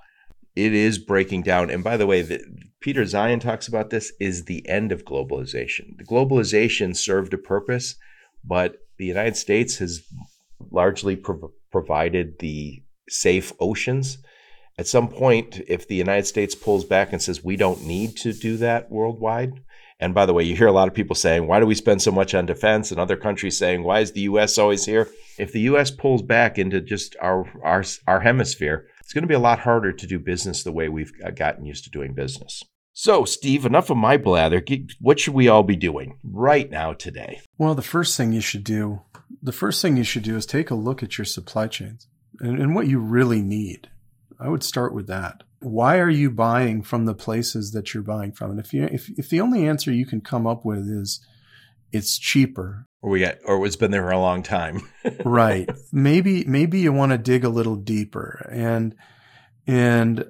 it 0.56 0.72
is 0.72 0.98
breaking 0.98 1.42
down. 1.42 1.70
And 1.70 1.84
by 1.84 1.96
the 1.96 2.06
way, 2.06 2.22
the, 2.22 2.40
Peter 2.80 3.02
Zeihan 3.02 3.40
talks 3.40 3.68
about 3.68 3.90
this 3.90 4.12
is 4.18 4.44
the 4.44 4.68
end 4.68 4.92
of 4.92 5.04
globalization. 5.04 5.96
The 5.98 6.04
globalization 6.04 6.96
served 6.96 7.34
a 7.34 7.38
purpose, 7.38 7.96
but 8.44 8.76
the 8.98 9.06
United 9.06 9.36
States 9.36 9.78
has 9.78 10.02
largely 10.70 11.16
pro- 11.16 11.52
provided 11.70 12.38
the 12.38 12.82
safe 13.08 13.52
oceans. 13.60 14.18
At 14.78 14.86
some 14.86 15.08
point, 15.08 15.60
if 15.68 15.86
the 15.86 15.94
United 15.94 16.26
States 16.26 16.54
pulls 16.54 16.84
back 16.84 17.12
and 17.12 17.20
says 17.20 17.44
we 17.44 17.56
don't 17.56 17.84
need 17.84 18.16
to 18.18 18.32
do 18.32 18.56
that 18.58 18.90
worldwide, 18.90 19.60
and 20.00 20.14
by 20.14 20.24
the 20.24 20.32
way, 20.32 20.44
you 20.44 20.56
hear 20.56 20.66
a 20.66 20.72
lot 20.72 20.88
of 20.88 20.94
people 20.94 21.14
saying, 21.14 21.46
why 21.46 21.60
do 21.60 21.66
we 21.66 21.74
spend 21.74 22.00
so 22.00 22.10
much 22.10 22.34
on 22.34 22.46
defense? 22.46 22.90
And 22.90 22.98
other 22.98 23.16
countries 23.16 23.58
saying, 23.58 23.82
why 23.82 24.00
is 24.00 24.12
the 24.12 24.22
US 24.22 24.56
always 24.56 24.86
here? 24.86 25.08
If 25.38 25.52
the 25.52 25.60
US 25.62 25.90
pulls 25.90 26.22
back 26.22 26.58
into 26.58 26.80
just 26.80 27.14
our, 27.20 27.44
our, 27.62 27.84
our 28.06 28.20
hemisphere, 28.20 28.86
it's 29.10 29.14
going 29.14 29.24
to 29.24 29.28
be 29.28 29.34
a 29.34 29.40
lot 29.40 29.58
harder 29.58 29.92
to 29.92 30.06
do 30.06 30.20
business 30.20 30.62
the 30.62 30.70
way 30.70 30.88
we've 30.88 31.10
uh, 31.26 31.30
gotten 31.30 31.64
used 31.64 31.82
to 31.82 31.90
doing 31.90 32.14
business. 32.14 32.62
So, 32.92 33.24
Steve, 33.24 33.66
enough 33.66 33.90
of 33.90 33.96
my 33.96 34.16
blather. 34.16 34.62
What 35.00 35.18
should 35.18 35.34
we 35.34 35.48
all 35.48 35.64
be 35.64 35.74
doing 35.74 36.20
right 36.22 36.70
now 36.70 36.92
today? 36.92 37.40
Well, 37.58 37.74
the 37.74 37.82
first 37.82 38.16
thing 38.16 38.30
you 38.30 38.40
should 38.40 38.62
do, 38.62 39.00
the 39.42 39.50
first 39.50 39.82
thing 39.82 39.96
you 39.96 40.04
should 40.04 40.22
do 40.22 40.36
is 40.36 40.46
take 40.46 40.70
a 40.70 40.76
look 40.76 41.02
at 41.02 41.18
your 41.18 41.24
supply 41.24 41.66
chains 41.66 42.06
and, 42.38 42.60
and 42.60 42.72
what 42.72 42.86
you 42.86 43.00
really 43.00 43.42
need. 43.42 43.88
I 44.38 44.48
would 44.48 44.62
start 44.62 44.94
with 44.94 45.08
that. 45.08 45.42
Why 45.58 45.98
are 45.98 46.08
you 46.08 46.30
buying 46.30 46.80
from 46.80 47.06
the 47.06 47.14
places 47.14 47.72
that 47.72 47.92
you're 47.92 48.04
buying 48.04 48.30
from? 48.30 48.52
And 48.52 48.60
if 48.60 48.72
you 48.72 48.84
if 48.84 49.10
if 49.18 49.28
the 49.28 49.40
only 49.40 49.66
answer 49.66 49.90
you 49.90 50.06
can 50.06 50.20
come 50.20 50.46
up 50.46 50.64
with 50.64 50.86
is 50.88 51.20
it's 51.90 52.16
cheaper 52.16 52.86
or 53.02 53.10
we 53.10 53.20
got 53.20 53.36
or 53.44 53.64
it's 53.66 53.76
been 53.76 53.90
there 53.90 54.02
for 54.02 54.10
a 54.10 54.18
long 54.18 54.42
time 54.42 54.80
right 55.24 55.68
maybe 55.92 56.44
maybe 56.44 56.80
you 56.80 56.92
want 56.92 57.12
to 57.12 57.18
dig 57.18 57.44
a 57.44 57.48
little 57.48 57.76
deeper 57.76 58.48
and 58.52 58.94
and 59.66 60.24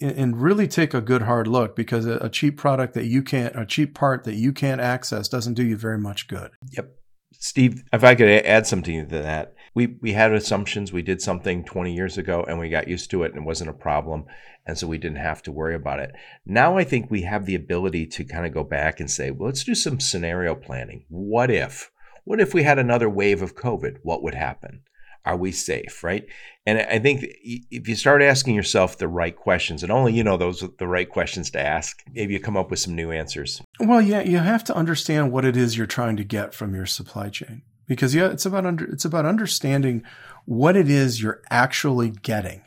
and 0.00 0.42
really 0.42 0.68
take 0.68 0.92
a 0.92 1.00
good 1.00 1.22
hard 1.22 1.46
look 1.46 1.74
because 1.74 2.04
a 2.04 2.28
cheap 2.28 2.58
product 2.58 2.92
that 2.94 3.06
you 3.06 3.22
can't 3.22 3.56
a 3.56 3.64
cheap 3.64 3.94
part 3.94 4.24
that 4.24 4.34
you 4.34 4.52
can't 4.52 4.80
access 4.80 5.28
doesn't 5.28 5.54
do 5.54 5.64
you 5.64 5.76
very 5.76 5.98
much 5.98 6.28
good 6.28 6.50
yep 6.72 6.96
steve 7.32 7.82
if 7.92 8.04
i 8.04 8.14
could 8.14 8.28
add 8.28 8.66
something 8.66 9.08
to 9.08 9.22
that 9.22 9.56
we 9.76 9.98
we 10.00 10.14
had 10.14 10.32
assumptions. 10.32 10.90
We 10.90 11.02
did 11.02 11.20
something 11.20 11.62
20 11.62 11.94
years 11.94 12.16
ago 12.16 12.42
and 12.48 12.58
we 12.58 12.70
got 12.70 12.88
used 12.88 13.10
to 13.10 13.24
it 13.24 13.32
and 13.32 13.42
it 13.42 13.46
wasn't 13.46 13.68
a 13.68 13.74
problem. 13.74 14.24
And 14.64 14.76
so 14.76 14.86
we 14.86 14.96
didn't 14.96 15.18
have 15.18 15.42
to 15.42 15.52
worry 15.52 15.74
about 15.74 16.00
it. 16.00 16.12
Now 16.46 16.78
I 16.78 16.82
think 16.82 17.10
we 17.10 17.22
have 17.22 17.44
the 17.44 17.54
ability 17.54 18.06
to 18.06 18.24
kind 18.24 18.46
of 18.46 18.54
go 18.54 18.64
back 18.64 19.00
and 19.00 19.10
say, 19.10 19.30
well, 19.30 19.48
let's 19.48 19.64
do 19.64 19.74
some 19.74 20.00
scenario 20.00 20.54
planning. 20.54 21.04
What 21.08 21.50
if? 21.50 21.90
What 22.26 22.40
if 22.40 22.52
we 22.52 22.64
had 22.64 22.80
another 22.80 23.08
wave 23.08 23.40
of 23.40 23.54
COVID? 23.54 23.98
What 24.02 24.20
would 24.24 24.34
happen? 24.34 24.82
Are 25.24 25.36
we 25.36 25.52
safe? 25.52 26.02
Right. 26.02 26.26
And 26.66 26.80
I 26.80 26.98
think 26.98 27.24
if 27.42 27.88
you 27.88 27.94
start 27.94 28.20
asking 28.20 28.56
yourself 28.56 28.98
the 28.98 29.06
right 29.06 29.34
questions, 29.34 29.84
and 29.84 29.92
only 29.92 30.12
you 30.12 30.24
know 30.24 30.36
those 30.36 30.60
are 30.60 30.70
the 30.78 30.88
right 30.88 31.08
questions 31.08 31.50
to 31.52 31.60
ask, 31.60 32.02
maybe 32.12 32.32
you 32.32 32.40
come 32.40 32.56
up 32.56 32.68
with 32.68 32.80
some 32.80 32.96
new 32.96 33.12
answers. 33.12 33.62
Well, 33.78 34.02
yeah, 34.02 34.22
you 34.22 34.38
have 34.38 34.64
to 34.64 34.76
understand 34.76 35.30
what 35.30 35.44
it 35.44 35.56
is 35.56 35.76
you're 35.76 35.86
trying 35.86 36.16
to 36.16 36.24
get 36.24 36.52
from 36.52 36.74
your 36.74 36.84
supply 36.84 37.28
chain 37.28 37.62
because 37.86 38.12
yeah, 38.12 38.30
it's 38.30 38.44
about 38.44 38.66
under, 38.66 38.84
it's 38.86 39.04
about 39.04 39.24
understanding 39.24 40.02
what 40.46 40.76
it 40.76 40.90
is 40.90 41.22
you're 41.22 41.42
actually 41.48 42.10
getting. 42.10 42.62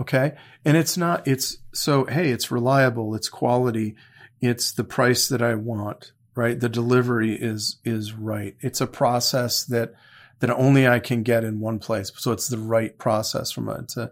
Okay. 0.00 0.36
And 0.64 0.78
it's 0.78 0.96
not, 0.96 1.28
it's 1.28 1.58
so, 1.74 2.06
hey, 2.06 2.30
it's 2.30 2.50
reliable. 2.50 3.14
It's 3.14 3.28
quality. 3.28 3.94
It's 4.40 4.72
the 4.72 4.84
price 4.84 5.28
that 5.28 5.42
I 5.42 5.54
want, 5.54 6.12
right? 6.40 6.58
The 6.58 6.70
delivery 6.70 7.34
is, 7.34 7.76
is 7.84 8.14
right. 8.14 8.56
It's 8.60 8.80
a 8.80 8.86
process 8.86 9.62
that, 9.66 9.92
that 10.38 10.48
only 10.48 10.88
I 10.88 10.98
can 10.98 11.22
get 11.22 11.44
in 11.44 11.60
one 11.60 11.78
place. 11.78 12.10
So 12.16 12.32
it's 12.32 12.48
the 12.48 12.56
right 12.56 12.96
process 12.96 13.50
from 13.50 13.68
it. 13.68 13.80
It's 13.80 13.96
a, 13.98 14.10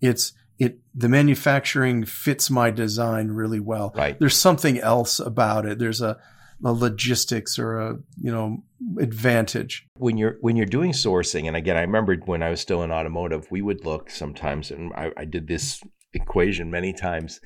it's, 0.00 0.32
it, 0.58 0.80
the 0.92 1.08
manufacturing 1.08 2.04
fits 2.04 2.50
my 2.50 2.72
design 2.72 3.28
really 3.28 3.60
well. 3.60 3.92
Right. 3.94 4.18
There's 4.18 4.36
something 4.36 4.80
else 4.80 5.20
about 5.20 5.66
it. 5.66 5.78
There's 5.78 6.02
a, 6.02 6.18
a 6.64 6.72
logistics 6.72 7.60
or 7.60 7.78
a 7.78 7.98
you 8.20 8.32
know 8.32 8.64
advantage 8.98 9.86
when 9.94 10.16
you're 10.16 10.38
when 10.40 10.56
you're 10.56 10.66
doing 10.66 10.90
sourcing 10.90 11.46
and 11.46 11.54
again 11.54 11.76
i 11.76 11.82
remember 11.82 12.16
when 12.24 12.42
i 12.42 12.50
was 12.50 12.60
still 12.60 12.82
in 12.82 12.90
automotive 12.90 13.48
we 13.52 13.62
would 13.62 13.84
look 13.84 14.10
sometimes 14.10 14.72
and 14.72 14.92
i, 14.94 15.12
I 15.16 15.24
did 15.24 15.46
this 15.46 15.80
equation 16.14 16.68
many 16.68 16.92
times 16.92 17.40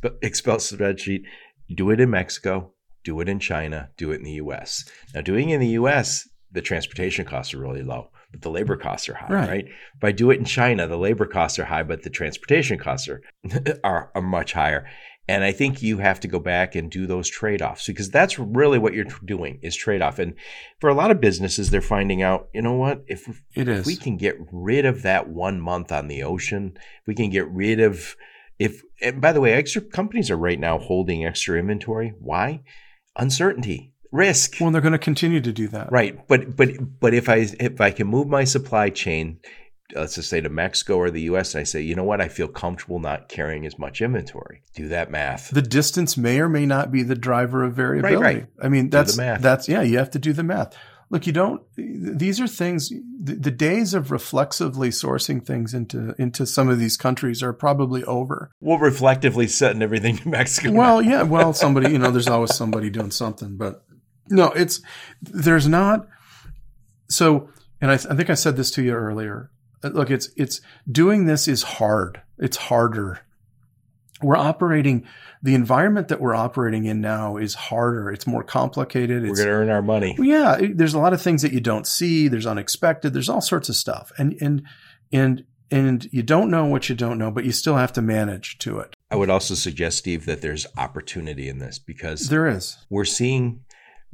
the 0.00 0.16
excel 0.22 0.56
spreadsheet 0.56 1.24
do 1.74 1.90
it 1.90 2.00
in 2.00 2.08
mexico 2.08 2.73
do 3.04 3.20
it 3.20 3.28
in 3.28 3.38
china 3.38 3.90
do 3.96 4.10
it 4.10 4.16
in 4.16 4.24
the 4.24 4.32
us 4.32 4.84
now 5.14 5.20
doing 5.20 5.50
it 5.50 5.54
in 5.54 5.60
the 5.60 5.68
us 5.68 6.28
the 6.52 6.62
transportation 6.62 7.24
costs 7.24 7.54
are 7.54 7.58
really 7.58 7.82
low 7.82 8.10
but 8.30 8.42
the 8.42 8.50
labor 8.50 8.76
costs 8.76 9.08
are 9.08 9.14
high 9.14 9.32
right, 9.32 9.48
right? 9.48 9.64
if 9.66 10.04
i 10.04 10.10
do 10.10 10.30
it 10.30 10.38
in 10.38 10.44
china 10.44 10.86
the 10.86 10.98
labor 10.98 11.26
costs 11.26 11.58
are 11.58 11.64
high 11.64 11.82
but 11.82 12.02
the 12.02 12.10
transportation 12.10 12.78
costs 12.78 13.08
are, 13.08 13.22
are, 13.84 14.10
are 14.14 14.22
much 14.22 14.52
higher 14.52 14.86
and 15.26 15.42
I 15.42 15.52
think 15.52 15.82
you 15.82 15.98
have 15.98 16.20
to 16.20 16.28
go 16.28 16.38
back 16.38 16.74
and 16.74 16.90
do 16.90 17.06
those 17.06 17.30
trade 17.30 17.62
offs 17.62 17.86
because 17.86 18.10
that's 18.10 18.38
really 18.38 18.78
what 18.78 18.92
you're 18.92 19.06
doing 19.24 19.58
is 19.62 19.74
trade 19.74 20.02
off. 20.02 20.18
And 20.18 20.34
for 20.80 20.90
a 20.90 20.94
lot 20.94 21.10
of 21.10 21.20
businesses, 21.20 21.70
they're 21.70 21.80
finding 21.80 22.20
out, 22.20 22.48
you 22.52 22.60
know 22.60 22.74
what? 22.74 23.04
If, 23.06 23.42
if 23.54 23.86
we 23.86 23.96
can 23.96 24.18
get 24.18 24.36
rid 24.52 24.84
of 24.84 25.02
that 25.02 25.28
one 25.28 25.60
month 25.60 25.90
on 25.92 26.08
the 26.08 26.22
ocean, 26.22 26.76
we 27.06 27.14
can 27.14 27.30
get 27.30 27.48
rid 27.48 27.80
of 27.80 28.16
if. 28.58 28.82
And 29.00 29.20
by 29.22 29.32
the 29.32 29.40
way, 29.40 29.54
extra 29.54 29.80
companies 29.80 30.30
are 30.30 30.36
right 30.36 30.60
now 30.60 30.78
holding 30.78 31.24
extra 31.24 31.58
inventory. 31.58 32.12
Why? 32.18 32.62
Uncertainty, 33.16 33.92
risk. 34.12 34.56
Well, 34.60 34.70
they're 34.70 34.80
going 34.80 34.92
to 34.92 34.98
continue 34.98 35.40
to 35.40 35.52
do 35.52 35.68
that, 35.68 35.90
right? 35.92 36.26
But 36.28 36.56
but 36.56 37.00
but 37.00 37.14
if 37.14 37.28
I 37.28 37.46
if 37.60 37.80
I 37.80 37.90
can 37.90 38.06
move 38.06 38.28
my 38.28 38.44
supply 38.44 38.90
chain 38.90 39.40
uh, 39.94 40.00
let's 40.00 40.14
just 40.14 40.30
say 40.30 40.40
to 40.40 40.48
Mexico 40.48 40.96
or 40.96 41.10
the 41.10 41.22
US, 41.22 41.54
and 41.54 41.60
I 41.60 41.64
say, 41.64 41.82
you 41.82 41.94
know 41.94 42.04
what, 42.04 42.20
I 42.20 42.28
feel 42.28 42.48
comfortable 42.48 42.98
not 42.98 43.28
carrying 43.28 43.66
as 43.66 43.78
much 43.78 44.00
inventory. 44.00 44.62
Do 44.74 44.88
that 44.88 45.10
math. 45.10 45.50
The 45.50 45.62
distance 45.62 46.16
may 46.16 46.40
or 46.40 46.48
may 46.48 46.64
not 46.64 46.90
be 46.90 47.02
the 47.02 47.14
driver 47.14 47.62
of 47.62 47.74
variability. 47.74 48.16
Right, 48.16 48.36
right. 48.36 48.46
I 48.62 48.68
mean, 48.68 48.90
that's 48.90 49.16
math. 49.16 49.42
that's 49.42 49.68
yeah, 49.68 49.82
you 49.82 49.98
have 49.98 50.10
to 50.10 50.18
do 50.18 50.32
the 50.32 50.42
math. 50.42 50.76
Look, 51.14 51.26
you 51.26 51.32
don't. 51.32 51.62
These 51.76 52.40
are 52.40 52.46
things. 52.48 52.90
The, 52.90 53.34
the, 53.34 53.50
days 53.50 53.94
of 53.94 54.10
reflexively 54.10 54.90
sourcing 54.90 55.46
things 55.46 55.72
into 55.72 56.14
into 56.18 56.44
some 56.44 56.68
of 56.68 56.78
these 56.78 56.96
countries 56.96 57.42
are 57.42 57.52
probably 57.52 58.02
over. 58.04 58.50
We'll 58.60 58.78
reflectively 58.78 59.46
send 59.46 59.82
everything 59.82 60.16
to 60.18 60.28
Mexico. 60.28 60.72
Well, 60.72 61.00
yeah. 61.00 61.22
Well, 61.22 61.52
somebody, 61.52 61.92
you 61.92 61.98
know, 61.98 62.10
there's 62.10 62.28
always 62.28 62.54
somebody 62.54 62.90
doing 62.90 63.12
something, 63.12 63.56
but 63.56 63.84
no, 64.28 64.48
it's 64.50 64.82
there's 65.22 65.68
not. 65.68 66.08
So, 67.08 67.48
and 67.80 67.92
I, 67.92 67.96
th- 67.96 68.12
I 68.12 68.16
think 68.16 68.28
I 68.28 68.34
said 68.34 68.56
this 68.56 68.72
to 68.72 68.82
you 68.82 68.92
earlier 68.92 69.52
look, 69.92 70.10
it's, 70.10 70.30
it's 70.36 70.60
doing 70.90 71.26
this 71.26 71.46
is 71.48 71.62
hard. 71.62 72.22
It's 72.38 72.56
harder. 72.56 73.20
We're 74.22 74.36
operating, 74.36 75.06
the 75.42 75.54
environment 75.54 76.08
that 76.08 76.20
we're 76.20 76.34
operating 76.34 76.84
in 76.84 77.00
now 77.00 77.36
is 77.36 77.54
harder. 77.54 78.10
It's 78.10 78.26
more 78.26 78.44
complicated. 78.44 79.22
We're 79.22 79.34
going 79.34 79.48
to 79.48 79.52
earn 79.52 79.70
our 79.70 79.82
money. 79.82 80.16
Yeah. 80.18 80.60
There's 80.72 80.94
a 80.94 80.98
lot 80.98 81.12
of 81.12 81.20
things 81.20 81.42
that 81.42 81.52
you 81.52 81.60
don't 81.60 81.86
see. 81.86 82.28
There's 82.28 82.46
unexpected. 82.46 83.12
There's 83.12 83.28
all 83.28 83.40
sorts 83.40 83.68
of 83.68 83.76
stuff. 83.76 84.12
And, 84.16 84.36
and, 84.40 84.62
and, 85.12 85.44
and 85.70 86.08
you 86.12 86.22
don't 86.22 86.50
know 86.50 86.64
what 86.64 86.88
you 86.88 86.94
don't 86.94 87.18
know, 87.18 87.30
but 87.30 87.44
you 87.44 87.52
still 87.52 87.76
have 87.76 87.92
to 87.94 88.02
manage 88.02 88.58
to 88.58 88.78
it. 88.78 88.94
I 89.10 89.16
would 89.16 89.30
also 89.30 89.54
suggest, 89.54 89.98
Steve, 89.98 90.26
that 90.26 90.40
there's 90.40 90.66
opportunity 90.76 91.48
in 91.48 91.58
this 91.58 91.78
because 91.78 92.28
there 92.28 92.46
is. 92.46 92.78
We're 92.90 93.04
seeing, 93.04 93.64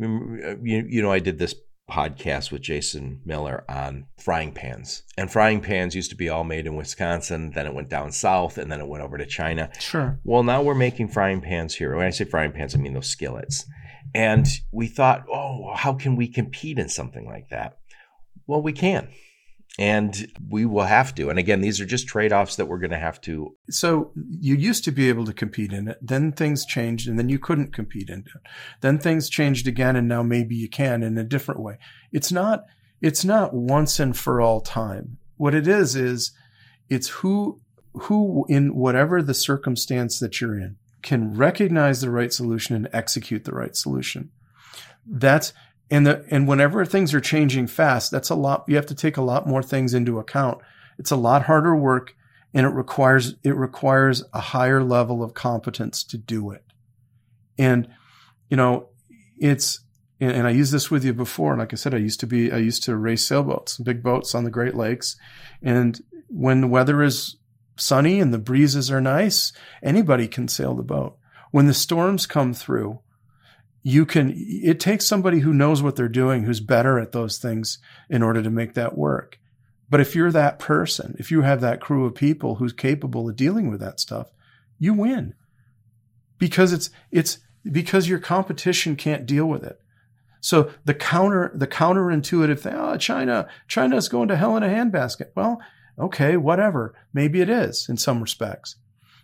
mm, 0.01 0.45
uh, 0.45 0.57
you, 0.63 0.87
you 0.89 1.03
know, 1.03 1.13
I 1.13 1.19
did 1.19 1.39
this 1.39 1.55
podcast 1.91 2.51
with 2.51 2.63
Jason 2.63 3.21
Miller 3.25 3.65
on 3.69 4.07
frying 4.17 4.53
pans. 4.53 5.03
And 5.19 5.31
frying 5.31 5.61
pans 5.61 5.95
used 5.95 6.11
to 6.11 6.17
be 6.17 6.29
all 6.29 6.45
made 6.45 6.67
in 6.67 6.77
Wisconsin, 6.77 7.51
then 7.51 7.67
it 7.67 7.75
went 7.75 7.89
down 7.89 8.13
south, 8.13 8.57
and 8.57 8.71
then 8.71 8.81
it 8.81 8.89
went 8.89 9.05
over 9.05 9.19
to 9.19 9.27
China. 9.27 9.71
Sure. 9.79 10.19
Well, 10.25 10.43
now 10.43 10.63
we're 10.63 10.75
making 10.75 11.09
frying 11.09 11.41
pans 11.41 11.75
here. 11.75 11.95
When 11.95 12.07
I 12.07 12.11
say 12.11 12.25
frying 12.25 12.53
pans, 12.53 12.75
I 12.75 12.79
mean 12.79 12.95
those 12.95 13.09
skillets. 13.09 13.67
And 14.15 14.47
we 14.73 14.87
thought, 14.87 15.25
oh, 15.33 15.75
how 15.75 15.93
can 15.95 16.17
we 16.17 16.29
compete 16.29 16.79
in 16.79 16.89
something 16.89 17.27
like 17.27 17.49
that? 17.51 17.79
Well, 18.47 18.63
we 18.63 18.73
can 18.73 19.09
and 19.81 20.31
we 20.51 20.67
will 20.67 20.85
have 20.85 21.15
to. 21.15 21.31
And 21.31 21.39
again, 21.39 21.63
these 21.63 21.81
are 21.81 21.87
just 21.87 22.07
trade 22.07 22.35
offs 22.35 22.57
that 22.57 22.67
we're 22.67 22.79
going 22.79 22.91
to 22.91 22.99
have 22.99 23.19
to. 23.23 23.57
So 23.71 24.13
you 24.15 24.55
used 24.55 24.85
to 24.85 24.93
be 24.93 25.09
able 25.09 25.25
to 25.25 25.33
compete 25.33 25.73
in 25.73 25.89
it. 25.89 25.97
Then 26.03 26.33
things 26.33 26.67
changed 26.67 27.09
and 27.09 27.19
then 27.19 27.31
you 27.31 27.39
couldn't 27.39 27.73
compete 27.73 28.11
in 28.11 28.21
it. 28.21 28.51
Then 28.83 28.99
things 28.99 29.31
changed 29.31 29.67
again 29.67 29.97
and 29.97 30.07
now 30.07 30.23
maybe 30.23 30.55
you 30.55 30.69
can 30.69 31.03
in 31.03 31.17
a 31.17 31.25
different 31.25 31.63
way. 31.63 31.79
It's 32.13 32.31
not, 32.31 32.65
it's 33.01 33.25
not 33.25 33.55
once 33.55 33.99
and 33.99 34.15
for 34.15 34.43
all 34.43 34.61
time. 34.61 35.17
What 35.39 35.55
it 35.55 35.67
is, 35.67 35.97
is 35.97 36.33
it's 36.91 37.09
who, 37.09 37.63
who 37.95 38.45
in 38.51 38.75
whatever 38.75 39.23
the 39.23 39.33
circumstance 39.33 40.19
that 40.19 40.43
you're 40.43 40.61
in 40.61 40.77
can 41.01 41.35
recognize 41.35 42.03
the 42.03 42.11
right 42.11 42.35
solution 42.35 42.77
and 42.77 42.87
execute 42.93 43.45
the 43.45 43.55
right 43.55 43.75
solution. 43.75 44.31
That's, 45.07 45.55
and 45.91 46.07
the, 46.07 46.25
and 46.31 46.47
whenever 46.47 46.85
things 46.85 47.13
are 47.13 47.21
changing 47.21 47.67
fast, 47.67 48.11
that's 48.11 48.31
a 48.31 48.35
lot. 48.35 48.65
You 48.69 48.77
have 48.77 48.87
to 48.87 48.95
take 48.95 49.17
a 49.17 49.23
lot 49.23 49.49
more 49.49 49.63
things 49.63 49.93
into 49.93 50.19
account. 50.19 50.59
It's 50.99 51.11
a 51.11 51.17
lot 51.17 51.45
harder 51.45 51.75
work 51.75 52.15
and 52.55 52.67
it 52.67 52.71
requires, 52.71 53.35
it 53.43 53.57
requires 53.57 54.23
a 54.33 54.41
higher 54.41 54.83
level 54.83 55.23
of 55.23 55.35
competence 55.35 56.05
to 56.05 56.19
do 56.19 56.51
it. 56.51 56.65
And, 57.59 57.89
you 58.49 58.57
know, 58.57 58.89
it's, 59.39 59.81
and, 60.21 60.47
I 60.47 60.51
used 60.51 60.73
this 60.73 60.91
with 60.91 61.05
you 61.05 61.15
before. 61.15 61.53
And 61.53 61.61
like 61.61 61.73
I 61.73 61.77
said, 61.77 61.95
I 61.95 61.99
used 61.99 62.21
to 62.21 62.27
be, 62.27 62.53
I 62.53 62.59
used 62.59 62.83
to 62.85 62.97
race 62.97 63.25
sailboats, 63.25 63.79
big 63.79 64.03
boats 64.03 64.35
on 64.35 64.45
the 64.45 64.51
Great 64.51 64.75
Lakes. 64.75 65.17
And 65.63 66.01
when 66.29 66.61
the 66.61 66.67
weather 66.67 67.03
is 67.03 67.37
sunny 67.77 68.21
and 68.21 68.33
the 68.33 68.39
breezes 68.39 68.91
are 68.91 69.01
nice, 69.01 69.53
anybody 69.83 70.29
can 70.29 70.47
sail 70.47 70.75
the 70.75 70.83
boat. 70.83 71.17
When 71.53 71.67
the 71.67 71.75
storms 71.75 72.27
come 72.27 72.53
through, 72.53 73.01
you 73.83 74.05
can 74.05 74.35
it 74.37 74.79
takes 74.79 75.07
somebody 75.07 75.41
who 75.41 75.53
knows 75.53 75.83
what 75.83 75.97
they're 75.97 76.09
doing 76.09 76.43
who's 76.43 76.61
better 76.61 76.99
at 76.99 77.13
those 77.13 77.39
things 77.39 77.79
in 78.09 78.23
order 78.23 78.43
to 78.43 78.51
make 78.51 78.75
that 78.75 78.97
work. 78.97 79.39
But 79.89 80.01
if 80.01 80.15
you're 80.15 80.33
that 80.33 80.59
person 80.59 81.17
if 81.19 81.31
you 81.31 81.43
have 81.43 81.61
that 81.61 81.81
crew 81.81 82.05
of 82.05 82.15
people 82.15 82.57
who's 82.57 82.73
capable 82.73 83.29
of 83.29 83.37
dealing 83.37 83.71
with 83.71 83.81
that 83.81 84.01
stuff 84.01 84.33
you 84.79 84.95
win. 84.95 85.35
Because 86.39 86.73
it's 86.73 86.91
it's 87.11 87.39
because 87.71 88.09
your 88.09 88.19
competition 88.19 88.97
can't 88.97 89.27
deal 89.27 89.47
with 89.47 89.63
it. 89.63 89.79
So 90.41 90.71
the 90.85 90.95
counter 90.95 91.51
the 91.55 91.67
counterintuitive 91.67 92.61
thing 92.61 92.75
oh 92.75 92.97
china 92.97 93.49
china's 93.67 94.09
going 94.09 94.29
to 94.29 94.37
hell 94.37 94.57
in 94.57 94.63
a 94.63 94.69
handbasket. 94.69 95.29
Well 95.35 95.61
okay 95.99 96.37
whatever. 96.37 96.95
Maybe 97.15 97.41
it 97.41 97.49
is 97.49 97.89
in 97.89 97.97
some 97.97 98.21
respects 98.21 98.77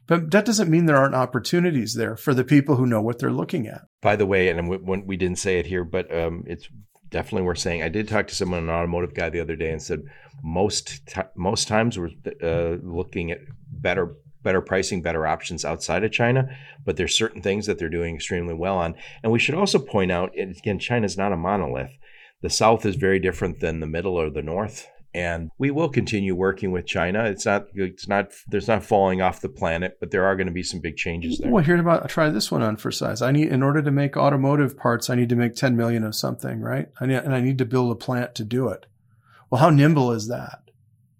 but 0.06 0.30
that 0.30 0.44
doesn't 0.44 0.70
mean 0.70 0.86
there 0.86 0.96
aren't 0.96 1.14
opportunities 1.14 1.94
there 1.94 2.16
for 2.16 2.34
the 2.34 2.44
people 2.44 2.76
who 2.76 2.86
know 2.86 3.02
what 3.02 3.18
they're 3.18 3.30
looking 3.30 3.66
at. 3.66 3.82
By 4.00 4.16
the 4.16 4.26
way, 4.26 4.48
and 4.48 4.68
we, 4.68 4.76
we 4.78 5.16
didn't 5.16 5.38
say 5.38 5.58
it 5.58 5.66
here, 5.66 5.84
but 5.84 6.14
um, 6.16 6.44
it's 6.46 6.68
definitely 7.08 7.46
worth 7.46 7.58
saying. 7.58 7.82
I 7.82 7.88
did 7.88 8.08
talk 8.08 8.26
to 8.28 8.34
someone, 8.34 8.64
an 8.64 8.70
automotive 8.70 9.14
guy, 9.14 9.30
the 9.30 9.40
other 9.40 9.56
day, 9.56 9.70
and 9.70 9.82
said 9.82 10.02
most 10.42 11.06
t- 11.06 11.20
most 11.34 11.68
times 11.68 11.98
we're 11.98 12.10
uh, 12.42 12.76
looking 12.82 13.30
at 13.30 13.38
better 13.70 14.14
better 14.42 14.60
pricing, 14.60 15.02
better 15.02 15.26
options 15.26 15.64
outside 15.64 16.04
of 16.04 16.12
China, 16.12 16.48
but 16.84 16.96
there's 16.96 17.18
certain 17.18 17.42
things 17.42 17.66
that 17.66 17.80
they're 17.80 17.88
doing 17.88 18.14
extremely 18.14 18.54
well 18.54 18.78
on. 18.78 18.94
And 19.24 19.32
we 19.32 19.40
should 19.40 19.56
also 19.56 19.80
point 19.80 20.12
out, 20.12 20.30
again, 20.38 20.78
China's 20.78 21.18
not 21.18 21.32
a 21.32 21.36
monolith. 21.36 21.90
The 22.42 22.50
South 22.50 22.86
is 22.86 22.94
very 22.94 23.18
different 23.18 23.58
than 23.58 23.80
the 23.80 23.88
Middle 23.88 24.14
or 24.14 24.30
the 24.30 24.42
North 24.42 24.86
and 25.16 25.50
we 25.56 25.70
will 25.70 25.88
continue 25.88 26.34
working 26.34 26.72
with 26.72 26.84
China. 26.84 27.24
It's 27.24 27.46
not 27.46 27.68
it's 27.72 28.06
not 28.06 28.32
there's 28.46 28.68
not 28.68 28.84
falling 28.84 29.22
off 29.22 29.40
the 29.40 29.48
planet, 29.48 29.96
but 29.98 30.10
there 30.10 30.26
are 30.26 30.36
going 30.36 30.46
to 30.46 30.52
be 30.52 30.62
some 30.62 30.80
big 30.80 30.96
changes 30.96 31.38
there. 31.38 31.50
Well, 31.50 31.64
here 31.64 31.80
about 31.80 32.04
I 32.04 32.06
try 32.06 32.28
this 32.28 32.52
one 32.52 32.62
on 32.62 32.76
for 32.76 32.90
size. 32.90 33.22
I 33.22 33.32
need 33.32 33.48
in 33.48 33.62
order 33.62 33.80
to 33.80 33.90
make 33.90 34.18
automotive 34.18 34.76
parts, 34.76 35.08
I 35.08 35.14
need 35.14 35.30
to 35.30 35.36
make 35.36 35.54
10 35.54 35.74
million 35.74 36.04
of 36.04 36.14
something, 36.14 36.60
right? 36.60 36.88
I 37.00 37.06
need, 37.06 37.16
and 37.16 37.34
I 37.34 37.40
need 37.40 37.56
to 37.58 37.64
build 37.64 37.92
a 37.92 37.94
plant 37.94 38.34
to 38.34 38.44
do 38.44 38.68
it. 38.68 38.84
Well, 39.48 39.60
how 39.60 39.70
nimble 39.70 40.12
is 40.12 40.28
that? 40.28 40.70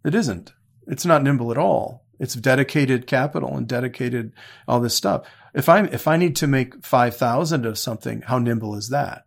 It 0.05 0.15
isn't. 0.15 0.53
It's 0.87 1.07
not 1.07 1.23
nimble 1.23 1.51
at 1.51 1.59
all. 1.59 2.05
It's 2.21 2.35
dedicated 2.35 3.07
capital 3.07 3.57
and 3.57 3.67
dedicated 3.67 4.33
all 4.69 4.81
this 4.81 4.95
stuff. 4.95 5.27
If 5.55 5.71
I 5.71 5.85
if 5.85 6.07
I 6.07 6.19
need 6.19 6.37
to 6.37 6.47
make 6.47 6.85
five 6.85 7.17
thousand 7.17 7.65
of 7.65 7.79
something, 7.79 8.23
how 8.23 8.39
nimble 8.39 8.77
is 8.77 8.91
that? 8.91 9.26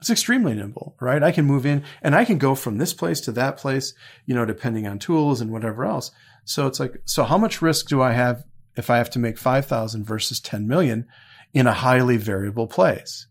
It's 0.00 0.10
extremely 0.10 0.54
nimble, 0.54 0.94
right? 1.00 1.22
I 1.22 1.32
can 1.32 1.44
move 1.44 1.66
in 1.66 1.82
and 2.02 2.14
I 2.14 2.24
can 2.24 2.38
go 2.38 2.54
from 2.54 2.78
this 2.78 2.94
place 2.94 3.20
to 3.22 3.32
that 3.32 3.56
place, 3.56 3.94
you 4.26 4.34
know, 4.34 4.44
depending 4.44 4.86
on 4.86 4.98
tools 4.98 5.40
and 5.40 5.50
whatever 5.50 5.84
else. 5.84 6.12
So 6.44 6.66
it's 6.66 6.78
like, 6.78 7.02
so 7.04 7.24
how 7.24 7.36
much 7.36 7.60
risk 7.60 7.88
do 7.88 8.00
I 8.00 8.12
have 8.12 8.44
if 8.76 8.90
I 8.90 8.98
have 8.98 9.10
to 9.10 9.18
make 9.18 9.38
5,000 9.38 10.04
versus 10.04 10.38
10 10.40 10.68
million 10.68 11.06
in 11.52 11.66
a 11.66 11.72
highly 11.72 12.16
variable 12.16 12.68
place? 12.68 13.26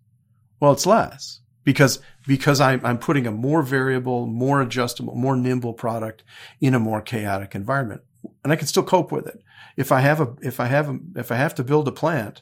Well, 0.59 0.74
it's 0.74 0.86
less 0.86 1.39
because, 1.63 1.99
because 2.28 2.59
I'm, 2.59 2.86
I'm 2.86 2.97
putting 2.97 3.28
a 3.28 3.32
more 3.32 3.61
variable, 3.61 4.28
more 4.28 4.61
adjustable, 4.61 5.15
more 5.15 5.38
nimble 5.38 5.74
product 5.74 6.24
in 6.59 6.74
a 6.74 6.80
more 6.80 7.01
chaotic 7.01 7.55
environment 7.55 8.01
and 8.43 8.51
I 8.51 8.55
can 8.55 8.68
still 8.68 8.84
cope 8.84 9.11
with 9.11 9.28
it. 9.28 9.41
If 9.78 9.91
I 9.91 10.01
have 10.01 10.20
a, 10.20 10.36
if 10.41 10.59
I 10.59 10.65
have 10.65 10.89
a, 10.89 10.99
if 11.15 11.32
I 11.32 11.36
have 11.36 11.55
to 11.55 11.63
build 11.63 11.88
a 11.88 11.91
plant 11.91 12.41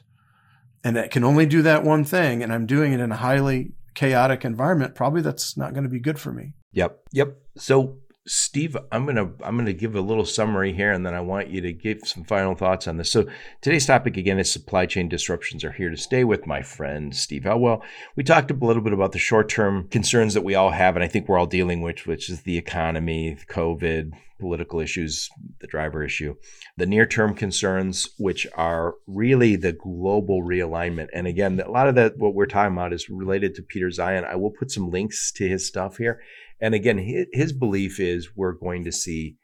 and 0.82 0.96
that 0.96 1.10
can 1.10 1.24
only 1.24 1.46
do 1.46 1.62
that 1.62 1.84
one 1.84 2.04
thing 2.04 2.42
and 2.42 2.52
I'm 2.52 2.66
doing 2.66 2.92
it 2.92 3.00
in 3.00 3.12
a 3.12 3.16
highly 3.16 3.72
chaotic 3.96 4.44
environment, 4.44 4.94
probably 4.94 5.22
that's 5.22 5.56
not 5.56 5.72
going 5.72 5.82
to 5.82 5.90
be 5.90 5.98
good 5.98 6.20
for 6.20 6.32
me. 6.32 6.52
Yep. 6.72 7.00
Yep. 7.12 7.36
So 7.56 7.98
Steve, 8.26 8.76
I'm 8.90 9.06
gonna 9.06 9.30
I'm 9.44 9.56
gonna 9.56 9.72
give 9.72 9.94
a 9.94 10.00
little 10.00 10.24
summary 10.24 10.72
here, 10.72 10.90
and 10.90 11.06
then 11.06 11.14
I 11.14 11.20
want 11.20 11.48
you 11.48 11.60
to 11.60 11.72
give 11.72 12.00
some 12.04 12.24
final 12.24 12.56
thoughts 12.56 12.88
on 12.88 12.96
this. 12.96 13.10
So 13.10 13.26
today's 13.60 13.86
topic 13.86 14.16
again 14.16 14.38
is 14.38 14.50
supply 14.50 14.86
chain 14.86 15.08
disruptions 15.08 15.64
are 15.64 15.72
here 15.72 15.90
to 15.90 15.96
stay. 15.96 16.24
With 16.24 16.46
my 16.46 16.62
friend 16.62 17.14
Steve 17.14 17.46
Elwell, 17.46 17.82
we 18.16 18.24
talked 18.24 18.50
a 18.50 18.54
little 18.54 18.82
bit 18.82 18.92
about 18.92 19.12
the 19.12 19.18
short 19.18 19.48
term 19.48 19.86
concerns 19.88 20.34
that 20.34 20.44
we 20.44 20.56
all 20.56 20.70
have, 20.70 20.96
and 20.96 21.04
I 21.04 21.08
think 21.08 21.28
we're 21.28 21.38
all 21.38 21.46
dealing 21.46 21.82
with, 21.82 22.06
which 22.06 22.28
is 22.28 22.42
the 22.42 22.58
economy, 22.58 23.38
COVID, 23.48 24.12
political 24.38 24.80
issues, 24.80 25.30
the 25.60 25.66
driver 25.66 26.02
issue, 26.02 26.34
the 26.76 26.86
near 26.86 27.06
term 27.06 27.34
concerns, 27.34 28.08
which 28.18 28.46
are 28.54 28.94
really 29.06 29.56
the 29.56 29.72
global 29.72 30.42
realignment. 30.42 31.08
And 31.12 31.26
again, 31.26 31.60
a 31.60 31.70
lot 31.70 31.88
of 31.88 31.94
that, 31.94 32.18
what 32.18 32.34
we're 32.34 32.46
talking 32.46 32.74
about 32.74 32.92
is 32.92 33.08
related 33.08 33.54
to 33.54 33.62
Peter 33.62 33.88
Zeihan. 33.88 34.24
I 34.24 34.36
will 34.36 34.50
put 34.50 34.70
some 34.70 34.90
links 34.90 35.32
to 35.32 35.48
his 35.48 35.66
stuff 35.66 35.98
here. 35.98 36.20
And 36.60 36.74
again, 36.74 37.28
his, 37.32 37.52
belief 37.52 38.00
is 38.00 38.36
we're 38.36 38.52
going 38.52 38.84
to 38.84 38.92
see 38.92 39.36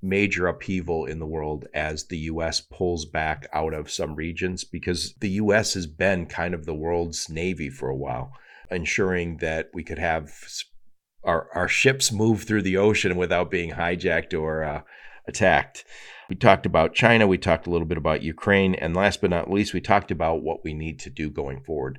major 0.00 0.46
upheaval 0.46 1.04
in 1.04 1.18
the 1.18 1.26
world 1.26 1.66
as 1.74 2.06
the 2.06 2.18
US 2.18 2.60
pulls 2.60 3.04
back 3.04 3.48
out 3.52 3.74
of 3.74 3.90
some 3.90 4.14
regions 4.14 4.64
because 4.64 5.14
the 5.20 5.30
US 5.30 5.74
has 5.74 5.86
been 5.86 6.26
kind 6.26 6.54
of 6.54 6.64
the 6.64 6.74
world's 6.74 7.28
navy 7.28 7.68
for 7.68 7.88
a 7.88 7.96
while, 7.96 8.32
ensuring 8.70 9.38
that 9.38 9.70
we 9.74 9.82
could 9.82 9.98
have 9.98 10.32
our, 11.24 11.48
our 11.54 11.68
ships 11.68 12.12
move 12.12 12.44
through 12.44 12.62
the 12.62 12.76
ocean 12.76 13.16
without 13.16 13.50
being 13.50 13.72
hijacked 13.72 14.38
or 14.38 14.62
uh, 14.62 14.82
attacked. 15.26 15.84
We 16.28 16.36
talked 16.36 16.66
about 16.66 16.94
China, 16.94 17.26
we 17.26 17.38
talked 17.38 17.66
a 17.66 17.70
little 17.70 17.86
bit 17.86 17.98
about 17.98 18.22
Ukraine, 18.22 18.74
and 18.74 18.94
last 18.94 19.20
but 19.20 19.30
not 19.30 19.50
least, 19.50 19.74
we 19.74 19.80
talked 19.80 20.10
about 20.10 20.42
what 20.42 20.62
we 20.62 20.74
need 20.74 20.98
to 21.00 21.10
do 21.10 21.30
going 21.30 21.60
forward. 21.62 21.98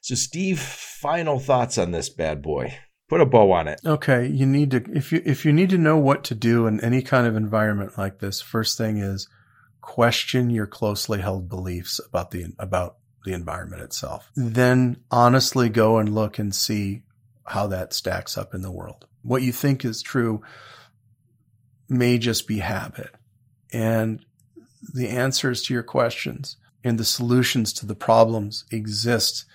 So, 0.00 0.14
Steve, 0.14 0.58
final 0.58 1.38
thoughts 1.38 1.76
on 1.76 1.90
this 1.92 2.08
bad 2.08 2.40
boy. 2.42 2.78
Put 3.08 3.20
a 3.22 3.26
bow 3.26 3.52
on 3.52 3.68
it. 3.68 3.80
Okay, 3.86 4.26
you 4.26 4.44
need 4.44 4.70
to 4.72 4.84
if 4.92 5.12
you 5.12 5.22
if 5.24 5.44
you 5.44 5.52
need 5.52 5.70
to 5.70 5.78
know 5.78 5.96
what 5.96 6.24
to 6.24 6.34
do 6.34 6.66
in 6.66 6.80
any 6.80 7.00
kind 7.00 7.26
of 7.26 7.36
environment 7.36 7.96
like 7.96 8.18
this, 8.18 8.40
first 8.40 8.76
thing 8.76 8.98
is 8.98 9.28
question 9.80 10.50
your 10.50 10.66
closely 10.66 11.20
held 11.20 11.48
beliefs 11.48 12.00
about 12.06 12.30
the 12.30 12.46
about 12.58 12.96
the 13.24 13.32
environment 13.32 13.82
itself. 13.82 14.30
Then 14.36 14.98
honestly 15.10 15.70
go 15.70 15.98
and 15.98 16.14
look 16.14 16.38
and 16.38 16.54
see 16.54 17.02
how 17.46 17.66
that 17.68 17.94
stacks 17.94 18.36
up 18.36 18.54
in 18.54 18.60
the 18.60 18.70
world. 18.70 19.06
What 19.22 19.42
you 19.42 19.52
think 19.52 19.84
is 19.84 20.02
true 20.02 20.42
may 21.88 22.18
just 22.18 22.46
be 22.46 22.58
habit. 22.58 23.10
And 23.72 24.24
the 24.94 25.08
answers 25.08 25.62
to 25.62 25.74
your 25.74 25.82
questions 25.82 26.56
and 26.84 26.98
the 26.98 27.04
solutions 27.04 27.72
to 27.74 27.86
the 27.86 27.94
problems 27.94 28.64
exist 28.70 29.46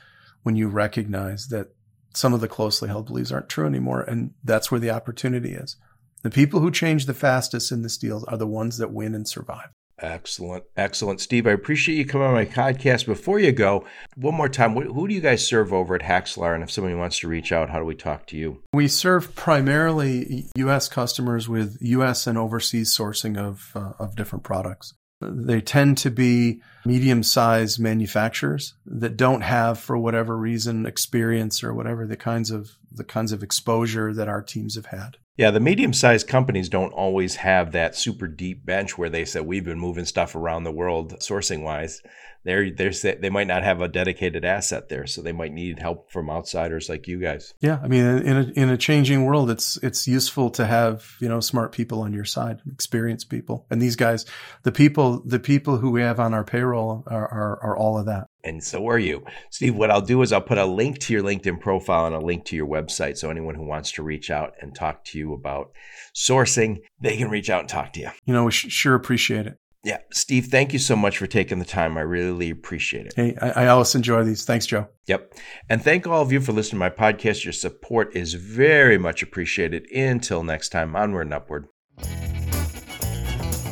when 0.42 0.56
you 0.56 0.68
recognize 0.68 1.48
that 1.48 1.74
some 2.14 2.34
of 2.34 2.42
the 2.42 2.48
closely 2.48 2.88
held 2.88 3.08
beliefs 3.08 3.32
aren't 3.32 3.50
true 3.50 3.66
anymore. 3.66 4.02
And 4.02 4.32
that's 4.44 4.72
where 4.72 4.80
the 4.80 4.92
opportunity 4.92 5.54
is. 5.54 5.78
The 6.22 6.30
people 6.30 6.60
who 6.62 6.72
change 6.72 7.06
the 7.06 7.14
fastest 7.14 7.72
in 7.72 7.82
this 7.82 7.98
deal 7.98 8.24
are 8.28 8.38
the 8.38 8.48
ones 8.48 8.78
that 8.78 8.94
win 8.94 9.14
and 9.14 9.28
survive. 9.28 9.70
Excellent. 10.00 10.64
Excellent. 10.76 11.22
Steve, 11.22 11.48
I 11.48 11.52
appreciate 11.52 11.96
you 11.96 12.06
coming 12.06 12.28
on 12.28 12.34
my 12.34 12.46
podcast. 12.46 13.06
Before 13.06 13.40
you 13.40 13.52
go, 13.52 13.86
one 14.16 14.36
more 14.36 14.50
time, 14.50 14.76
who 14.76 15.08
do 15.08 15.14
you 15.14 15.22
guys 15.22 15.46
serve 15.46 15.72
over 15.72 15.96
at 15.96 16.02
Haxlar? 16.02 16.56
And 16.56 16.64
if 16.64 16.72
somebody 16.72 16.96
wants 16.96 17.20
to 17.20 17.28
reach 17.28 17.52
out, 17.52 17.70
how 17.70 17.80
do 17.80 17.86
we 17.86 17.96
talk 17.96 18.26
to 18.28 18.38
you? 18.38 18.62
We 18.74 18.88
serve 18.88 19.36
primarily 19.36 20.50
U.S. 20.56 20.90
customers 20.90 21.48
with 21.48 21.78
U.S. 21.82 22.28
and 22.28 22.38
overseas 22.38 22.96
sourcing 22.96 23.38
of, 23.38 23.72
uh, 23.76 23.94
of 24.00 24.16
different 24.16 24.44
products. 24.44 24.94
They 25.32 25.62
tend 25.62 25.98
to 26.00 26.12
be 26.12 26.62
medium 26.86 27.24
sized 27.24 27.80
manufacturers 27.80 28.74
that 28.86 29.18
don't 29.18 29.42
have, 29.42 29.80
for 29.80 29.98
whatever 29.98 30.38
reason, 30.38 30.86
experience 30.86 31.64
or 31.64 31.74
whatever 31.74 32.06
the 32.06 32.18
kinds 32.18 32.52
of 32.52 32.72
the 32.92 33.04
kinds 33.04 33.32
of 33.32 33.42
exposure 33.42 34.14
that 34.14 34.28
our 34.28 34.42
teams 34.42 34.76
have 34.76 34.88
had. 34.88 35.18
Yeah, 35.36 35.50
the 35.50 35.60
medium 35.60 35.94
sized 35.94 36.28
companies 36.28 36.70
don't 36.70 36.94
always 36.94 37.38
have 37.38 37.72
that 37.72 37.96
super 37.96 38.28
deep 38.28 38.66
bench 38.66 38.98
where 38.98 39.10
they 39.10 39.26
said 39.26 39.46
we've 39.46 39.66
been 39.66 39.80
moving 39.80 40.06
stuff 40.06 40.36
around 40.36 40.64
the 40.64 40.72
world 40.72 41.14
sourcing 41.20 41.64
wise. 41.64 42.02
They're, 42.46 42.72
they're 42.72 42.92
they 42.92 43.30
might 43.30 43.48
not 43.48 43.64
have 43.64 43.82
a 43.82 43.88
dedicated 43.88 44.44
asset 44.44 44.90
there, 44.90 45.08
so 45.08 45.22
they 45.22 45.32
might 45.32 45.54
need 45.54 45.80
help 45.80 46.12
from 46.12 46.30
outsiders 46.30 46.90
like 46.90 47.08
you 47.08 47.20
guys. 47.20 47.54
Yeah, 47.62 47.80
I 47.82 47.88
mean, 47.88 48.04
in 48.04 48.38
a, 48.38 48.44
in 48.56 48.70
a 48.70 48.78
changing 48.78 49.26
world, 49.26 49.50
it's 49.50 49.78
it's 49.78 50.08
useful 50.08 50.50
to 50.52 50.66
have 50.66 51.16
you 51.20 51.30
know 51.30 51.40
smart 51.40 51.72
people 51.72 52.02
on 52.02 52.14
your 52.14 52.26
side, 52.26 52.62
experienced 52.72 53.30
people, 53.30 53.66
and 53.70 53.82
these 53.82 53.96
guys, 53.96 54.26
the 54.64 54.72
people 54.72 55.22
the 55.26 55.40
people 55.40 55.78
who 55.78 55.92
we 55.92 56.02
have 56.02 56.20
on 56.20 56.34
our 56.34 56.44
payroll 56.44 57.04
are, 57.08 57.28
are, 57.28 57.64
are 57.64 57.78
all 57.78 57.98
of 57.98 58.06
that 58.08 58.28
and 58.44 58.64
so 58.64 58.88
are 58.88 59.00
you. 59.00 59.24
Steve, 59.50 59.76
what 59.76 59.90
I'll 59.90 60.02
do 60.02 60.22
is 60.22 60.34
I'll 60.34 60.42
put 60.42 60.58
a 60.58 60.66
link 60.66 61.00
to 61.00 61.14
your 61.14 61.24
LinkedIn 61.24 61.62
profile 61.62 62.06
and 62.06 62.16
a 62.16 62.20
link 62.20 62.46
to 62.46 62.56
your 62.56 62.68
website. 62.68 63.18
So 63.18 63.30
anyone 63.30 63.56
who 63.56 63.66
wants 63.66 63.94
to 63.94 64.04
reach 64.04 64.30
out 64.30 64.54
and 64.60 64.76
talk 64.76 65.06
to 65.06 65.18
you 65.18 65.34
about 65.34 65.72
sourcing, 66.14 66.80
they 67.00 67.18
can 67.18 67.30
reach 67.30 67.50
out 67.50 67.62
and 67.62 67.70
talk 67.70 67.94
to 67.94 68.02
you. 68.02 68.10
You 68.26 68.34
know, 68.34 68.46
we 68.46 68.52
sh- 68.52 68.70
sure 68.70 68.96
appreciate 68.96 69.48
it. 69.48 69.58
Yeah. 69.84 69.98
Steve, 70.12 70.46
thank 70.46 70.72
you 70.72 70.80
so 70.80 70.96
much 70.96 71.18
for 71.18 71.28
taking 71.28 71.60
the 71.60 71.66
time. 71.66 71.98
I 71.98 72.02
really 72.02 72.50
appreciate 72.50 73.08
it. 73.08 73.14
Hey, 73.16 73.36
I, 73.42 73.64
I 73.64 73.68
always 73.68 73.94
enjoy 73.96 74.24
these. 74.24 74.46
Thanks, 74.46 74.66
Joe. 74.66 74.88
Yep. 75.08 75.34
And 75.70 75.84
thank 75.84 76.08
all 76.08 76.22
of 76.22 76.32
you 76.32 76.40
for 76.40 76.54
listening 76.54 76.80
to 76.80 76.86
my 76.86 76.90
podcast. 76.90 77.44
Your 77.44 77.52
support 77.52 78.16
is 78.16 78.36
very 78.36 78.98
much 78.98 79.22
appreciated. 79.22 79.92
Until 79.92 80.42
next 80.44 80.70
time, 80.70 80.96
onward 80.96 81.28
and 81.28 81.34
upward. 81.34 81.68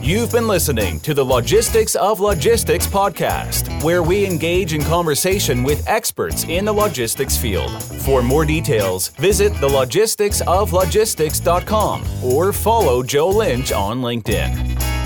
You've 0.01 0.31
been 0.31 0.47
listening 0.47 0.99
to 1.01 1.13
the 1.13 1.23
Logistics 1.23 1.93
of 1.93 2.19
Logistics 2.19 2.87
podcast, 2.87 3.83
where 3.83 4.01
we 4.01 4.25
engage 4.25 4.73
in 4.73 4.81
conversation 4.81 5.61
with 5.63 5.87
experts 5.87 6.43
in 6.45 6.65
the 6.65 6.73
logistics 6.73 7.37
field. 7.37 7.83
For 7.83 8.23
more 8.23 8.43
details, 8.43 9.09
visit 9.09 9.53
thelogisticsoflogistics.com 9.53 12.03
or 12.23 12.51
follow 12.51 13.03
Joe 13.03 13.29
Lynch 13.29 13.71
on 13.71 14.01
LinkedIn. 14.01 15.00